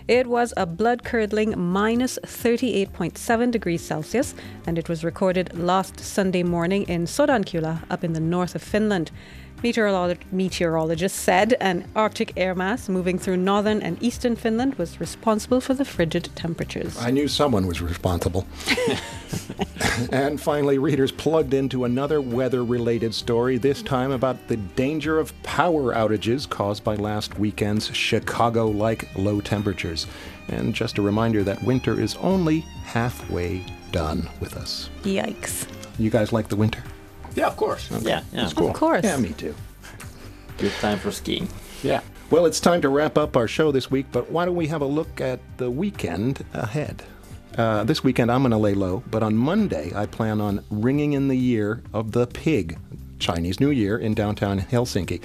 It 0.08 0.26
was 0.26 0.52
a 0.56 0.66
blood 0.66 1.04
curdling 1.04 1.56
minus 1.56 2.18
38.7 2.24 3.52
degrees 3.52 3.82
Celsius, 3.82 4.34
and 4.66 4.78
it 4.78 4.88
was 4.88 5.04
recorded 5.04 5.56
last 5.56 6.00
Sunday 6.00 6.42
morning 6.42 6.82
in 6.88 7.04
Sodankylä 7.04 7.84
up 7.88 8.02
in 8.02 8.14
the 8.14 8.20
north 8.20 8.56
of 8.56 8.62
Finland. 8.62 9.12
Meteorolog- 9.64 10.30
meteorologists 10.30 11.18
said 11.18 11.56
an 11.58 11.86
Arctic 11.96 12.34
air 12.36 12.54
mass 12.54 12.86
moving 12.90 13.18
through 13.18 13.38
northern 13.38 13.80
and 13.80 13.96
eastern 14.02 14.36
Finland 14.36 14.74
was 14.74 15.00
responsible 15.00 15.58
for 15.58 15.72
the 15.72 15.86
frigid 15.86 16.28
temperatures. 16.34 16.98
I 17.00 17.10
knew 17.10 17.26
someone 17.28 17.66
was 17.66 17.80
responsible. 17.80 18.46
and 20.12 20.38
finally, 20.38 20.76
readers 20.76 21.10
plugged 21.10 21.54
into 21.54 21.84
another 21.84 22.20
weather 22.20 22.62
related 22.62 23.14
story, 23.14 23.56
this 23.56 23.80
time 23.80 24.10
about 24.10 24.48
the 24.48 24.58
danger 24.58 25.18
of 25.18 25.32
power 25.42 25.94
outages 25.94 26.46
caused 26.46 26.84
by 26.84 26.96
last 26.96 27.38
weekend's 27.38 27.90
Chicago 27.96 28.66
like 28.66 29.08
low 29.16 29.40
temperatures. 29.40 30.06
And 30.48 30.74
just 30.74 30.98
a 30.98 31.02
reminder 31.02 31.42
that 31.42 31.62
winter 31.62 31.98
is 31.98 32.16
only 32.16 32.60
halfway 32.84 33.64
done 33.92 34.28
with 34.40 34.58
us. 34.58 34.90
Yikes. 35.04 35.66
You 35.98 36.10
guys 36.10 36.34
like 36.34 36.48
the 36.48 36.56
winter? 36.56 36.82
Yeah, 37.34 37.46
of 37.46 37.56
course. 37.56 37.90
Yeah, 38.02 38.22
yeah. 38.32 38.50
Cool. 38.54 38.68
Of 38.68 38.74
course. 38.74 39.04
Yeah, 39.04 39.16
me 39.16 39.30
too. 39.30 39.54
Good 40.58 40.72
time 40.80 40.98
for 40.98 41.10
skiing. 41.10 41.48
Yeah. 41.82 42.00
Well, 42.30 42.46
it's 42.46 42.60
time 42.60 42.80
to 42.82 42.88
wrap 42.88 43.18
up 43.18 43.36
our 43.36 43.46
show 43.48 43.70
this 43.70 43.90
week, 43.90 44.06
but 44.12 44.30
why 44.30 44.44
don't 44.44 44.56
we 44.56 44.68
have 44.68 44.82
a 44.82 44.86
look 44.86 45.20
at 45.20 45.40
the 45.58 45.70
weekend 45.70 46.44
ahead? 46.52 47.02
Uh, 47.56 47.84
this 47.84 48.02
weekend, 48.02 48.32
I'm 48.32 48.42
going 48.42 48.50
to 48.50 48.56
lay 48.56 48.74
low, 48.74 49.02
but 49.10 49.22
on 49.22 49.36
Monday, 49.36 49.92
I 49.94 50.06
plan 50.06 50.40
on 50.40 50.64
ringing 50.70 51.12
in 51.12 51.28
the 51.28 51.36
year 51.36 51.82
of 51.92 52.12
the 52.12 52.26
pig, 52.26 52.78
Chinese 53.18 53.60
New 53.60 53.70
Year, 53.70 53.98
in 53.98 54.14
downtown 54.14 54.60
Helsinki. 54.60 55.20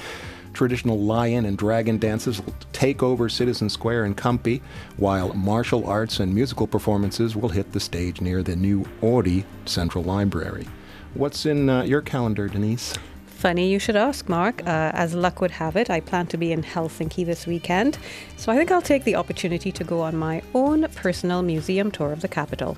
Traditional 0.54 1.00
lion 1.00 1.46
and 1.46 1.58
dragon 1.58 1.98
dances 1.98 2.42
will 2.42 2.54
take 2.74 3.02
over 3.02 3.30
Citizen 3.30 3.70
Square 3.70 4.06
in 4.06 4.14
Kamppi, 4.16 4.62
while 4.98 5.34
martial 5.34 5.88
arts 5.88 6.20
and 6.20 6.36
musical 6.36 6.68
performances 6.68 7.36
will 7.36 7.50
hit 7.50 7.72
the 7.72 7.80
stage 7.80 8.20
near 8.20 8.44
the 8.44 8.56
new 8.56 8.84
Oodi 9.02 9.44
Central 9.66 10.04
Library. 10.04 10.68
What's 11.16 11.46
in 11.46 11.70
uh, 11.70 11.84
your 11.84 12.02
calendar, 12.02 12.48
Denise? 12.48 12.96
Funny 13.26 13.72
you 13.72 13.80
should 13.80 13.96
ask, 13.96 14.28
Mark. 14.30 14.62
Uh, 14.64 14.92
as 14.94 15.16
luck 15.16 15.42
would 15.42 15.52
have 15.52 15.76
it, 15.76 15.90
I 15.90 16.02
plan 16.02 16.28
to 16.28 16.38
be 16.38 16.52
in 16.52 16.62
Helsinki 16.62 17.26
this 17.26 17.48
weekend, 17.48 17.98
so 18.38 18.52
I 18.52 18.58
think 18.58 18.70
I'll 18.70 18.82
take 18.82 19.06
the 19.06 19.16
opportunity 19.16 19.72
to 19.72 19.84
go 19.84 20.02
on 20.02 20.16
my 20.16 20.44
own 20.54 20.88
personal 20.96 21.42
museum 21.42 21.90
tour 21.90 22.12
of 22.12 22.22
the 22.22 22.28
capital. 22.28 22.78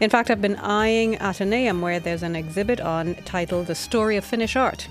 In 0.00 0.10
fact, 0.10 0.30
I've 0.30 0.42
been 0.42 0.56
eyeing 0.56 1.16
Ateneum, 1.16 1.80
where 1.80 1.98
there's 1.98 2.22
an 2.22 2.36
exhibit 2.36 2.80
on 2.80 3.14
titled 3.24 3.66
The 3.66 3.74
Story 3.74 4.16
of 4.16 4.24
Finnish 4.24 4.54
Art. 4.54 4.86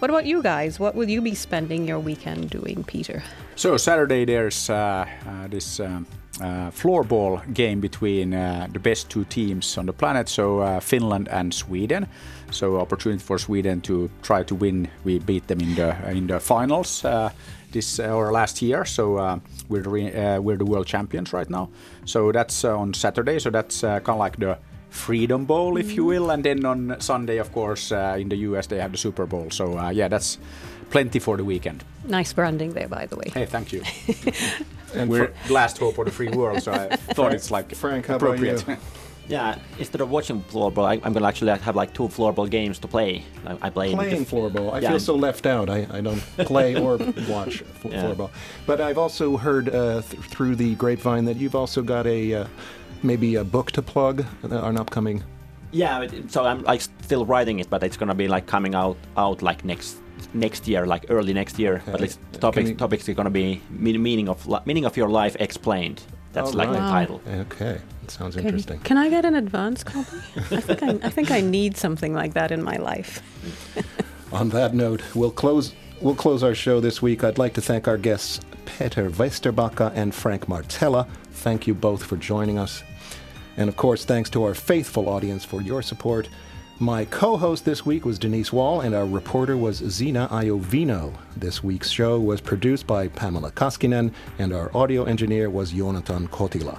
What 0.00 0.08
about 0.08 0.24
you 0.24 0.42
guys? 0.42 0.80
What 0.80 0.94
will 0.94 1.10
you 1.10 1.20
be 1.20 1.34
spending 1.34 1.86
your 1.86 1.98
weekend 1.98 2.48
doing, 2.48 2.84
Peter? 2.84 3.22
So 3.54 3.76
Saturday 3.76 4.24
there's 4.24 4.70
uh, 4.70 5.04
uh, 5.28 5.48
this 5.48 5.78
um, 5.78 6.06
uh, 6.40 6.70
floorball 6.70 7.42
game 7.52 7.80
between 7.80 8.32
uh, 8.32 8.66
the 8.72 8.78
best 8.78 9.10
two 9.10 9.24
teams 9.24 9.76
on 9.76 9.84
the 9.84 9.92
planet, 9.92 10.30
so 10.30 10.60
uh, 10.60 10.80
Finland 10.80 11.28
and 11.28 11.52
Sweden. 11.52 12.06
So 12.50 12.80
opportunity 12.80 13.22
for 13.22 13.38
Sweden 13.38 13.82
to 13.82 14.08
try 14.22 14.42
to 14.44 14.54
win. 14.54 14.88
We 15.04 15.18
beat 15.18 15.46
them 15.48 15.60
in 15.60 15.74
the 15.74 15.94
in 16.10 16.28
the 16.28 16.40
finals 16.40 17.04
uh, 17.04 17.30
this 17.72 18.00
or 18.00 18.32
last 18.32 18.62
year. 18.62 18.86
So 18.86 19.18
uh, 19.18 19.38
we're 19.68 19.82
re- 19.82 20.14
uh, 20.14 20.40
we're 20.40 20.56
the 20.56 20.64
world 20.64 20.86
champions 20.86 21.34
right 21.34 21.50
now. 21.50 21.68
So 22.06 22.32
that's 22.32 22.64
uh, 22.64 22.74
on 22.74 22.94
Saturday. 22.94 23.38
So 23.38 23.50
that's 23.50 23.84
uh, 23.84 24.00
kind 24.00 24.16
of 24.16 24.18
like 24.18 24.38
the 24.38 24.56
Freedom 24.90 25.44
Bowl, 25.46 25.76
if 25.78 25.92
you 25.96 26.04
will. 26.04 26.30
And 26.30 26.44
then 26.44 26.64
on 26.64 26.96
Sunday, 27.00 27.38
of 27.38 27.50
course, 27.52 27.92
uh, 27.92 28.16
in 28.18 28.28
the 28.28 28.36
US 28.36 28.66
they 28.66 28.78
have 28.80 28.92
the 28.92 28.98
Super 28.98 29.26
Bowl. 29.26 29.50
So 29.50 29.78
uh, 29.78 29.90
yeah, 29.90 30.08
that's 30.08 30.38
plenty 30.90 31.18
for 31.20 31.36
the 31.36 31.44
weekend. 31.44 31.84
Nice 32.04 32.32
branding 32.32 32.72
there, 32.74 32.88
by 32.88 33.06
the 33.06 33.16
way. 33.16 33.30
Hey, 33.32 33.46
thank 33.46 33.72
you. 33.72 33.82
And 34.92 35.08
We're 35.08 35.32
last 35.48 35.78
hope 35.78 35.98
of 35.98 36.06
the 36.06 36.10
free 36.10 36.30
world, 36.30 36.62
so 36.64 36.72
I 36.72 36.96
thought 37.14 37.32
it's 37.32 37.50
like 37.52 37.74
Frank, 37.74 38.08
appropriate. 38.08 38.64
Yeah, 39.28 39.60
instead 39.78 40.00
of 40.00 40.10
watching 40.10 40.42
floorball, 40.42 40.84
I, 40.84 40.94
I'm 41.06 41.12
gonna 41.12 41.28
actually 41.28 41.52
have 41.56 41.76
like 41.76 41.94
two 41.94 42.08
floorball 42.08 42.50
games 42.50 42.80
to 42.80 42.88
play. 42.88 43.22
I, 43.46 43.56
I 43.68 43.70
play 43.70 43.94
playing 43.94 44.24
the- 44.24 44.30
floorball. 44.30 44.72
I 44.72 44.80
Yeah. 44.80 44.88
feel 44.90 44.98
so 44.98 45.14
left 45.14 45.46
out. 45.46 45.70
I, 45.70 45.86
I 45.92 46.00
don't 46.00 46.18
play 46.38 46.74
or 46.74 46.96
watch 47.28 47.62
fl- 47.80 47.90
Yeah. 47.92 48.02
floorball. 48.06 48.30
But 48.66 48.80
I've 48.80 48.98
also 48.98 49.36
heard 49.36 49.68
uh, 49.68 50.02
th- 50.02 50.20
through 50.24 50.56
the 50.56 50.74
grapevine 50.74 51.26
that 51.26 51.36
you've 51.36 51.54
also 51.54 51.80
got 51.80 52.08
a 52.08 52.34
uh, 52.34 52.46
maybe 53.02 53.36
a 53.36 53.44
book 53.44 53.70
to 53.72 53.82
plug, 53.82 54.24
an 54.42 54.76
upcoming. 54.76 55.22
Yeah, 55.72 56.06
so 56.28 56.44
I'm 56.44 56.62
like 56.62 56.80
still 56.80 57.24
writing 57.24 57.60
it, 57.60 57.70
but 57.70 57.82
it's 57.82 57.96
gonna 57.96 58.14
be 58.14 58.26
like 58.28 58.46
coming 58.46 58.74
out 58.74 58.96
out 59.16 59.40
like 59.42 59.64
next 59.64 59.96
next 60.34 60.66
year, 60.68 60.84
like 60.86 61.06
early 61.10 61.32
next 61.32 61.58
year. 61.58 61.80
But 61.86 61.94
Okay. 61.96 62.04
it's 62.04 62.18
topics 62.40 62.70
you- 62.70 62.74
topics 62.76 63.08
are 63.08 63.14
gonna 63.14 63.30
be 63.30 63.60
meaning 63.70 64.28
of 64.28 64.46
meaning 64.66 64.84
of 64.84 64.96
your 64.96 65.08
life 65.08 65.36
explained. 65.40 66.02
That's 66.32 66.52
Oh, 66.54 66.58
like 66.58 66.68
right. 66.68 66.74
the 66.80 66.90
title. 66.90 67.20
Okay, 67.40 67.78
that 68.02 68.10
sounds 68.10 68.36
Can, 68.36 68.44
interesting. 68.46 68.78
can 68.80 68.96
I 68.98 69.08
get 69.10 69.24
an 69.24 69.34
advance 69.34 69.82
copy? 69.84 70.16
I 70.56 70.60
think 70.60 70.82
I, 70.82 70.88
I 71.06 71.10
think 71.10 71.30
I 71.30 71.40
need 71.40 71.76
something 71.76 72.14
like 72.14 72.34
that 72.34 72.50
in 72.52 72.62
my 72.62 72.76
life. 72.76 73.20
On 74.32 74.48
that 74.50 74.74
note, 74.74 75.02
we'll 75.14 75.32
close. 75.32 75.72
We'll 76.00 76.14
close 76.14 76.42
our 76.42 76.54
show 76.54 76.80
this 76.80 77.02
week. 77.02 77.24
I'd 77.24 77.36
like 77.38 77.52
to 77.54 77.60
thank 77.60 77.86
our 77.88 77.98
guests 77.98 78.40
Peter 78.64 79.10
Vesterbacka 79.10 79.92
and 79.94 80.14
Frank 80.14 80.46
Martela. 80.46 81.06
Thank 81.32 81.66
you 81.66 81.74
both 81.74 82.02
for 82.04 82.16
joining 82.16 82.58
us. 82.58 82.82
And 83.56 83.68
of 83.68 83.76
course, 83.76 84.04
thanks 84.04 84.30
to 84.30 84.44
our 84.44 84.54
faithful 84.54 85.08
audience 85.08 85.44
for 85.44 85.60
your 85.60 85.82
support. 85.82 86.28
My 86.78 87.04
co 87.04 87.36
host 87.36 87.66
this 87.66 87.84
week 87.84 88.06
was 88.06 88.18
Denise 88.18 88.52
Wall, 88.52 88.80
and 88.80 88.94
our 88.94 89.04
reporter 89.04 89.56
was 89.56 89.76
Zena 89.76 90.28
Iovino. 90.30 91.14
This 91.36 91.62
week's 91.62 91.90
show 91.90 92.18
was 92.18 92.40
produced 92.40 92.86
by 92.86 93.08
Pamela 93.08 93.50
Koskinen, 93.50 94.12
and 94.38 94.54
our 94.54 94.74
audio 94.74 95.04
engineer 95.04 95.50
was 95.50 95.72
Jonathan 95.72 96.26
Kotila. 96.28 96.78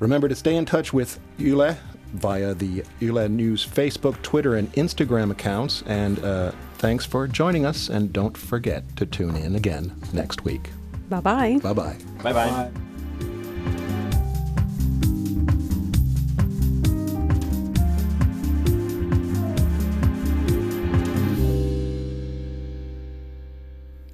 Remember 0.00 0.28
to 0.28 0.34
stay 0.34 0.56
in 0.56 0.64
touch 0.64 0.92
with 0.92 1.20
Yle 1.38 1.76
via 2.14 2.54
the 2.54 2.82
Yle 3.00 3.28
News 3.28 3.64
Facebook, 3.64 4.20
Twitter, 4.22 4.56
and 4.56 4.72
Instagram 4.72 5.30
accounts. 5.30 5.82
And 5.86 6.18
uh, 6.24 6.52
thanks 6.78 7.04
for 7.04 7.28
joining 7.28 7.64
us, 7.64 7.88
and 7.88 8.12
don't 8.12 8.36
forget 8.36 8.96
to 8.96 9.06
tune 9.06 9.36
in 9.36 9.54
again 9.54 9.94
next 10.12 10.44
week. 10.44 10.70
Bye-bye. 11.08 11.58
Bye 11.62 11.72
bye. 11.72 11.96
Bye 12.22 12.32
bye. 12.32 12.70